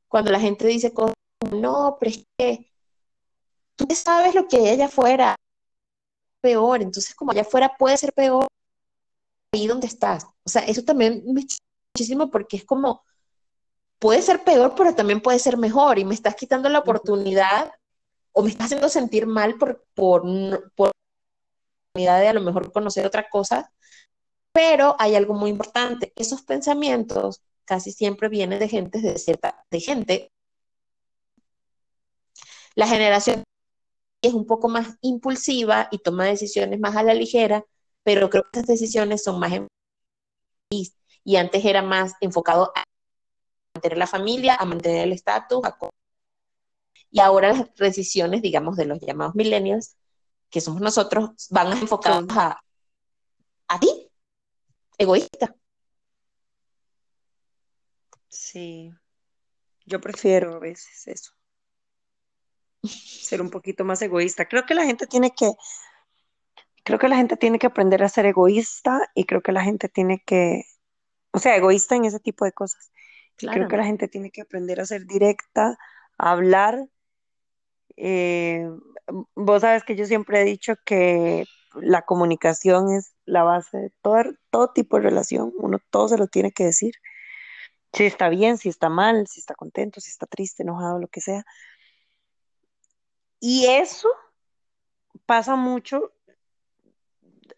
Cuando 0.08 0.30
la 0.32 0.40
gente 0.40 0.66
dice 0.66 0.92
cosas 0.92 1.14
como, 1.40 1.60
no, 1.60 1.96
pero 2.00 2.10
es 2.10 2.24
que 2.38 2.72
tú 3.76 3.86
sabes 3.94 4.34
lo 4.34 4.48
que 4.48 4.72
ella 4.72 4.88
fuera 4.88 5.36
peor, 6.40 6.82
entonces 6.82 7.14
como 7.14 7.32
allá 7.32 7.44
fuera 7.44 7.76
puede 7.76 7.96
ser 7.96 8.12
peor 8.12 8.46
ahí 9.52 9.66
donde 9.66 9.86
estás. 9.86 10.24
O 10.44 10.48
sea, 10.48 10.62
eso 10.62 10.82
también 10.84 11.22
me 11.26 11.44
muchísimo 11.94 12.30
porque 12.30 12.58
es 12.58 12.64
como, 12.64 13.02
puede 13.98 14.22
ser 14.22 14.44
peor, 14.44 14.74
pero 14.76 14.94
también 14.94 15.20
puede 15.20 15.38
ser 15.38 15.56
mejor 15.56 15.98
y 15.98 16.04
me 16.04 16.14
estás 16.14 16.34
quitando 16.36 16.68
la 16.68 16.80
oportunidad 16.80 17.72
o 18.32 18.42
me 18.42 18.50
estás 18.50 18.66
haciendo 18.66 18.88
sentir 18.88 19.26
mal 19.26 19.56
por, 19.56 19.84
por, 19.94 20.22
por 20.74 20.88
la 20.88 20.92
oportunidad 21.92 22.20
de 22.20 22.28
a 22.28 22.32
lo 22.34 22.42
mejor 22.42 22.72
conocer 22.72 23.06
otra 23.06 23.28
cosa 23.30 23.72
pero 24.56 24.96
hay 24.98 25.14
algo 25.14 25.34
muy 25.34 25.50
importante, 25.50 26.14
esos 26.16 26.40
pensamientos 26.40 27.42
casi 27.66 27.92
siempre 27.92 28.30
vienen 28.30 28.58
de 28.58 28.68
gente 28.70 29.02
de 29.02 29.18
cierta, 29.18 29.66
de 29.70 29.80
gente. 29.80 30.32
La 32.74 32.86
generación 32.86 33.44
es 34.22 34.32
un 34.32 34.46
poco 34.46 34.68
más 34.68 34.96
impulsiva 35.02 35.88
y 35.90 35.98
toma 35.98 36.24
decisiones 36.24 36.80
más 36.80 36.96
a 36.96 37.02
la 37.02 37.12
ligera, 37.12 37.66
pero 38.02 38.30
creo 38.30 38.44
que 38.44 38.60
estas 38.60 38.66
decisiones 38.66 39.22
son 39.22 39.38
más 39.38 39.52
y 41.22 41.36
antes 41.36 41.62
era 41.62 41.82
más 41.82 42.14
enfocado 42.22 42.72
a 42.74 42.82
mantener 43.74 43.98
la 43.98 44.06
familia, 44.06 44.54
a 44.54 44.64
mantener 44.64 45.02
el 45.02 45.12
estatus, 45.12 45.60
y 47.10 47.20
ahora 47.20 47.52
las 47.52 47.74
decisiones, 47.74 48.40
digamos, 48.40 48.78
de 48.78 48.86
los 48.86 49.00
llamados 49.00 49.34
millennials 49.34 49.98
que 50.48 50.62
somos 50.62 50.80
nosotros, 50.80 51.28
van 51.50 51.72
enfocados 51.76 52.24
a, 52.30 52.58
a 53.68 53.80
ti, 53.80 54.05
egoísta. 54.98 55.54
Sí, 58.28 58.90
yo 59.86 60.00
prefiero 60.00 60.54
a 60.54 60.58
veces 60.58 61.06
eso, 61.06 61.32
ser 62.82 63.40
un 63.40 63.50
poquito 63.50 63.84
más 63.84 64.02
egoísta. 64.02 64.46
Creo 64.46 64.66
que 64.66 64.74
la 64.74 64.84
gente 64.84 65.06
tiene 65.06 65.32
que, 65.34 65.52
creo 66.84 66.98
que 66.98 67.08
la 67.08 67.16
gente 67.16 67.36
tiene 67.36 67.58
que 67.58 67.66
aprender 67.66 68.02
a 68.02 68.08
ser 68.08 68.26
egoísta 68.26 69.10
y 69.14 69.24
creo 69.24 69.42
que 69.42 69.52
la 69.52 69.62
gente 69.62 69.88
tiene 69.88 70.22
que, 70.24 70.64
o 71.32 71.38
sea, 71.38 71.56
egoísta 71.56 71.96
en 71.96 72.04
ese 72.04 72.20
tipo 72.20 72.44
de 72.44 72.52
cosas. 72.52 72.90
Creo 73.36 73.68
que 73.68 73.76
la 73.76 73.84
gente 73.84 74.08
tiene 74.08 74.30
que 74.30 74.42
aprender 74.42 74.80
a 74.80 74.86
ser 74.86 75.06
directa, 75.06 75.78
a 76.16 76.30
hablar. 76.30 76.88
Eh, 77.96 78.66
vos 79.34 79.60
sabes 79.60 79.84
que 79.84 79.94
yo 79.94 80.06
siempre 80.06 80.40
he 80.40 80.44
dicho 80.44 80.74
que 80.84 81.44
la 81.80 82.02
comunicación 82.02 82.90
es 82.92 83.14
la 83.24 83.42
base 83.42 83.76
de 83.76 83.90
todo, 84.02 84.22
todo 84.50 84.72
tipo 84.72 84.96
de 84.96 85.04
relación. 85.04 85.52
Uno 85.58 85.78
todo 85.90 86.08
se 86.08 86.18
lo 86.18 86.26
tiene 86.26 86.52
que 86.52 86.64
decir. 86.64 86.94
Si 87.92 88.04
está 88.04 88.28
bien, 88.28 88.58
si 88.58 88.68
está 88.68 88.88
mal, 88.88 89.26
si 89.26 89.40
está 89.40 89.54
contento, 89.54 90.00
si 90.00 90.10
está 90.10 90.26
triste, 90.26 90.62
enojado, 90.62 90.98
lo 90.98 91.08
que 91.08 91.20
sea. 91.20 91.44
Y 93.40 93.66
eso 93.66 94.08
pasa 95.24 95.56
mucho 95.56 96.12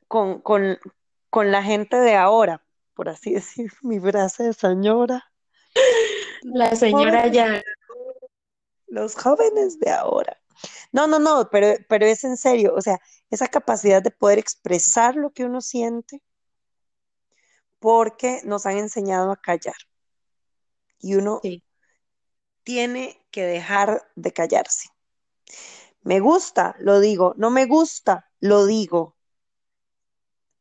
con, 0.07 0.41
con, 0.41 0.79
con 1.31 1.51
la 1.51 1.63
gente 1.63 1.97
de 1.97 2.17
ahora, 2.17 2.65
por 2.95 3.09
así 3.09 3.33
decir, 3.35 3.73
mi 3.83 4.01
frase 4.01 4.45
de 4.45 4.53
señora. 4.53 5.33
La 6.43 6.75
señora 6.77 7.27
ya. 7.27 7.63
Los 8.87 9.15
jóvenes 9.15 9.79
de 9.79 9.91
ahora. 9.91 10.41
No, 10.93 11.07
no, 11.07 11.19
no, 11.19 11.49
pero, 11.51 11.75
pero 11.89 12.07
es 12.07 12.25
en 12.25 12.37
serio, 12.37 12.75
o 12.75 12.81
sea, 12.81 12.99
esa 13.31 13.49
capacidad 13.49 14.03
de 14.03 14.11
poder 14.11 14.39
expresar 14.39 15.17
lo 15.17 15.31
que 15.31 15.45
uno 15.45 15.61
siente 15.61 16.23
porque 17.79 18.41
nos 18.45 18.67
han 18.67 18.79
enseñado 18.79 19.31
a 19.31 19.37
callar. 19.37 19.77
Y 21.01 21.15
uno 21.15 21.41
tiene 22.65 23.25
que 23.31 23.45
dejar 23.45 24.11
de 24.17 24.33
callarse. 24.33 24.89
Me 26.03 26.21
gusta, 26.21 26.75
lo 26.81 27.01
digo. 27.01 27.35
No 27.37 27.51
me 27.51 27.67
gusta, 27.67 28.31
lo 28.41 28.67
digo. 28.67 29.17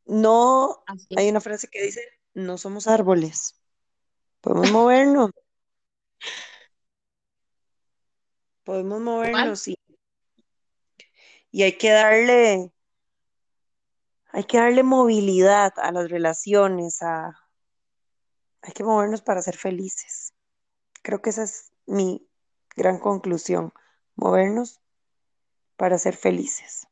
No, 0.05 0.83
hay 1.15 1.29
una 1.29 1.41
frase 1.41 1.67
que 1.67 1.81
dice, 1.81 2.01
no 2.33 2.57
somos 2.57 2.87
árboles. 2.87 3.55
Podemos 4.41 4.71
movernos. 4.71 5.31
Podemos 8.63 9.01
movernos, 9.01 9.59
sí. 9.59 9.77
Y 11.57 11.63
hay 11.63 11.75
que 11.75 11.89
darle, 11.89 12.71
hay 14.27 14.43
que 14.43 14.59
darle 14.59 14.83
movilidad 14.83 15.73
a 15.77 15.91
las 15.91 16.11
relaciones, 16.11 17.01
a, 17.01 17.35
hay 18.61 18.73
que 18.73 18.83
movernos 18.83 19.23
para 19.23 19.41
ser 19.41 19.57
felices. 19.57 20.35
Creo 21.01 21.19
que 21.23 21.31
esa 21.31 21.41
es 21.41 21.71
mi 21.87 22.29
gran 22.75 22.99
conclusión, 22.99 23.73
movernos 24.15 24.81
para 25.77 25.97
ser 25.97 26.15
felices. 26.15 26.87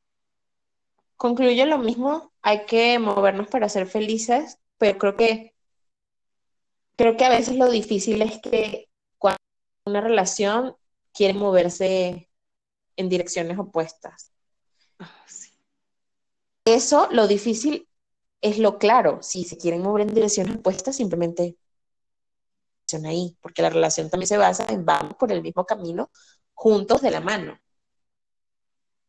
Concluyo 1.15 1.67
lo 1.67 1.77
mismo, 1.77 2.33
hay 2.41 2.65
que 2.65 2.97
movernos 2.97 3.47
para 3.49 3.69
ser 3.69 3.85
felices, 3.85 4.57
pero 4.79 4.97
creo 4.97 5.15
que 5.15 5.53
creo 6.95 7.17
que 7.17 7.25
a 7.25 7.29
veces 7.29 7.55
lo 7.55 7.69
difícil 7.69 8.23
es 8.23 8.41
que 8.41 8.89
cuando 9.19 9.37
una 9.85 10.01
relación 10.01 10.75
quiere 11.13 11.35
moverse 11.35 12.31
en 12.95 13.09
direcciones 13.09 13.59
opuestas. 13.59 14.34
Ah, 14.99 15.25
Eso, 16.65 17.07
lo 17.11 17.27
difícil 17.27 17.87
es 18.41 18.59
lo 18.59 18.77
claro. 18.77 19.19
Si 19.21 19.43
se 19.43 19.57
quieren 19.57 19.81
mover 19.81 20.07
en 20.07 20.13
direcciones 20.13 20.57
opuestas, 20.57 20.95
simplemente 20.95 21.57
ahí, 23.05 23.35
porque 23.41 23.61
la 23.61 23.69
relación 23.69 24.09
también 24.09 24.27
se 24.27 24.37
basa 24.37 24.65
en 24.69 24.85
vamos 24.85 25.15
por 25.15 25.31
el 25.31 25.41
mismo 25.41 25.65
camino, 25.65 26.11
juntos 26.53 27.01
de 27.01 27.11
la 27.11 27.19
mano. 27.19 27.59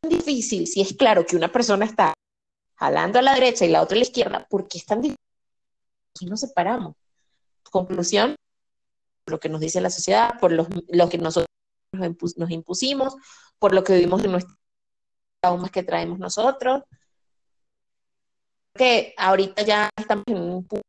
Es 0.03 0.11
difícil 0.11 0.67
si 0.67 0.81
es 0.81 0.95
claro 0.95 1.25
que 1.27 1.37
una 1.37 1.53
persona 1.53 1.85
está 1.85 2.15
jalando 2.75 3.19
a 3.19 3.23
la 3.23 3.35
derecha 3.35 3.65
y 3.65 3.69
la 3.69 3.83
otra 3.83 3.95
a 3.97 3.99
la 3.99 4.05
izquierda, 4.05 4.47
¿por 4.49 4.67
qué 4.67 4.79
es 4.79 4.87
tan 4.87 5.03
difícil? 5.03 5.21
Y 6.21 6.27
nos 6.27 6.41
separamos. 6.41 6.97
Conclusión, 7.71 8.37
lo 9.27 9.39
que 9.39 9.49
nos 9.49 9.61
dice 9.61 9.81
la 9.81 9.91
sociedad, 9.91 10.39
por 10.41 10.53
lo, 10.53 10.67
que 11.09 11.19
nosotros 11.19 11.49
nos, 11.93 12.51
impusimos, 12.51 13.17
por 13.59 13.75
lo 13.75 13.85
que 13.85 13.95
vivimos 13.95 14.25
en 14.25 14.33
nuestros 14.33 14.57
traumas 15.47 15.71
que 15.71 15.83
traemos 15.83 16.19
nosotros. 16.19 16.83
Que 18.75 19.15
ahorita 19.17 19.63
ya 19.63 19.91
estamos 19.97 20.25
en 20.29 20.37
un 20.37 20.65
punto 20.65 20.87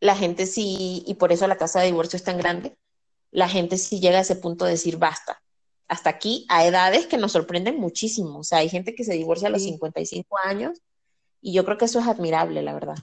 la 0.00 0.16
gente 0.16 0.46
sí, 0.46 1.02
y 1.06 1.14
por 1.14 1.32
eso 1.32 1.46
la 1.46 1.56
tasa 1.56 1.80
de 1.80 1.86
divorcio 1.86 2.16
es 2.16 2.24
tan 2.24 2.38
grande, 2.38 2.76
la 3.30 3.48
gente 3.48 3.76
sí 3.78 4.00
llega 4.00 4.18
a 4.18 4.22
ese 4.22 4.36
punto 4.36 4.64
de 4.64 4.72
decir 4.72 4.98
basta. 4.98 5.42
Hasta 5.88 6.10
aquí, 6.10 6.46
a 6.48 6.66
edades 6.66 7.06
que 7.06 7.16
nos 7.16 7.32
sorprenden 7.32 7.78
muchísimo. 7.78 8.40
O 8.40 8.44
sea, 8.44 8.58
hay 8.58 8.68
gente 8.68 8.94
que 8.94 9.04
se 9.04 9.14
divorcia 9.14 9.48
a 9.48 9.50
los 9.50 9.62
55 9.62 10.36
años 10.42 10.82
y 11.40 11.52
yo 11.52 11.64
creo 11.64 11.78
que 11.78 11.84
eso 11.84 12.00
es 12.00 12.06
admirable, 12.06 12.62
la 12.62 12.74
verdad. 12.74 12.96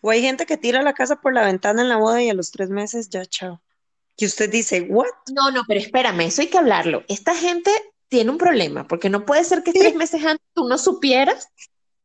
O 0.00 0.10
hay 0.10 0.20
gente 0.20 0.46
que 0.46 0.56
tira 0.56 0.82
la 0.82 0.94
casa 0.94 1.20
por 1.20 1.32
la 1.32 1.44
ventana 1.44 1.82
en 1.82 1.88
la 1.88 1.96
boda 1.96 2.22
y 2.22 2.30
a 2.30 2.34
los 2.34 2.50
tres 2.50 2.70
meses 2.70 3.08
ya, 3.08 3.24
chao. 3.24 3.62
Y 4.16 4.26
usted 4.26 4.50
dice, 4.50 4.82
¿what? 4.82 5.06
No, 5.32 5.50
no, 5.50 5.62
pero 5.68 5.78
espérame, 5.78 6.22
eso 6.22 6.42
hay 6.42 6.48
que 6.48 6.58
hablarlo. 6.58 7.04
Esta 7.06 7.34
gente 7.34 7.70
tiene 8.16 8.30
un 8.30 8.38
problema, 8.38 8.88
porque 8.88 9.10
no 9.10 9.26
puede 9.26 9.44
ser 9.44 9.62
que 9.62 9.74
tres 9.74 9.94
meses 9.94 10.24
antes 10.24 10.46
tú 10.54 10.66
no 10.66 10.78
supieras. 10.78 11.50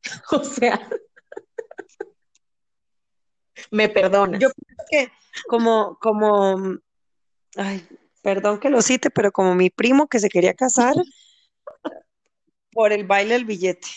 o 0.34 0.43
sea, 0.43 0.89
me 3.72 3.88
perdonas. 3.88 4.41
Yo 4.41 4.49
creo 4.49 4.88
que 4.89 5.12
como, 5.47 5.97
como, 6.01 6.80
ay, 7.55 7.88
perdón 8.22 8.59
que 8.59 8.70
lo 8.70 8.82
cite, 8.82 9.09
pero 9.09 9.32
como 9.32 9.55
mi 9.55 9.70
primo 9.70 10.09
que 10.09 10.20
se 10.20 10.28
quería 10.28 10.53
casar 10.53 10.95
por 12.74 12.91
el 12.91 13.07
baile 13.07 13.36
del 13.36 13.45
billete. 13.45 13.88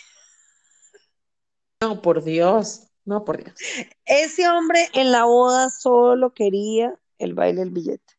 No, 1.81 2.01
por 2.01 2.23
Dios, 2.23 2.87
no, 3.05 3.25
por 3.25 3.43
Dios. 3.43 3.57
Ese 4.05 4.49
hombre 4.49 4.89
en 4.93 5.11
la 5.11 5.25
boda 5.25 5.69
solo 5.69 6.33
quería 6.33 6.95
el 7.19 7.35
baile 7.35 7.59
del 7.59 7.71
billete. 7.71 8.15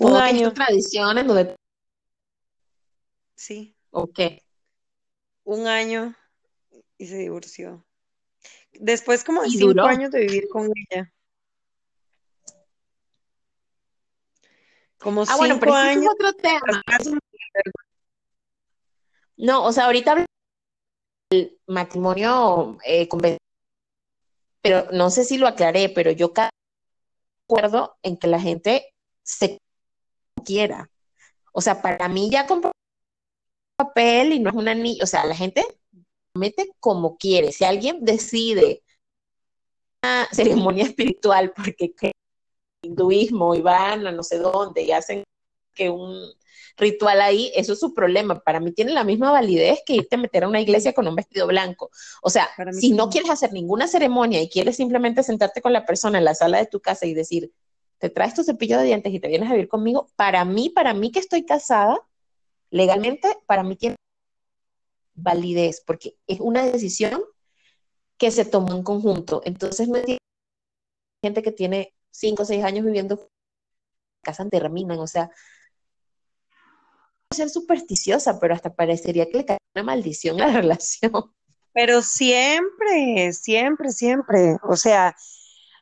Un 0.00 0.16
año. 0.16 0.54
tradición 0.54 1.18
en 1.18 1.26
donde... 1.26 1.54
Sí. 3.34 3.76
¿O 3.90 4.08
Un 5.44 5.66
año 5.66 6.14
y 6.98 7.06
se 7.06 7.18
divorció. 7.18 7.84
Después 8.72 9.24
como 9.24 9.42
de 9.42 9.50
cinco 9.50 9.82
años 9.82 10.10
de 10.10 10.20
vivir 10.20 10.48
con 10.48 10.70
ella. 10.90 11.12
Como 14.98 15.22
ah, 15.22 15.36
bueno, 15.36 15.58
pero 15.60 15.74
años. 15.74 16.04
Es 16.04 16.10
otro 16.10 16.32
tema. 16.32 16.82
No, 19.36 19.64
o 19.64 19.72
sea, 19.72 19.86
ahorita 19.86 20.24
el 21.30 21.58
matrimonio 21.66 22.78
eh, 22.86 23.08
pero 24.62 24.86
no 24.92 25.10
sé 25.10 25.24
si 25.24 25.36
lo 25.36 25.46
aclaré, 25.46 25.90
pero 25.90 26.10
yo 26.10 26.32
cada 26.32 26.50
acuerdo 27.46 27.96
en 28.02 28.16
que 28.16 28.28
la 28.28 28.40
gente 28.40 28.94
se 29.22 29.58
quiera. 30.44 30.90
O 31.52 31.60
sea, 31.60 31.82
para 31.82 32.08
mí 32.08 32.30
ya 32.30 32.46
compró 32.46 32.72
papel 33.76 34.32
y 34.32 34.40
no 34.40 34.50
es 34.50 34.56
una 34.56 34.74
niña, 34.74 35.02
o 35.02 35.06
sea, 35.06 35.24
la 35.24 35.34
gente 35.34 35.64
mete 36.34 36.70
como 36.80 37.16
quiere. 37.16 37.52
Si 37.52 37.64
alguien 37.64 38.04
decide 38.04 38.82
una 40.02 40.28
ceremonia 40.32 40.84
espiritual 40.84 41.52
porque 41.54 41.94
que 41.94 42.12
hinduismo 42.82 43.54
y 43.54 43.62
van 43.62 44.06
a 44.06 44.12
no 44.12 44.22
sé 44.22 44.38
dónde 44.38 44.82
y 44.82 44.92
hacen 44.92 45.24
que 45.74 45.90
un 45.90 46.14
ritual 46.76 47.20
ahí, 47.20 47.52
eso 47.54 47.72
es 47.72 47.80
su 47.80 47.94
problema. 47.94 48.40
Para 48.40 48.60
mí 48.60 48.72
tiene 48.72 48.92
la 48.92 49.04
misma 49.04 49.30
validez 49.30 49.80
que 49.86 49.94
irte 49.94 50.16
a 50.16 50.18
meter 50.18 50.44
a 50.44 50.48
una 50.48 50.60
iglesia 50.60 50.92
con 50.92 51.06
un 51.06 51.14
vestido 51.14 51.46
blanco. 51.46 51.90
O 52.22 52.30
sea, 52.30 52.48
si 52.72 52.90
no 52.92 53.08
quieres 53.10 53.30
hacer 53.30 53.52
ninguna 53.52 53.86
ceremonia 53.86 54.40
y 54.42 54.48
quieres 54.48 54.76
simplemente 54.76 55.22
sentarte 55.22 55.62
con 55.62 55.72
la 55.72 55.86
persona 55.86 56.18
en 56.18 56.24
la 56.24 56.34
sala 56.34 56.58
de 56.58 56.66
tu 56.66 56.80
casa 56.80 57.06
y 57.06 57.14
decir, 57.14 57.52
te 57.98 58.10
traes 58.10 58.34
tu 58.34 58.44
cepillo 58.44 58.78
de 58.78 58.84
dientes 58.84 59.12
y 59.12 59.20
te 59.20 59.28
vienes 59.28 59.48
a 59.48 59.52
vivir 59.52 59.68
conmigo, 59.68 60.08
para 60.16 60.44
mí, 60.44 60.68
para 60.68 60.94
mí 60.94 61.10
que 61.10 61.20
estoy 61.20 61.44
casada, 61.44 61.98
legalmente, 62.74 63.28
para 63.46 63.62
mí 63.62 63.76
tiene 63.76 63.94
validez, 65.14 65.80
porque 65.86 66.18
es 66.26 66.40
una 66.40 66.64
decisión 66.64 67.22
que 68.18 68.32
se 68.32 68.44
tomó 68.44 68.74
en 68.74 68.82
conjunto. 68.82 69.42
Entonces, 69.44 69.88
no 69.88 69.98
gente 71.22 71.42
que 71.42 71.52
tiene 71.52 71.94
cinco 72.10 72.42
o 72.42 72.46
seis 72.46 72.64
años 72.64 72.84
viviendo 72.84 73.30
casa 74.22 74.44
terminan, 74.48 74.98
o 74.98 75.06
sea, 75.06 75.30
ser 77.30 77.48
supersticiosa, 77.48 78.40
pero 78.40 78.54
hasta 78.54 78.74
parecería 78.74 79.30
que 79.30 79.38
le 79.38 79.44
cae 79.44 79.58
una 79.76 79.84
maldición 79.84 80.40
a 80.40 80.48
la 80.48 80.52
relación. 80.60 81.12
Pero 81.72 82.02
siempre, 82.02 83.32
siempre, 83.32 83.92
siempre, 83.92 84.56
o 84.64 84.74
sea, 84.74 85.14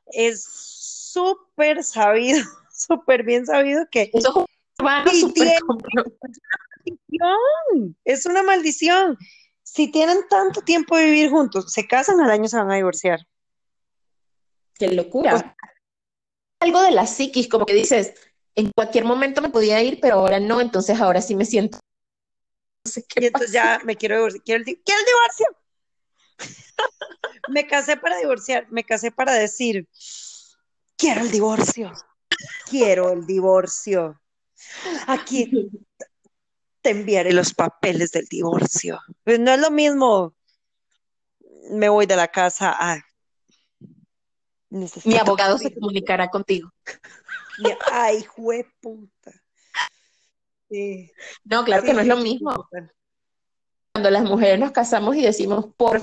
es 0.06 0.44
súper 0.44 1.84
sabido, 1.84 2.44
súper 2.70 3.22
bien 3.24 3.46
sabido 3.46 3.86
que 3.90 4.10
eso 4.12 4.44
maldición, 6.84 7.96
es 8.04 8.26
una 8.26 8.42
maldición. 8.42 9.18
Si 9.62 9.90
tienen 9.90 10.26
tanto 10.28 10.62
tiempo 10.62 10.96
de 10.96 11.06
vivir 11.06 11.30
juntos, 11.30 11.72
se 11.72 11.86
casan 11.86 12.20
al 12.20 12.30
año 12.30 12.48
se 12.48 12.56
van 12.56 12.70
a 12.70 12.76
divorciar. 12.76 13.20
Qué 14.74 14.88
locura. 14.88 15.56
algo 16.60 16.82
de 16.82 16.90
la 16.90 17.06
psiquis, 17.06 17.48
como 17.48 17.66
que 17.66 17.74
dices, 17.74 18.14
en 18.54 18.70
cualquier 18.74 19.04
momento 19.04 19.40
me 19.40 19.50
podía 19.50 19.82
ir, 19.82 19.98
pero 20.00 20.16
ahora 20.16 20.40
no, 20.40 20.60
entonces 20.60 21.00
ahora 21.00 21.20
sí 21.22 21.34
me 21.34 21.44
siento. 21.44 21.78
No 22.84 22.90
sé 22.90 23.04
qué 23.08 23.22
y 23.22 23.26
entonces 23.26 23.52
ya 23.52 23.80
me 23.84 23.96
quiero 23.96 24.16
divorciar. 24.16 24.42
Quiero 24.44 24.58
el, 24.60 24.82
quiero 24.82 25.00
el 25.00 25.06
divorcio. 25.06 25.46
me 27.48 27.66
casé 27.66 27.96
para 27.96 28.18
divorciar, 28.18 28.66
me 28.70 28.84
casé 28.84 29.10
para 29.12 29.34
decir, 29.34 29.88
quiero 30.96 31.20
el 31.22 31.30
divorcio. 31.30 31.92
Quiero 32.68 33.12
el 33.12 33.26
divorcio. 33.26 34.20
Aquí 35.06 35.70
te 36.82 36.90
enviaré 36.90 37.32
los 37.32 37.54
papeles 37.54 38.10
del 38.10 38.26
divorcio. 38.26 39.00
Pues 39.24 39.38
no 39.38 39.52
es 39.52 39.60
lo 39.60 39.70
mismo. 39.70 40.34
Me 41.70 41.88
voy 41.88 42.06
de 42.06 42.16
la 42.16 42.28
casa 42.28 42.76
a. 42.78 43.00
Mi 45.04 45.16
abogado 45.16 45.58
se 45.58 45.72
comunicará 45.72 46.28
contigo. 46.28 46.70
Ay, 47.90 48.26
puta. 48.80 49.32
No, 51.44 51.64
claro 51.64 51.82
que 51.82 51.92
no 51.92 52.00
es 52.00 52.06
lo 52.06 52.16
mismo. 52.16 52.68
Cuando 53.92 54.10
las 54.10 54.24
mujeres 54.24 54.58
nos 54.58 54.72
casamos 54.72 55.14
y 55.16 55.22
decimos, 55.22 55.66
por 55.76 56.02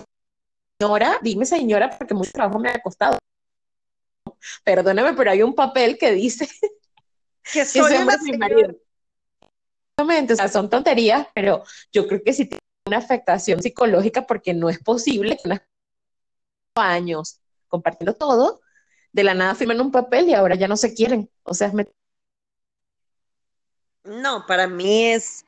señora, 0.80 1.19
dime 1.21 1.45
señora, 1.45 1.89
porque 1.97 2.13
mucho 2.13 2.32
trabajo 2.32 2.59
me 2.59 2.69
ha 2.69 2.80
costado. 2.82 3.17
Perdóname, 4.63 5.13
pero 5.13 5.32
hay 5.32 5.41
un 5.41 5.55
papel 5.55 5.97
que 5.97 6.11
dice 6.11 6.47
que 7.51 7.65
soy 7.65 7.95
mi 8.23 8.38
marido. 8.38 8.75
O 10.34 10.36
sea, 10.36 10.47
son 10.47 10.70
tonterías, 10.70 11.28
pero 11.34 11.64
yo 11.91 12.08
creo 12.08 12.22
que 12.24 12.34
sí 12.34 12.45
tiene 12.45 12.62
una 12.86 12.97
afectación 12.97 13.62
psicológica 13.62 14.26
porque 14.26 14.54
no 14.54 14.70
es 14.70 14.80
posible 14.80 15.38
años 16.76 17.41
compartiendo 17.68 18.14
todo, 18.16 18.62
de 19.12 19.24
la 19.24 19.34
nada 19.34 19.56
firman 19.56 19.82
un 19.82 19.91
papel 19.91 20.30
y 20.30 20.34
ahora 20.34 20.56
ya 20.56 20.68
no 20.68 20.78
se 20.78 20.93
quieren. 20.93 21.30
O 21.43 21.54
sea, 21.54 21.72
No, 24.04 24.45
para 24.47 24.68
mí 24.68 25.06
es... 25.06 25.45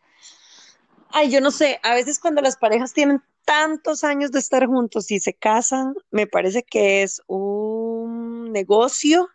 Ay, 1.09 1.31
yo 1.31 1.41
no 1.41 1.51
sé, 1.51 1.79
a 1.83 1.93
veces 1.93 2.19
cuando 2.19 2.41
las 2.41 2.57
parejas 2.57 2.93
tienen 2.93 3.21
tantos 3.43 4.03
años 4.03 4.31
de 4.31 4.39
estar 4.39 4.65
juntos 4.65 5.11
y 5.11 5.19
se 5.19 5.33
casan, 5.33 5.93
me 6.09 6.27
parece 6.27 6.63
que 6.63 7.03
es 7.03 7.21
un 7.27 8.51
negocio, 8.51 9.27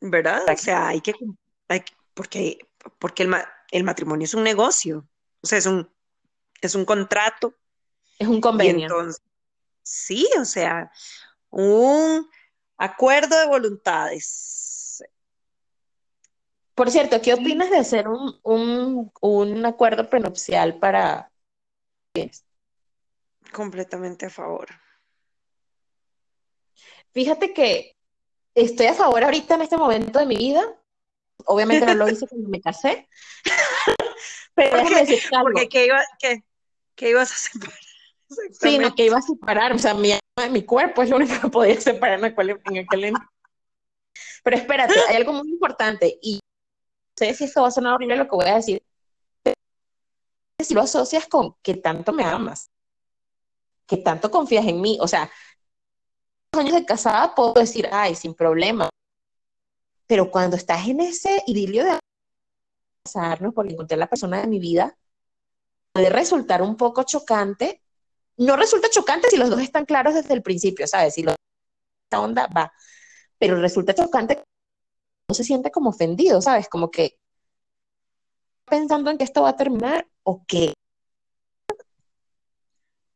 ¿verdad? 0.00 0.42
O 0.52 0.56
sea, 0.56 0.88
hay 0.88 1.00
que, 1.00 1.14
porque, 2.18 2.58
porque 2.98 3.22
el, 3.22 3.32
el, 3.70 3.84
matrimonio 3.84 4.24
es 4.24 4.34
un 4.34 4.42
negocio, 4.42 5.08
o 5.40 5.46
sea, 5.46 5.56
es 5.56 5.66
un, 5.66 5.88
es 6.60 6.74
un 6.74 6.84
contrato. 6.84 7.54
Es 8.18 8.26
un 8.26 8.40
convenio. 8.40 8.88
sí, 9.84 10.28
o 10.36 10.44
sea, 10.44 10.90
un 11.50 12.28
acuerdo 12.76 13.38
de 13.38 13.46
voluntades. 13.46 15.04
Por 16.74 16.90
cierto, 16.90 17.22
¿qué 17.22 17.34
opinas 17.34 17.70
de 17.70 17.78
hacer 17.78 18.08
un, 18.08 18.40
un, 18.42 19.12
un 19.20 19.64
acuerdo 19.64 20.10
prenupcial 20.10 20.76
para... 20.80 21.30
Completamente 23.52 24.26
a 24.26 24.30
favor. 24.30 24.66
Fíjate 27.12 27.54
que 27.54 27.96
estoy 28.56 28.86
a 28.86 28.94
favor 28.94 29.22
ahorita 29.22 29.54
en 29.54 29.62
este 29.62 29.76
momento 29.76 30.18
de 30.18 30.26
mi 30.26 30.36
vida 30.36 30.77
Obviamente 31.46 31.86
no 31.86 31.94
lo 31.94 32.08
hice 32.10 32.26
cuando 32.26 32.48
me 32.48 32.60
casé. 32.60 33.08
Pero 34.54 34.76
decirte 34.76 35.36
algo. 35.36 35.50
Porque 35.52 35.68
¿qué, 35.68 35.86
iba, 35.86 36.00
qué, 36.96 37.10
ibas 37.10 37.32
a 37.32 37.36
separar? 37.36 37.78
Sí, 38.60 38.78
no, 38.78 38.94
que 38.94 39.06
iba 39.06 39.16
a 39.16 39.22
separar. 39.22 39.72
O 39.72 39.78
sea, 39.78 39.94
mi, 39.94 40.12
mi 40.50 40.62
cuerpo 40.62 41.02
es 41.02 41.08
lo 41.08 41.16
único 41.16 41.40
que 41.40 41.48
podía 41.48 41.80
separar 41.80 42.18
en 42.18 42.26
aquel, 42.26 42.50
en 43.04 43.14
Pero 44.44 44.56
espérate, 44.56 44.92
hay 45.08 45.16
algo 45.16 45.32
muy 45.32 45.48
importante. 45.48 46.18
Y 46.20 46.34
no 46.34 47.26
sé 47.26 47.32
si 47.32 47.44
esto 47.44 47.62
va 47.62 47.68
a 47.68 47.70
sonar 47.70 47.94
horrible 47.94 48.16
lo 48.16 48.24
que 48.24 48.36
voy 48.36 48.48
a 48.48 48.56
decir. 48.56 48.82
Si 50.60 50.74
lo 50.74 50.82
asocias 50.82 51.26
con 51.26 51.54
que 51.62 51.76
tanto 51.76 52.12
me 52.12 52.22
amas, 52.24 52.70
que 53.86 53.96
tanto 53.96 54.30
confías 54.30 54.66
en 54.66 54.82
mí. 54.82 54.98
O 55.00 55.08
sea, 55.08 55.30
años 56.52 56.74
de 56.74 56.84
casada 56.84 57.34
puedo 57.34 57.54
decir, 57.54 57.88
ay, 57.90 58.14
sin 58.14 58.34
problema, 58.34 58.90
pero 60.08 60.30
cuando 60.30 60.56
estás 60.56 60.88
en 60.88 61.00
ese 61.00 61.42
idilio 61.46 61.84
de 61.84 61.98
casarnos 63.04 63.54
porque 63.54 63.74
encontré 63.74 63.96
la 63.96 64.08
persona 64.08 64.40
de 64.40 64.48
mi 64.48 64.58
vida, 64.58 64.96
puede 65.92 66.08
resultar 66.08 66.62
un 66.62 66.76
poco 66.76 67.04
chocante. 67.04 67.82
No 68.38 68.56
resulta 68.56 68.88
chocante 68.88 69.28
si 69.28 69.36
los 69.36 69.50
dos 69.50 69.60
están 69.60 69.84
claros 69.84 70.14
desde 70.14 70.32
el 70.32 70.42
principio, 70.42 70.86
¿sabes? 70.86 71.14
Si 71.14 71.22
la 71.22 71.36
onda 72.16 72.48
va. 72.48 72.72
Pero 73.38 73.60
resulta 73.60 73.94
chocante 73.94 74.42
no 75.28 75.34
se 75.34 75.44
siente 75.44 75.70
como 75.70 75.90
ofendido, 75.90 76.40
¿sabes? 76.40 76.68
Como 76.68 76.90
que 76.90 77.18
pensando 78.64 79.10
en 79.10 79.18
que 79.18 79.24
esto 79.24 79.42
va 79.42 79.50
a 79.50 79.56
terminar 79.56 80.08
o 80.22 80.42
qué. 80.46 80.72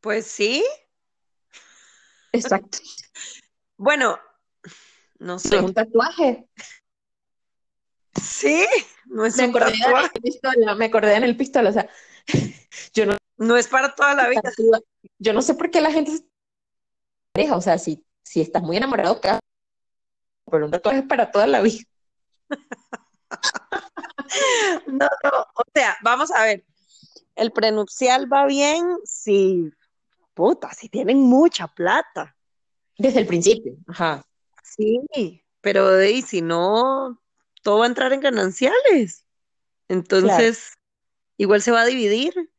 Pues 0.00 0.26
sí. 0.26 0.62
Exacto. 2.32 2.78
bueno, 3.78 4.18
no 5.18 5.38
sé. 5.38 5.58
Un 5.58 5.72
tatuaje. 5.72 6.48
Sí, 8.22 8.64
no 9.06 9.26
es 9.26 9.36
me 9.36 9.44
acordé 9.44 9.74
En 9.74 9.96
el 9.96 10.22
pistola, 10.22 10.74
me 10.74 10.84
acordé 10.86 11.14
en 11.16 11.24
el 11.24 11.36
pistola, 11.36 11.70
o 11.70 11.72
sea, 11.72 11.88
yo 12.94 13.06
no... 13.06 13.16
No 13.38 13.56
es 13.56 13.66
para 13.66 13.94
toda 13.94 14.14
la 14.14 14.28
vida. 14.28 14.42
Yo 15.18 15.32
no 15.32 15.42
sé 15.42 15.54
por 15.54 15.70
qué 15.70 15.80
la 15.80 15.90
gente 15.90 16.12
se 16.12 16.24
deja, 17.34 17.56
o 17.56 17.60
sea, 17.60 17.76
si, 17.76 18.06
si 18.22 18.40
estás 18.40 18.62
muy 18.62 18.76
enamorado, 18.76 19.20
pero 20.50 20.66
un 20.66 20.70
tatuaje 20.70 21.00
es 21.00 21.06
para 21.06 21.30
toda 21.30 21.46
la 21.46 21.60
vida. 21.60 21.82
no, 24.86 25.08
no, 25.24 25.46
o 25.54 25.62
sea, 25.74 25.96
vamos 26.02 26.30
a 26.30 26.44
ver, 26.44 26.64
el 27.34 27.52
prenupcial 27.52 28.32
va 28.32 28.46
bien 28.46 28.98
si, 29.04 29.72
puta, 30.34 30.72
si 30.72 30.88
tienen 30.88 31.18
mucha 31.18 31.68
plata. 31.68 32.36
Desde 32.98 33.20
el 33.20 33.26
principio, 33.26 33.76
ajá. 33.88 34.24
Sí, 34.62 35.00
pero 35.60 35.88
de, 35.88 36.22
si 36.22 36.42
no, 36.42 37.21
todo 37.62 37.78
va 37.78 37.84
a 37.84 37.88
entrar 37.88 38.12
en 38.12 38.20
gananciales. 38.20 39.26
Entonces, 39.88 40.74
igual 41.36 41.62
se 41.62 41.70
va 41.70 41.82
a 41.82 41.86
dividir 41.86 42.50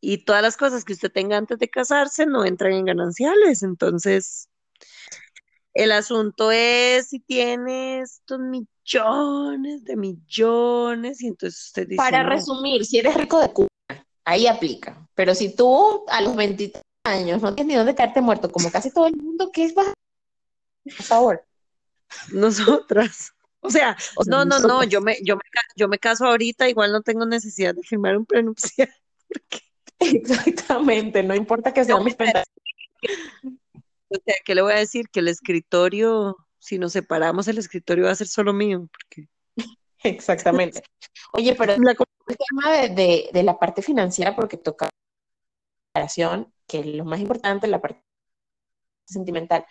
y 0.00 0.18
todas 0.18 0.42
las 0.42 0.56
cosas 0.56 0.84
que 0.84 0.92
usted 0.92 1.10
tenga 1.10 1.36
antes 1.36 1.58
de 1.58 1.68
casarse 1.68 2.26
no 2.26 2.44
entran 2.44 2.72
en 2.72 2.84
gananciales. 2.84 3.62
Entonces, 3.62 4.48
el 5.74 5.92
asunto 5.92 6.50
es 6.50 7.08
si 7.08 7.20
tiene 7.20 8.00
estos 8.00 8.38
millones 8.38 9.84
de 9.84 9.96
millones 9.96 11.22
y 11.22 11.26
entonces 11.28 11.66
usted 11.66 11.88
dice... 11.88 11.96
Para 11.96 12.22
resumir, 12.22 12.84
si 12.84 12.98
eres 12.98 13.14
rico 13.14 13.40
de 13.40 13.52
cuna, 13.52 13.68
ahí 14.24 14.46
aplica. 14.46 15.06
Pero 15.14 15.34
si 15.34 15.54
tú 15.54 16.04
a 16.08 16.20
los 16.20 16.36
23 16.36 16.82
años 17.04 17.42
no 17.42 17.54
tienes 17.54 17.68
ni 17.68 17.76
dónde 17.76 17.94
caerte 17.94 18.20
muerto, 18.20 18.50
como 18.50 18.70
casi 18.70 18.90
todo 18.90 19.06
el 19.06 19.16
mundo, 19.16 19.50
¿qué 19.52 19.64
es? 19.64 19.74
Por 19.74 19.94
favor. 20.92 21.44
Nosotras. 22.32 23.32
O 23.66 23.70
sea, 23.70 23.96
no, 24.26 24.44
no, 24.44 24.60
no, 24.60 24.84
yo 24.84 25.00
me, 25.00 25.18
yo, 25.24 25.36
me, 25.36 25.42
yo 25.76 25.88
me 25.88 25.98
caso 25.98 26.26
ahorita, 26.26 26.68
igual 26.68 26.92
no 26.92 27.02
tengo 27.02 27.26
necesidad 27.26 27.74
de 27.74 27.82
firmar 27.82 28.16
un 28.16 28.26
prenupcial. 28.26 28.92
Exactamente, 29.98 31.22
no 31.22 31.34
importa 31.34 31.72
que 31.72 31.84
sean 31.84 32.04
mis 32.04 32.14
pensamientos. 32.14 32.52
O 34.08 34.16
sea, 34.24 34.34
¿qué 34.44 34.54
le 34.54 34.62
voy 34.62 34.72
a 34.72 34.78
decir? 34.78 35.08
Que 35.10 35.20
el 35.20 35.28
escritorio, 35.28 36.36
si 36.58 36.78
nos 36.78 36.92
separamos, 36.92 37.48
el 37.48 37.58
escritorio 37.58 38.04
va 38.04 38.12
a 38.12 38.16
ser 38.16 38.28
solo 38.28 38.52
mío. 38.52 38.88
Porque... 38.92 39.28
Exactamente. 40.02 40.82
Oye, 41.32 41.54
pero 41.56 41.72
el 41.72 42.36
tema 42.36 42.72
de, 42.72 43.30
de, 43.32 43.42
la 43.42 43.58
parte 43.58 43.82
financiera, 43.82 44.36
porque 44.36 44.56
toca 44.56 44.88
que 46.66 46.80
es 46.80 46.86
lo 46.86 47.04
más 47.04 47.20
importante, 47.20 47.66
la 47.66 47.80
parte 47.80 48.02
sentimental. 49.06 49.64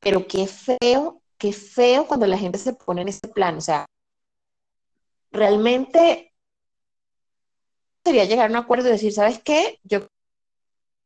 Pero 0.00 0.26
qué 0.26 0.46
feo 0.46 1.22
qué 1.38 1.52
feo 1.52 2.06
cuando 2.06 2.26
la 2.26 2.38
gente 2.38 2.58
se 2.58 2.72
pone 2.72 3.02
en 3.02 3.08
ese 3.08 3.28
plan. 3.28 3.56
O 3.56 3.60
sea, 3.60 3.86
realmente 5.30 6.32
sería 8.04 8.24
llegar 8.24 8.46
a 8.48 8.50
un 8.50 8.56
acuerdo 8.56 8.88
y 8.88 8.92
decir, 8.92 9.12
¿sabes 9.12 9.40
qué? 9.42 9.80
Yo 9.82 10.06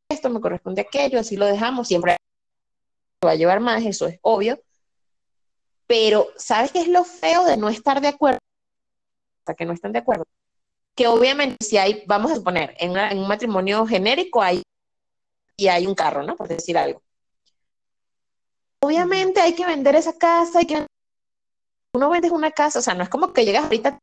esto 0.09 0.29
me 0.29 0.41
corresponde 0.41 0.81
a 0.81 0.83
aquello, 0.83 1.19
así 1.19 1.37
lo 1.37 1.45
dejamos, 1.45 1.87
siempre 1.87 2.17
va 3.25 3.31
a 3.31 3.35
llevar 3.35 3.59
más, 3.59 3.83
eso 3.85 4.07
es 4.07 4.19
obvio. 4.21 4.61
Pero, 5.87 6.27
¿sabes 6.37 6.71
qué 6.71 6.81
es 6.81 6.87
lo 6.87 7.03
feo 7.03 7.45
de 7.45 7.57
no 7.57 7.69
estar 7.69 8.01
de 8.01 8.09
acuerdo? 8.09 8.39
Hasta 9.39 9.55
que 9.55 9.65
no 9.65 9.73
están 9.73 9.93
de 9.93 9.99
acuerdo. 9.99 10.25
Que 10.95 11.07
obviamente 11.07 11.57
si 11.65 11.77
hay, 11.77 12.03
vamos 12.07 12.31
a 12.31 12.35
suponer, 12.35 12.75
en, 12.77 12.95
en 12.97 13.19
un 13.19 13.27
matrimonio 13.27 13.85
genérico 13.85 14.41
hay 14.41 14.61
y 15.57 15.67
hay 15.67 15.87
un 15.87 15.95
carro, 15.95 16.23
¿no? 16.23 16.35
Por 16.35 16.47
decir 16.47 16.77
algo 16.77 17.01
obviamente 18.81 19.41
hay 19.41 19.53
que 19.55 19.65
vender 19.65 19.95
esa 19.95 20.17
casa, 20.17 20.59
hay 20.59 20.65
que 20.67 20.85
uno 21.93 22.09
vende 22.09 22.31
una 22.31 22.51
casa, 22.51 22.79
o 22.79 22.81
sea, 22.81 22.93
no 22.93 23.03
es 23.03 23.09
como 23.09 23.33
que 23.33 23.45
llegas 23.45 23.65
ahorita 23.65 23.99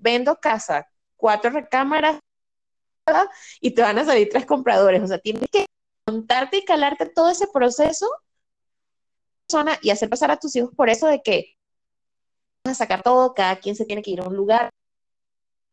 vendo 0.00 0.36
casa, 0.36 0.86
cuatro 1.16 1.50
recámaras 1.50 2.18
y 3.60 3.72
te 3.72 3.82
van 3.82 3.98
a 3.98 4.04
salir 4.04 4.28
tres 4.30 4.46
compradores. 4.46 5.02
O 5.02 5.06
sea, 5.06 5.18
tienes 5.18 5.48
que 5.50 5.66
montarte 6.06 6.58
y 6.58 6.64
calarte 6.64 7.06
todo 7.06 7.30
ese 7.30 7.46
proceso 7.52 8.08
y 9.82 9.90
hacer 9.90 10.08
pasar 10.08 10.30
a 10.30 10.38
tus 10.38 10.56
hijos 10.56 10.70
por 10.74 10.88
eso 10.88 11.06
de 11.06 11.20
que 11.20 11.56
vas 12.64 12.76
a 12.76 12.84
sacar 12.84 13.02
todo, 13.02 13.34
cada 13.34 13.56
quien 13.56 13.76
se 13.76 13.84
tiene 13.84 14.02
que 14.02 14.12
ir 14.12 14.20
a 14.20 14.28
un 14.28 14.36
lugar, 14.36 14.70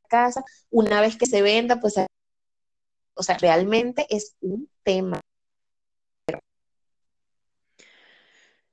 casa, 0.10 0.44
una 0.70 1.02
vez 1.02 1.18
que 1.18 1.26
se 1.26 1.42
venda, 1.42 1.80
pues, 1.80 1.96
o 3.14 3.24
sea, 3.24 3.38
realmente 3.38 4.06
es 4.10 4.36
un 4.42 4.70
tema. 4.84 5.22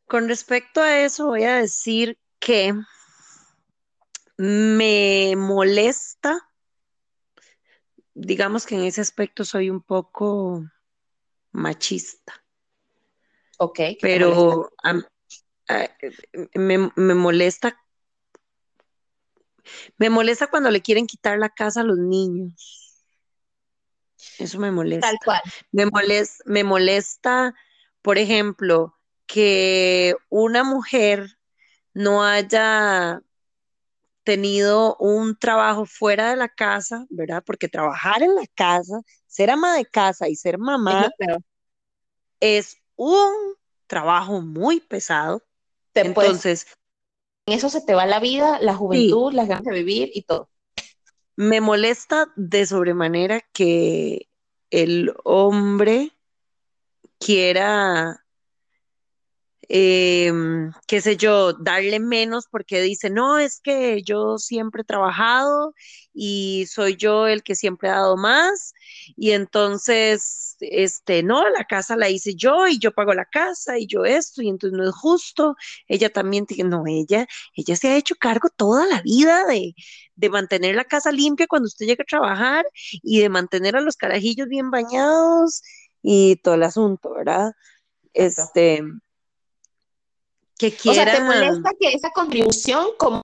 Con 0.06 0.28
respecto 0.28 0.80
a 0.80 1.00
eso, 1.00 1.26
voy 1.26 1.44
a 1.44 1.56
decir 1.56 2.18
que 2.38 2.74
me 4.36 5.34
molesta, 5.36 6.48
digamos 8.14 8.66
que 8.66 8.76
en 8.76 8.84
ese 8.84 9.00
aspecto 9.00 9.44
soy 9.44 9.70
un 9.70 9.82
poco 9.82 10.64
machista. 11.52 12.44
Ok. 13.58 13.80
Pero 14.00 14.70
me, 16.54 16.90
me 16.94 17.14
molesta 17.14 17.76
me 19.98 20.10
molesta 20.10 20.46
cuando 20.46 20.70
le 20.70 20.82
quieren 20.82 21.06
quitar 21.06 21.38
la 21.38 21.48
casa 21.48 21.80
a 21.80 21.84
los 21.84 21.98
niños. 21.98 23.04
Eso 24.38 24.58
me 24.58 24.70
molesta. 24.70 25.08
Tal 25.08 25.18
cual. 25.24 25.40
Me 25.72 25.86
molesta, 25.86 26.44
me 26.46 26.64
molesta, 26.64 27.54
por 28.02 28.18
ejemplo, 28.18 28.95
que 29.26 30.14
una 30.28 30.64
mujer 30.64 31.36
no 31.92 32.24
haya 32.24 33.22
tenido 34.22 34.96
un 34.96 35.36
trabajo 35.36 35.86
fuera 35.86 36.30
de 36.30 36.36
la 36.36 36.48
casa, 36.48 37.06
¿verdad? 37.10 37.42
Porque 37.46 37.68
trabajar 37.68 38.22
en 38.22 38.34
la 38.34 38.46
casa, 38.54 39.00
ser 39.26 39.50
ama 39.50 39.76
de 39.76 39.84
casa 39.84 40.28
y 40.28 40.34
ser 40.34 40.58
mamá 40.58 41.10
es 42.40 42.76
un 42.96 43.54
trabajo 43.86 44.40
muy 44.40 44.80
pesado. 44.80 45.42
Entonces, 45.94 46.66
en 47.46 47.54
eso 47.54 47.70
se 47.70 47.80
te 47.80 47.94
va 47.94 48.04
la 48.06 48.20
vida, 48.20 48.58
la 48.60 48.74
juventud, 48.74 49.32
las 49.32 49.48
ganas 49.48 49.64
de 49.64 49.72
vivir 49.72 50.10
y 50.12 50.22
todo. 50.22 50.50
Me 51.36 51.60
molesta 51.60 52.32
de 52.34 52.66
sobremanera 52.66 53.40
que 53.52 54.28
el 54.70 55.14
hombre 55.22 56.12
quiera 57.18 58.25
eh, 59.68 60.32
qué 60.86 61.00
sé 61.00 61.16
yo, 61.16 61.52
darle 61.54 62.00
menos 62.00 62.46
porque 62.50 62.80
dice, 62.82 63.10
no, 63.10 63.38
es 63.38 63.60
que 63.60 64.02
yo 64.02 64.38
siempre 64.38 64.82
he 64.82 64.84
trabajado 64.84 65.74
y 66.14 66.66
soy 66.70 66.96
yo 66.96 67.26
el 67.26 67.42
que 67.42 67.54
siempre 67.54 67.88
ha 67.88 67.92
dado 67.96 68.16
más 68.16 68.72
y 69.16 69.32
entonces, 69.32 70.56
este, 70.60 71.22
no, 71.22 71.48
la 71.50 71.64
casa 71.64 71.96
la 71.96 72.08
hice 72.10 72.34
yo 72.34 72.66
y 72.66 72.78
yo 72.78 72.92
pago 72.92 73.14
la 73.14 73.24
casa 73.26 73.78
y 73.78 73.86
yo 73.86 74.04
esto 74.04 74.42
y 74.42 74.48
entonces 74.48 74.76
no 74.78 74.84
es 74.88 74.94
justo. 74.94 75.56
Ella 75.88 76.10
también, 76.10 76.46
no, 76.64 76.84
ella, 76.86 77.26
ella 77.54 77.76
se 77.76 77.88
ha 77.88 77.96
hecho 77.96 78.14
cargo 78.16 78.48
toda 78.56 78.86
la 78.86 79.02
vida 79.02 79.44
de, 79.46 79.74
de 80.14 80.30
mantener 80.30 80.74
la 80.74 80.84
casa 80.84 81.12
limpia 81.12 81.46
cuando 81.46 81.66
usted 81.66 81.86
llega 81.86 82.02
a 82.02 82.06
trabajar 82.06 82.66
y 83.02 83.20
de 83.20 83.28
mantener 83.28 83.76
a 83.76 83.80
los 83.80 83.96
carajillos 83.96 84.48
bien 84.48 84.70
bañados 84.70 85.62
y 86.02 86.36
todo 86.36 86.54
el 86.54 86.62
asunto, 86.62 87.12
¿verdad? 87.14 87.52
Este, 88.14 88.82
que 90.58 90.68
O 90.68 90.94
sea, 90.94 91.04
¿te 91.04 91.20
molesta 91.22 91.70
que 91.78 91.88
esa 91.92 92.10
contribución 92.10 92.88
como 92.98 93.22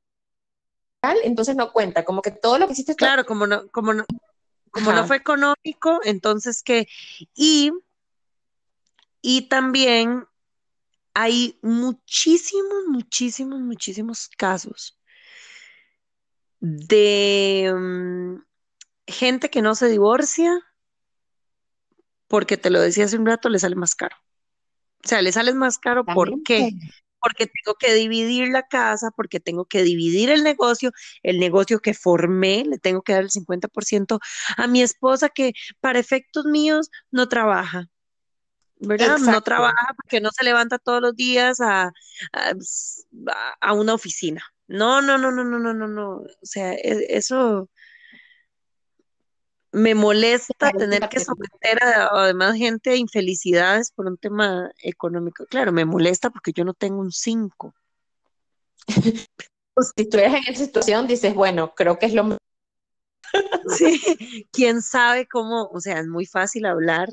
entonces 1.25 1.57
no 1.57 1.73
cuenta? 1.73 2.05
Como 2.05 2.23
que 2.23 2.31
todo 2.31 2.59
lo 2.59 2.67
que 2.67 2.73
hiciste... 2.73 2.95
Claro, 2.95 3.25
como 3.25 3.47
no, 3.47 3.69
como 3.71 3.93
no, 3.93 4.05
como 4.71 4.93
no 4.93 5.07
fue 5.07 5.17
económico, 5.17 6.01
entonces 6.05 6.63
que... 6.63 6.89
Y, 7.35 7.73
y 9.21 9.49
también 9.49 10.27
hay 11.15 11.59
muchísimos, 11.63 12.85
muchísimos, 12.89 13.61
muchísimos 13.61 14.29
casos 14.37 14.99
de 16.61 17.73
mm, 17.75 18.37
gente 19.07 19.51
que 19.51 19.63
no 19.63 19.75
se 19.75 19.89
divorcia 19.89 20.63
porque 22.29 22.57
te 22.57 22.71
lo 22.71 22.81
decía 22.81 23.05
hace 23.05 23.19
un 23.19 23.27
rato, 23.27 23.49
le 23.51 23.59
sale 23.59 23.75
más 23.75 23.95
caro. 23.95 24.17
O 25.05 25.09
sea, 25.09 25.21
le 25.21 25.33
sale 25.33 25.53
más 25.53 25.77
caro, 25.77 26.05
¿por 26.05 26.43
qué? 26.45 26.71
Porque 27.23 27.47
tengo 27.47 27.77
que 27.77 27.95
dividir 27.95 28.49
la 28.49 28.63
casa, 28.63 29.11
porque 29.17 29.41
tengo 29.41 29.65
que 29.65 29.83
dividir 29.83 30.31
el 30.31 30.43
negocio, 30.43 30.93
el 31.23 31.39
negocio 31.39 31.81
que 31.81 31.95
formé, 31.95 32.65
le 32.65 32.79
tengo 32.79 33.03
que 33.03 33.13
dar 33.13 33.23
el 33.23 33.31
50% 33.31 34.19
a 34.57 34.67
mi 34.67 34.83
esposa 34.83 35.29
que 35.29 35.53
para 35.81 35.99
efectos 35.99 36.45
míos 36.47 36.91
no 37.11 37.29
trabaja. 37.29 37.89
¿verdad? 38.85 39.19
No 39.19 39.41
trabaja 39.43 39.95
porque 39.97 40.21
no 40.21 40.31
se 40.33 40.45
levanta 40.45 40.79
todos 40.79 41.01
los 41.01 41.15
días 41.15 41.61
a, 41.61 41.93
a, 43.61 43.73
una 43.73 43.95
oficina. 43.95 44.43
No, 44.67 45.01
no, 45.03 45.19
no, 45.19 45.31
no, 45.31 45.45
no, 45.45 45.59
no, 45.59 45.73
no, 45.73 45.87
no. 45.87 46.17
O 46.17 46.27
sea, 46.43 46.73
e, 46.75 47.07
eso, 47.11 47.69
me 49.73 49.95
molesta 49.95 50.71
tener 50.71 51.09
que 51.09 51.19
someter 51.19 51.83
a, 51.83 52.09
además 52.09 52.57
gente 52.57 52.91
a 52.91 52.97
infelicidades 52.97 53.91
por 53.91 54.07
un 54.07 54.19
tema 54.19 54.71
económico. 54.83 55.47
Claro, 55.47 55.73
me 55.73 55.85
molesta 55.85 56.31
porque 56.31 56.53
yo 56.53 56.65
no 56.65 56.75
tengo 56.75 57.01
un 57.01 57.11
5. 57.11 57.75
Pues, 59.75 59.93
si 59.97 60.09
tú 60.09 60.19
eres 60.19 60.35
en 60.35 60.53
esa 60.53 60.65
situación, 60.65 61.07
dices, 61.07 61.35
bueno, 61.35 61.75
creo 61.75 61.99
que 61.99 62.07
es 62.07 62.13
lo 62.13 62.37
Sí, 63.79 64.01
quién 64.53 64.83
sabe 64.83 65.27
cómo, 65.27 65.71
o 65.73 65.81
sea, 65.81 65.99
es 66.01 66.07
muy 66.07 66.27
fácil 66.27 66.67
hablar 66.67 67.09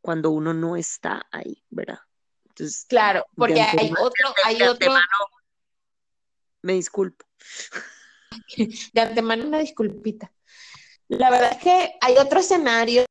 cuando 0.00 0.30
uno 0.30 0.52
no 0.52 0.76
está 0.76 1.26
ahí, 1.30 1.62
¿verdad? 1.70 2.00
Entonces, 2.48 2.86
claro, 2.88 3.24
porque 3.36 3.60
hay 3.60 3.92
otro, 3.92 4.34
hay 4.44 4.62
otro. 4.62 4.92
me 6.62 6.72
disculpo. 6.72 7.24
De 8.92 9.00
antemano 9.00 9.46
una 9.46 9.58
disculpita. 9.58 10.32
La 11.10 11.28
verdad 11.28 11.50
es 11.50 11.58
que 11.58 11.98
hay 12.00 12.18
otro 12.18 12.38
escenario, 12.38 13.04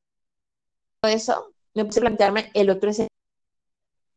eso, 1.02 1.52
me 1.74 1.84
puse 1.84 2.00
a 2.00 2.02
plantearme 2.02 2.50
el 2.54 2.70
otro 2.70 2.88
escenario, 2.88 3.14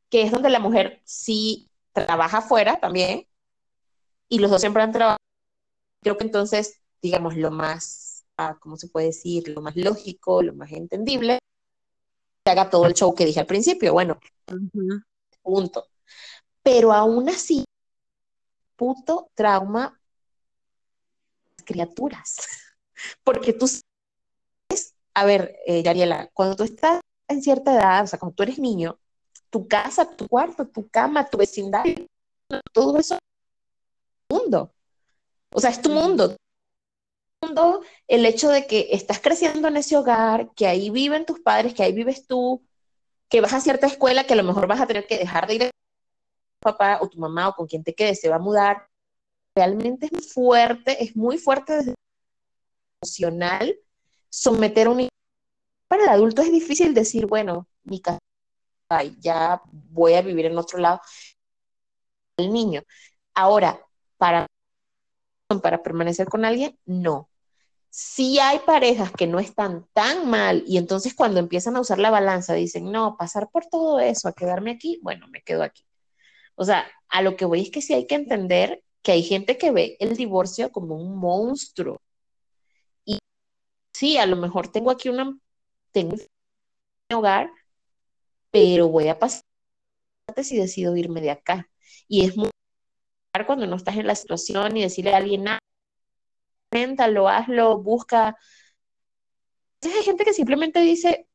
que 0.10 0.22
es 0.22 0.32
donde 0.32 0.50
la 0.50 0.62
mujer 0.62 1.02
sí 1.04 1.70
trabaja 1.92 2.38
afuera 2.38 2.80
también, 2.80 3.28
y 4.30 4.40
los 4.40 4.50
dos 4.50 4.62
siempre 4.62 4.84
han 4.84 4.94
trabajado. 4.94 5.18
Creo 6.02 6.18
que 6.18 6.24
entonces, 6.24 6.80
digamos, 7.02 7.36
lo 7.36 7.52
más, 7.52 8.24
ah, 8.38 8.58
¿cómo 8.58 8.78
se 8.78 8.88
puede 8.88 9.08
decir? 9.08 9.50
Lo 9.50 9.62
más 9.62 9.76
lógico, 9.76 10.42
lo 10.42 10.54
más 10.54 10.72
entendible, 10.72 11.40
que 12.46 12.52
haga 12.52 12.70
todo 12.70 12.86
el 12.86 12.94
show 12.94 13.14
que 13.14 13.26
dije 13.26 13.42
al 13.42 13.48
principio. 13.48 13.92
Bueno, 13.92 14.18
punto. 15.42 15.88
Pero 16.62 16.94
aún 16.94 17.28
así, 17.28 17.66
puto 18.78 19.30
trauma 19.36 20.00
criaturas. 21.66 22.63
Porque 23.24 23.54
tú 23.54 23.68
sabes, 23.68 24.96
a 25.14 25.26
ver, 25.26 25.56
eh, 25.66 25.84
Yariela, 25.84 26.30
cuando 26.34 26.56
tú 26.56 26.64
estás 26.64 27.02
en 27.28 27.42
cierta 27.42 27.74
edad, 27.74 28.04
o 28.04 28.08
sea, 28.08 28.20
cuando 28.20 28.36
tú 28.36 28.44
eres 28.44 28.60
niño, 28.60 29.00
tu 29.50 29.68
casa, 29.68 30.10
tu 30.16 30.28
cuarto, 30.28 30.68
tu 30.68 30.90
cama, 30.90 31.30
tu 31.30 31.38
vecindario, 31.38 32.08
todo 32.74 32.98
eso 32.98 33.16
es 33.16 33.22
tu 34.28 34.36
mundo. 34.36 34.74
O 35.54 35.60
sea, 35.60 35.70
es 35.70 35.82
tu 35.82 35.90
mundo. 35.90 36.36
mundo, 37.42 37.82
el 38.08 38.26
hecho 38.26 38.50
de 38.50 38.68
que 38.68 38.90
estás 38.92 39.20
creciendo 39.20 39.68
en 39.68 39.78
ese 39.78 39.98
hogar, 39.98 40.54
que 40.56 40.68
ahí 40.68 40.90
viven 40.90 41.26
tus 41.26 41.40
padres, 41.40 41.74
que 41.74 41.84
ahí 41.84 41.94
vives 41.94 42.26
tú, 42.26 42.66
que 43.30 43.42
vas 43.42 43.54
a 43.54 43.62
cierta 43.62 43.88
escuela, 43.88 44.26
que 44.26 44.34
a 44.34 44.38
lo 44.38 44.44
mejor 44.44 44.68
vas 44.68 44.82
a 44.82 44.88
tener 44.88 45.08
que 45.08 45.18
dejar 45.18 45.48
de 45.48 45.56
ir 45.56 45.64
a 45.64 45.66
tu 45.68 45.72
papá 46.62 47.00
o 47.02 47.08
tu 47.10 47.20
mamá 47.20 47.50
o 47.50 47.54
con 47.54 47.68
quien 47.68 47.84
te 47.84 47.94
quede, 47.94 48.16
se 48.16 48.30
va 48.30 48.38
a 48.38 48.40
mudar. 48.40 48.88
Realmente 49.56 50.08
es 50.08 50.12
muy 50.14 50.24
fuerte, 50.24 51.04
es 51.04 51.16
muy 51.16 51.38
fuerte 51.38 51.74
desde 51.74 51.96
emocional, 53.04 53.76
someter 54.30 54.88
un 54.88 55.10
para 55.88 56.04
el 56.04 56.10
adulto 56.10 56.42
es 56.42 56.52
difícil 56.52 56.94
decir, 56.94 57.28
bueno, 57.28 57.68
mi 57.84 58.02
casa, 58.02 58.20
ya 59.20 59.62
voy 59.72 60.14
a 60.14 60.22
vivir 60.22 60.46
en 60.46 60.58
otro 60.58 60.80
lado. 60.80 61.02
El 62.38 62.52
niño. 62.52 62.82
Ahora, 63.36 63.80
para, 64.18 64.48
para 65.62 65.84
permanecer 65.84 66.28
con 66.28 66.46
alguien, 66.46 66.80
no. 66.86 67.30
Si 67.90 68.40
hay 68.40 68.60
parejas 68.60 69.12
que 69.12 69.28
no 69.28 69.40
están 69.40 69.88
tan 69.94 70.28
mal 70.28 70.64
y 70.66 70.78
entonces 70.78 71.14
cuando 71.14 71.40
empiezan 71.40 71.76
a 71.76 71.82
usar 71.82 72.00
la 72.00 72.10
balanza 72.10 72.56
dicen, 72.56 72.92
no, 72.92 73.18
pasar 73.18 73.50
por 73.52 73.68
todo 73.68 74.00
eso, 74.00 74.28
a 74.28 74.34
quedarme 74.34 74.72
aquí, 74.72 75.00
bueno, 75.04 75.28
me 75.28 75.44
quedo 75.44 75.62
aquí. 75.62 75.86
O 76.56 76.66
sea, 76.66 76.88
a 77.10 77.22
lo 77.22 77.36
que 77.36 77.46
voy 77.46 77.62
es 77.62 77.70
que 77.70 77.84
sí 77.84 77.94
hay 77.94 78.08
que 78.08 78.16
entender 78.16 78.84
que 79.04 79.12
hay 79.12 79.22
gente 79.22 79.60
que 79.60 79.72
ve 79.72 79.96
el 80.00 80.18
divorcio 80.18 80.72
como 80.72 80.96
un 80.96 81.18
monstruo 81.18 82.02
sí, 83.94 84.18
a 84.18 84.26
lo 84.26 84.36
mejor 84.36 84.68
tengo 84.72 84.92
aquí 84.92 85.10
una, 85.10 85.38
tengo 85.92 86.16
un 86.16 87.18
hogar, 87.18 87.52
pero 88.52 88.90
voy 88.90 89.08
a 89.10 89.20
pasar 89.20 89.44
si 90.44 90.58
decido 90.58 90.96
irme 90.98 91.22
de 91.22 91.32
acá. 91.32 91.70
Y 92.08 92.26
es 92.26 92.38
muy 92.38 92.50
cuando 93.48 93.68
no 93.68 93.76
estás 93.76 93.98
en 93.98 94.08
la 94.08 94.16
situación 94.16 94.78
y 94.78 94.84
decirle 94.84 95.14
a 95.14 95.18
alguien, 95.18 95.44
nada, 95.44 95.60
lo 97.08 97.28
hazlo, 97.30 97.78
busca. 97.82 98.38
Hay 99.84 100.04
gente 100.04 100.26
que 100.26 100.34
simplemente 100.34 100.80
dice, 100.80 101.28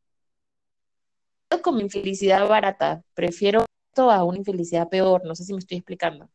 como 1.63 1.81
infelicidad 1.81 2.49
barata, 2.49 3.03
prefiero 3.15 3.65
esto 3.91 4.11
a 4.11 4.25
una 4.25 4.39
infelicidad 4.39 4.89
peor, 4.89 5.25
no 5.25 5.35
sé 5.35 5.45
si 5.45 5.53
me 5.53 5.59
estoy 5.59 5.79
explicando. 5.79 6.31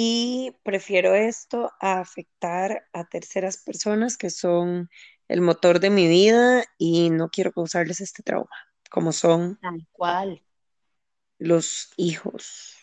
Y 0.00 0.56
prefiero 0.62 1.12
esto 1.16 1.72
a 1.80 1.98
afectar 1.98 2.86
a 2.92 3.08
terceras 3.08 3.56
personas 3.56 4.16
que 4.16 4.30
son 4.30 4.88
el 5.26 5.40
motor 5.40 5.80
de 5.80 5.90
mi 5.90 6.06
vida 6.06 6.62
y 6.78 7.10
no 7.10 7.30
quiero 7.30 7.50
causarles 7.50 8.00
este 8.00 8.22
trauma, 8.22 8.48
como 8.92 9.10
son 9.10 9.58
Tal 9.60 9.84
cual. 9.90 10.40
los 11.40 11.90
hijos. 11.96 12.76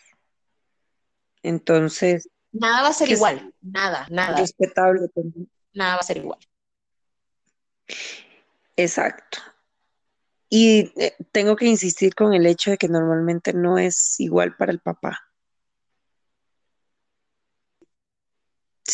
Entonces, 1.42 2.28
Nada 2.52 2.82
va 2.82 2.88
a 2.88 2.92
ser 2.92 3.08
igual, 3.08 3.54
nada, 3.62 4.06
nada, 4.10 4.36
respetable 4.36 5.08
también. 5.08 5.50
nada 5.72 5.94
va 5.94 6.00
a 6.00 6.04
ser 6.04 6.18
igual. 6.18 6.38
Exacto. 8.76 9.38
Y 10.50 10.92
eh, 11.00 11.16
tengo 11.32 11.56
que 11.56 11.64
insistir 11.64 12.14
con 12.14 12.34
el 12.34 12.44
hecho 12.44 12.72
de 12.72 12.76
que 12.76 12.88
normalmente 12.88 13.54
no 13.54 13.78
es 13.78 14.20
igual 14.20 14.54
para 14.54 14.70
el 14.70 14.80
papá. 14.80 15.25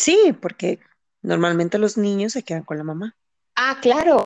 Sí, 0.03 0.35
porque 0.41 0.79
normalmente 1.21 1.77
los 1.77 1.97
niños 1.97 2.33
se 2.33 2.43
quedan 2.43 2.65
con 2.65 2.77
la 2.77 2.83
mamá. 2.83 3.15
Ah, 3.55 3.77
claro. 3.81 4.25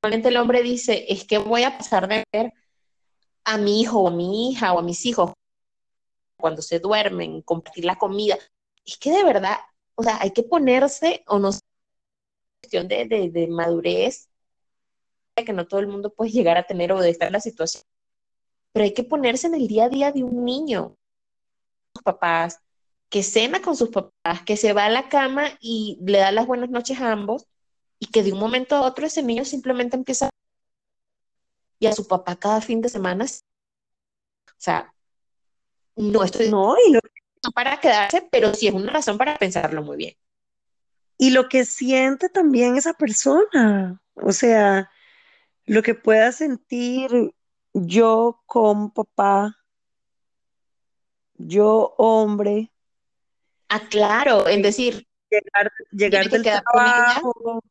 Normalmente 0.00 0.28
el 0.28 0.36
hombre 0.36 0.62
dice, 0.62 1.06
es 1.08 1.24
que 1.24 1.38
voy 1.38 1.64
a 1.64 1.76
pasar 1.76 2.06
de 2.06 2.22
ver 2.32 2.52
a 3.44 3.58
mi 3.58 3.80
hijo 3.80 3.98
o 4.02 4.06
a 4.06 4.12
mi 4.12 4.48
hija 4.48 4.72
o 4.72 4.78
a 4.78 4.82
mis 4.82 5.04
hijos 5.04 5.32
cuando 6.36 6.62
se 6.62 6.78
duermen, 6.78 7.42
compartir 7.42 7.84
la 7.84 7.96
comida. 7.96 8.38
Es 8.84 8.96
que 8.96 9.10
de 9.10 9.24
verdad, 9.24 9.56
o 9.96 10.04
sea, 10.04 10.20
hay 10.20 10.30
que 10.30 10.44
ponerse, 10.44 11.24
o 11.26 11.40
no 11.40 11.50
cuestión 12.60 12.86
de, 12.86 13.06
de, 13.06 13.28
de 13.28 13.48
madurez, 13.48 14.28
que 15.34 15.52
no 15.52 15.66
todo 15.66 15.80
el 15.80 15.88
mundo 15.88 16.14
puede 16.14 16.30
llegar 16.30 16.56
a 16.58 16.62
tener 16.62 16.92
o 16.92 17.00
de 17.00 17.10
estar 17.10 17.26
en 17.26 17.32
la 17.32 17.40
situación, 17.40 17.82
pero 18.72 18.84
hay 18.84 18.94
que 18.94 19.02
ponerse 19.02 19.48
en 19.48 19.56
el 19.56 19.66
día 19.66 19.86
a 19.86 19.88
día 19.88 20.12
de 20.12 20.22
un 20.22 20.44
niño, 20.44 20.94
papás, 22.04 22.60
que 23.16 23.22
cena 23.22 23.62
con 23.62 23.74
sus 23.76 23.88
papás, 23.88 24.42
que 24.44 24.58
se 24.58 24.74
va 24.74 24.84
a 24.84 24.90
la 24.90 25.08
cama 25.08 25.48
y 25.58 25.98
le 26.04 26.18
da 26.18 26.30
las 26.32 26.46
buenas 26.46 26.68
noches 26.68 27.00
a 27.00 27.12
ambos, 27.12 27.46
y 27.98 28.08
que 28.08 28.22
de 28.22 28.34
un 28.34 28.38
momento 28.38 28.76
a 28.76 28.82
otro 28.82 29.06
ese 29.06 29.22
niño 29.22 29.46
simplemente 29.46 29.96
empieza 29.96 30.28
y 31.80 31.86
a 31.86 31.92
su 31.94 32.06
papá 32.06 32.36
cada 32.36 32.60
fin 32.60 32.82
de 32.82 32.90
semana. 32.90 33.24
O 33.24 34.58
sea, 34.58 34.92
no 35.96 36.24
estoy 36.24 36.50
No, 36.50 36.76
y 36.86 36.92
lo, 36.92 37.00
no 37.42 37.50
para 37.52 37.80
quedarse, 37.80 38.28
pero 38.30 38.52
sí 38.52 38.68
es 38.68 38.74
una 38.74 38.92
razón 38.92 39.16
para 39.16 39.38
pensarlo 39.38 39.82
muy 39.82 39.96
bien. 39.96 40.14
y 41.18 41.30
lo 41.30 41.48
que 41.48 41.64
siente 41.64 42.28
también 42.28 42.76
esa 42.76 42.92
persona. 42.92 44.02
O 44.14 44.32
sea, 44.32 44.90
lo 45.64 45.82
que 45.82 45.94
pueda 45.94 46.32
sentir 46.32 47.10
yo 47.72 48.42
como 48.46 48.92
papá, 48.92 49.56
yo 51.38 51.94
hombre, 51.96 52.72
Ah, 53.68 53.80
claro, 53.88 54.48
en 54.48 54.62
decir, 54.62 55.06
llegar, 55.28 56.30
del 56.30 56.42
trabajo, 56.42 57.62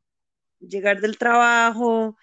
llegar 0.59 0.99
del 0.99 1.17
trabajo, 1.17 2.17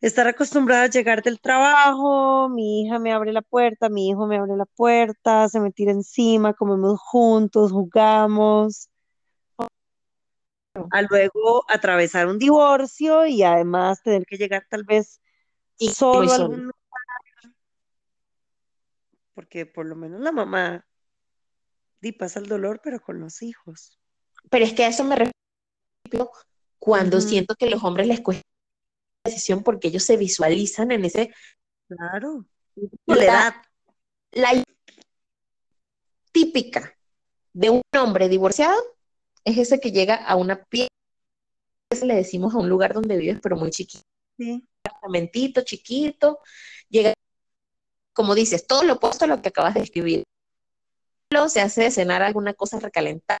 estar 0.00 0.26
acostumbrada 0.26 0.84
a 0.84 0.90
llegar 0.90 1.22
del 1.22 1.40
trabajo, 1.40 2.48
mi 2.48 2.82
hija 2.82 2.98
me 2.98 3.12
abre 3.12 3.32
la 3.32 3.42
puerta, 3.42 3.88
mi 3.88 4.08
hijo 4.08 4.26
me 4.26 4.38
abre 4.38 4.56
la 4.56 4.66
puerta, 4.66 5.48
se 5.48 5.60
me 5.60 5.70
tira 5.70 5.92
encima, 5.92 6.54
comemos 6.54 6.98
juntos, 7.00 7.70
jugamos, 7.70 8.88
a 10.90 11.02
luego 11.02 11.64
atravesar 11.68 12.26
un 12.26 12.38
divorcio 12.38 13.26
y 13.26 13.42
además 13.42 14.02
tener 14.02 14.24
que 14.24 14.38
llegar 14.38 14.66
tal 14.68 14.84
vez 14.84 15.20
Y 15.78 15.90
solo 15.90 16.32
a 16.32 16.36
algún 16.36 16.62
lugar, 16.62 17.54
porque 19.34 19.66
por 19.66 19.86
lo 19.86 19.96
menos 19.96 20.20
la 20.20 20.32
mamá 20.32 20.86
di 22.00 22.12
pasa 22.12 22.38
el 22.40 22.46
dolor, 22.46 22.80
pero 22.82 23.00
con 23.00 23.20
los 23.20 23.42
hijos. 23.42 23.98
Pero 24.50 24.64
es 24.64 24.72
que 24.72 24.84
a 24.84 24.88
eso 24.88 25.04
me 25.04 25.16
refiero 25.16 26.32
cuando 26.78 27.20
siento 27.20 27.54
que 27.54 27.68
los 27.68 27.84
hombres 27.84 28.06
les 28.06 28.20
cuesta 28.20 28.42
la 29.24 29.30
decisión 29.30 29.62
porque 29.62 29.88
ellos 29.88 30.04
se 30.04 30.16
visualizan 30.16 30.90
en 30.92 31.04
ese, 31.04 31.32
claro. 31.88 32.46
la, 32.74 33.14
Soledad, 33.14 33.54
la 34.32 34.64
típica 36.32 36.96
de 37.52 37.70
un 37.70 37.82
hombre 37.98 38.28
divorciado 38.28 38.80
es 39.44 39.58
ese 39.58 39.80
que 39.80 39.92
llega 39.92 40.14
a 40.14 40.36
una 40.36 40.64
pieza, 40.64 40.88
le 42.02 42.14
decimos 42.14 42.54
a 42.54 42.58
un 42.58 42.68
lugar 42.68 42.94
donde 42.94 43.16
vives, 43.16 43.40
pero 43.42 43.56
muy 43.56 43.70
chiquito, 43.70 44.04
sí, 44.38 44.66
apartamentito, 44.84 45.62
chiquito, 45.62 46.38
llega, 46.88 47.12
como 48.14 48.34
dices, 48.34 48.66
todo 48.66 48.84
lo 48.84 48.94
opuesto 48.94 49.26
a 49.26 49.28
lo 49.28 49.42
que 49.42 49.48
acabas 49.48 49.74
de 49.74 49.80
escribir. 49.80 50.24
Se 51.48 51.60
hace 51.60 51.84
de 51.84 51.90
cenar 51.92 52.22
alguna 52.22 52.54
cosa 52.54 52.80
recalentada, 52.80 53.38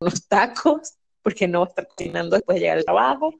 unos 0.00 0.26
tacos, 0.26 0.94
porque 1.22 1.46
no 1.46 1.60
va 1.60 1.66
a 1.66 1.68
estar 1.68 1.86
cocinando 1.86 2.36
después 2.36 2.54
de 2.54 2.60
llegar 2.60 2.78
al 2.78 2.84
trabajo. 2.86 3.34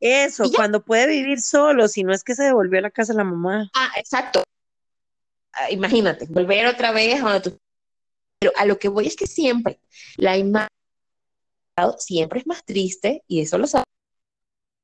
Eso, 0.00 0.50
cuando 0.50 0.82
puede 0.82 1.06
vivir 1.08 1.38
solo, 1.42 1.86
si 1.86 2.02
no 2.02 2.14
es 2.14 2.24
que 2.24 2.34
se 2.34 2.44
devolvió 2.44 2.78
a 2.78 2.82
la 2.82 2.90
casa 2.90 3.12
de 3.12 3.18
la 3.18 3.24
mamá. 3.24 3.70
ah, 3.74 3.90
exacto. 3.96 4.42
Ah, 5.52 5.70
imagínate, 5.70 6.26
volver 6.30 6.66
otra 6.66 6.92
vez 6.92 7.22
a 7.22 7.42
tú- 7.42 7.58
Pero 8.40 8.52
a 8.56 8.64
lo 8.64 8.78
que 8.78 8.88
voy 8.88 9.06
es 9.06 9.16
que 9.16 9.26
siempre 9.26 9.78
la 10.16 10.38
imagen 10.38 10.68
siempre 11.98 12.40
es 12.40 12.46
más 12.46 12.64
triste, 12.64 13.22
y 13.28 13.42
eso 13.42 13.58
lo 13.58 13.66
sabemos, 13.66 13.84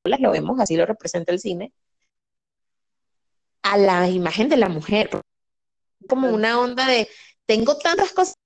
lo 0.04 0.30
vemos, 0.30 0.60
así 0.60 0.76
lo 0.76 0.84
representa 0.84 1.32
el 1.32 1.40
cine, 1.40 1.72
a 3.62 3.78
la 3.78 4.08
imagen 4.08 4.50
de 4.50 4.58
la 4.58 4.68
mujer. 4.68 5.08
Como 6.08 6.28
una 6.30 6.58
onda 6.58 6.86
de, 6.86 7.08
tengo 7.50 7.76
tantas 7.76 8.12
cosas, 8.12 8.36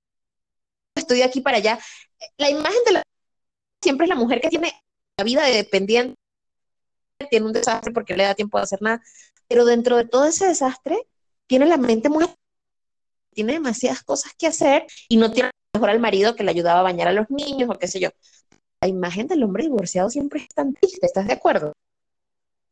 estoy 0.95 1.19
de 1.19 1.25
aquí 1.25 1.39
para 1.39 1.57
allá. 1.57 1.77
La 2.37 2.49
imagen 2.49 2.83
de 2.87 2.93
la 2.93 3.03
siempre 3.79 4.05
es 4.05 4.09
la 4.09 4.15
mujer 4.15 4.41
que 4.41 4.49
tiene 4.49 4.73
la 5.15 5.23
vida 5.23 5.43
de 5.43 5.53
dependiente, 5.53 6.15
tiene 7.29 7.45
un 7.45 7.53
desastre 7.53 7.93
porque 7.93 8.13
no 8.13 8.17
le 8.17 8.23
da 8.23 8.33
tiempo 8.33 8.57
de 8.57 8.63
hacer 8.63 8.81
nada, 8.81 9.03
pero 9.47 9.63
dentro 9.63 9.95
de 9.95 10.05
todo 10.05 10.25
ese 10.25 10.47
desastre, 10.47 11.07
tiene 11.45 11.67
la 11.67 11.77
mente 11.77 12.09
muy 12.09 12.25
tiene 13.31 13.53
demasiadas 13.53 14.01
cosas 14.01 14.31
que 14.39 14.47
hacer 14.47 14.87
y 15.07 15.17
no 15.17 15.31
tiene 15.31 15.51
mejor 15.75 15.91
al 15.91 15.99
marido 15.99 16.35
que 16.35 16.43
le 16.43 16.49
ayudaba 16.49 16.79
a 16.79 16.83
bañar 16.83 17.07
a 17.07 17.13
los 17.13 17.29
niños 17.29 17.69
o 17.69 17.77
qué 17.77 17.87
sé 17.87 17.99
yo. 17.99 18.09
La 18.81 18.87
imagen 18.87 19.27
del 19.27 19.43
hombre 19.43 19.65
divorciado 19.65 20.09
siempre 20.09 20.39
es 20.39 20.47
tan 20.47 20.73
triste, 20.73 21.05
¿estás 21.05 21.27
de 21.27 21.33
acuerdo? 21.33 21.73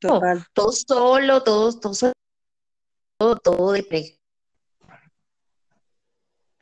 No, 0.02 0.16
Total, 0.16 0.44
todo 0.54 0.72
solo, 0.72 1.44
todo, 1.44 1.80
todo 1.80 2.12
todo, 3.20 3.36
todo 3.36 3.72
depre. 3.74 4.18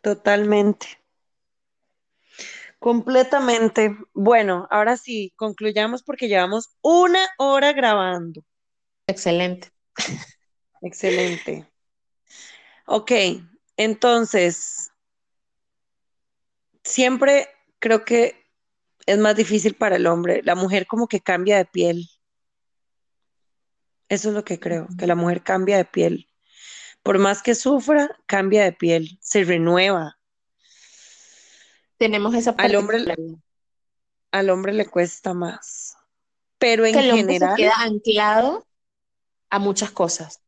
Totalmente, 0.02 0.88
completamente. 2.80 3.96
Bueno, 4.14 4.68
ahora 4.72 4.98
sí, 4.98 5.34
concluyamos 5.36 6.04
porque 6.04 6.28
llevamos 6.28 6.70
una 6.82 7.20
hora 7.38 7.74
grabando. 7.74 8.44
Excelente. 9.08 9.72
Excelente. 10.82 11.68
Ok, 12.86 13.12
entonces, 13.78 14.92
siempre 16.84 17.48
creo 17.80 18.04
que 18.04 18.36
es 19.06 19.18
más 19.18 19.36
difícil 19.36 19.76
para 19.76 19.96
el 19.96 20.08
hombre. 20.08 20.42
La 20.44 20.56
mujer 20.56 20.88
como 20.88 21.08
que 21.08 21.20
cambia 21.20 21.58
de 21.58 21.66
piel. 21.66 22.10
Eso 24.10 24.30
es 24.30 24.36
lo 24.36 24.44
que 24.44 24.60
creo, 24.60 24.88
que 24.98 25.08
la 25.08 25.16
mujer 25.16 25.42
cambia 25.42 25.78
de 25.78 25.86
piel. 25.86 26.28
Por 27.04 27.18
más 27.20 27.42
que 27.42 27.56
sufra, 27.56 28.10
cambia 28.28 28.64
de 28.64 28.74
piel, 28.74 29.18
se 29.22 29.44
renueva. 29.44 30.20
Tenemos 31.98 32.34
esa 32.36 32.52
Al 32.58 32.76
hombre, 32.76 33.06
al 34.32 34.50
hombre 34.50 34.74
le 34.74 34.86
cuesta 34.88 35.34
más. 35.34 35.98
Pero 36.58 36.86
en 36.86 36.94
Que 36.94 37.00
el 37.00 37.12
hombre 37.12 37.34
se 37.40 37.40
general, 37.40 37.58
queda 37.58 37.74
anclado 37.82 38.68
a 39.50 39.60
muchas 39.60 39.92
cosas. 39.92 40.42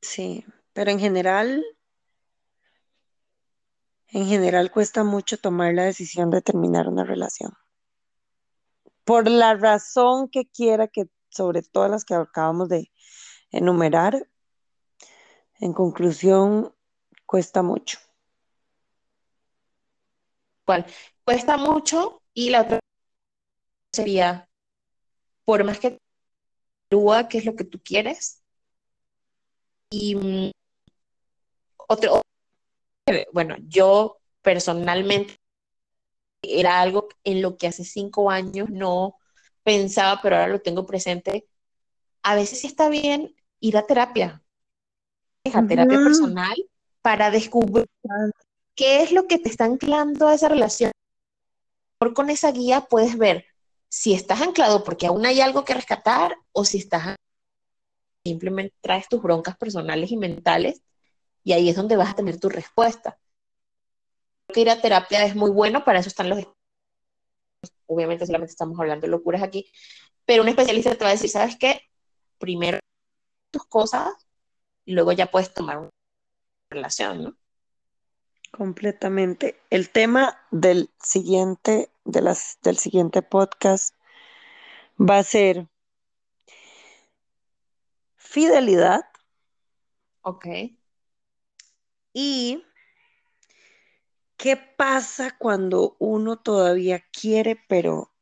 sí, 0.00 0.44
pero 0.72 0.90
en 0.90 0.98
general, 0.98 1.64
en 4.08 4.26
general 4.26 4.70
cuesta 4.70 5.04
mucho 5.04 5.38
tomar 5.38 5.74
la 5.74 5.84
decisión 5.84 6.30
de 6.30 6.42
terminar 6.42 6.88
una 6.88 7.04
relación. 7.04 7.52
Por 9.04 9.28
la 9.28 9.54
razón 9.54 10.28
que 10.28 10.46
quiera 10.46 10.88
que, 10.88 11.06
sobre 11.30 11.62
todas 11.62 11.90
las 11.90 12.04
que 12.04 12.14
acabamos 12.14 12.68
de 12.68 12.90
enumerar, 13.50 14.28
en 15.62 15.72
conclusión, 15.72 16.74
cuesta 17.24 17.62
mucho. 17.62 17.98
¿Cuál? 20.64 20.86
Cuesta 21.24 21.56
mucho 21.56 22.20
y 22.34 22.50
la 22.50 22.62
otra 22.62 22.80
sería, 23.92 24.48
por 25.44 25.62
más 25.62 25.78
que 25.78 25.98
evalúa 26.90 27.28
qué 27.28 27.38
es 27.38 27.44
lo 27.44 27.54
que 27.54 27.64
tú 27.64 27.80
quieres 27.80 28.42
y 29.90 30.16
mm, 30.16 30.50
otro, 31.88 32.22
bueno, 33.32 33.56
yo 33.68 34.18
personalmente 34.42 35.36
era 36.42 36.80
algo 36.80 37.08
en 37.22 37.40
lo 37.40 37.56
que 37.56 37.68
hace 37.68 37.84
cinco 37.84 38.30
años 38.32 38.68
no 38.68 39.16
pensaba, 39.62 40.20
pero 40.22 40.36
ahora 40.36 40.48
lo 40.48 40.60
tengo 40.60 40.86
presente. 40.86 41.46
A 42.22 42.34
veces 42.34 42.60
sí 42.60 42.66
está 42.66 42.88
bien 42.88 43.36
ir 43.60 43.76
a 43.76 43.86
terapia, 43.86 44.41
a 45.44 45.66
terapia 45.66 45.98
personal, 45.98 46.56
para 47.00 47.30
descubrir 47.30 47.86
qué 48.74 49.02
es 49.02 49.12
lo 49.12 49.26
que 49.26 49.38
te 49.38 49.48
está 49.48 49.64
anclando 49.64 50.28
a 50.28 50.34
esa 50.34 50.48
relación. 50.48 50.92
Por 51.98 52.14
con 52.14 52.30
esa 52.30 52.52
guía 52.52 52.82
puedes 52.82 53.18
ver 53.18 53.46
si 53.88 54.14
estás 54.14 54.40
anclado 54.40 54.84
porque 54.84 55.06
aún 55.06 55.26
hay 55.26 55.40
algo 55.40 55.64
que 55.64 55.74
rescatar 55.74 56.36
o 56.52 56.64
si 56.64 56.78
estás 56.78 57.16
simplemente 58.24 58.74
traes 58.80 59.08
tus 59.08 59.20
broncas 59.20 59.56
personales 59.56 60.10
y 60.12 60.16
mentales 60.16 60.80
y 61.42 61.52
ahí 61.52 61.68
es 61.68 61.76
donde 61.76 61.96
vas 61.96 62.10
a 62.10 62.14
tener 62.14 62.38
tu 62.38 62.48
respuesta. 62.48 63.18
Creo 64.46 64.54
que 64.54 64.60
ir 64.60 64.70
a 64.70 64.80
terapia 64.80 65.24
es 65.24 65.34
muy 65.34 65.50
bueno, 65.50 65.84
para 65.84 65.98
eso 65.98 66.08
están 66.08 66.28
los 66.28 66.44
obviamente 67.86 68.26
solamente 68.26 68.52
estamos 68.52 68.78
hablando 68.78 69.06
de 69.06 69.10
locuras 69.10 69.42
aquí, 69.42 69.70
pero 70.24 70.42
un 70.42 70.48
especialista 70.48 70.94
te 70.94 71.04
va 71.04 71.10
a 71.10 71.14
decir, 71.14 71.28
¿sabes 71.28 71.56
qué? 71.56 71.82
Primero 72.38 72.78
tus 73.50 73.66
cosas 73.66 74.14
y 74.84 74.92
luego 74.92 75.12
ya 75.12 75.30
puedes 75.30 75.52
tomar 75.52 75.78
una 75.78 75.90
relación, 76.70 77.22
¿no? 77.24 77.36
Completamente. 78.50 79.60
El 79.70 79.90
tema 79.90 80.38
del 80.50 80.90
siguiente, 81.02 81.90
de 82.04 82.20
las, 82.20 82.58
del 82.62 82.76
siguiente 82.76 83.22
podcast 83.22 83.94
va 84.98 85.18
a 85.18 85.22
ser 85.22 85.68
fidelidad 88.16 89.00
Ok. 90.22 90.46
y 92.12 92.64
qué 94.36 94.56
pasa 94.56 95.36
cuando 95.38 95.96
uno 95.98 96.38
todavía 96.38 97.04
quiere, 97.10 97.56
pero 97.68 98.12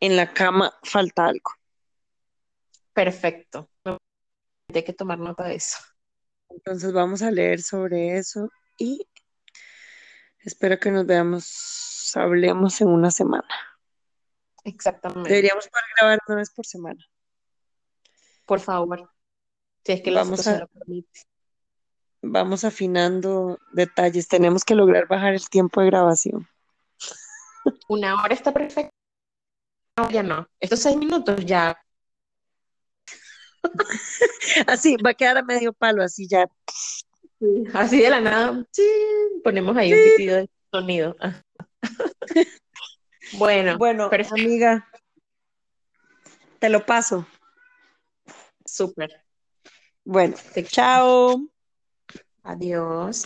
en 0.00 0.16
la 0.16 0.32
cama 0.32 0.74
falta 0.82 1.26
algo. 1.26 1.52
Perfecto. 2.92 3.68
Hay 4.78 4.84
que 4.84 4.92
tomar 4.92 5.18
nota 5.18 5.44
de 5.44 5.54
eso. 5.56 5.78
Entonces 6.50 6.92
vamos 6.92 7.22
a 7.22 7.30
leer 7.30 7.60
sobre 7.60 8.16
eso 8.18 8.50
y 8.78 9.06
espero 10.40 10.78
que 10.78 10.90
nos 10.90 11.06
veamos, 11.06 12.12
hablemos 12.14 12.80
en 12.80 12.88
una 12.88 13.10
semana. 13.10 13.48
Exactamente. 14.64 15.28
Deberíamos 15.30 15.68
poder 15.68 15.84
grabar 15.98 16.18
una 16.28 16.36
vez 16.38 16.50
por 16.50 16.66
semana. 16.66 17.04
Por 18.44 18.60
favor. 18.60 19.10
Si 19.84 19.92
es 19.92 20.02
que 20.02 20.10
la 20.10 20.22
Vamos 20.22 20.46
a- 20.46 20.58
lo 20.60 20.68
permite. 20.68 21.20
Vamos 22.22 22.64
afinando 22.64 23.58
detalles. 23.72 24.26
Tenemos 24.26 24.64
que 24.64 24.74
lograr 24.74 25.06
bajar 25.06 25.34
el 25.34 25.48
tiempo 25.48 25.80
de 25.80 25.86
grabación. 25.86 26.48
Una 27.88 28.20
hora 28.22 28.34
está 28.34 28.52
perfecto. 28.52 28.90
No, 29.96 30.10
ya 30.10 30.22
no. 30.22 30.48
Estos 30.60 30.80
seis 30.80 30.96
minutos 30.96 31.44
ya. 31.44 31.78
Así, 34.66 34.96
va 34.96 35.10
a 35.10 35.14
quedar 35.14 35.36
a 35.38 35.42
medio 35.42 35.72
palo, 35.72 36.02
así 36.02 36.26
ya. 36.28 36.48
Así 37.74 38.00
de 38.00 38.10
la 38.10 38.20
nada. 38.20 38.64
sí, 38.72 38.82
ponemos 39.44 39.76
ahí 39.76 39.92
un 39.92 40.02
pitido 40.02 40.36
de 40.36 40.50
sonido. 40.70 41.16
Bueno, 43.32 43.76
Bueno, 43.76 44.08
perfecto. 44.08 44.34
amiga, 44.36 44.88
te 46.60 46.68
lo 46.68 46.86
paso. 46.86 47.26
Súper. 48.64 49.10
Bueno, 50.04 50.36
Te- 50.54 50.64
chao. 50.64 51.40
Adiós. 52.44 53.24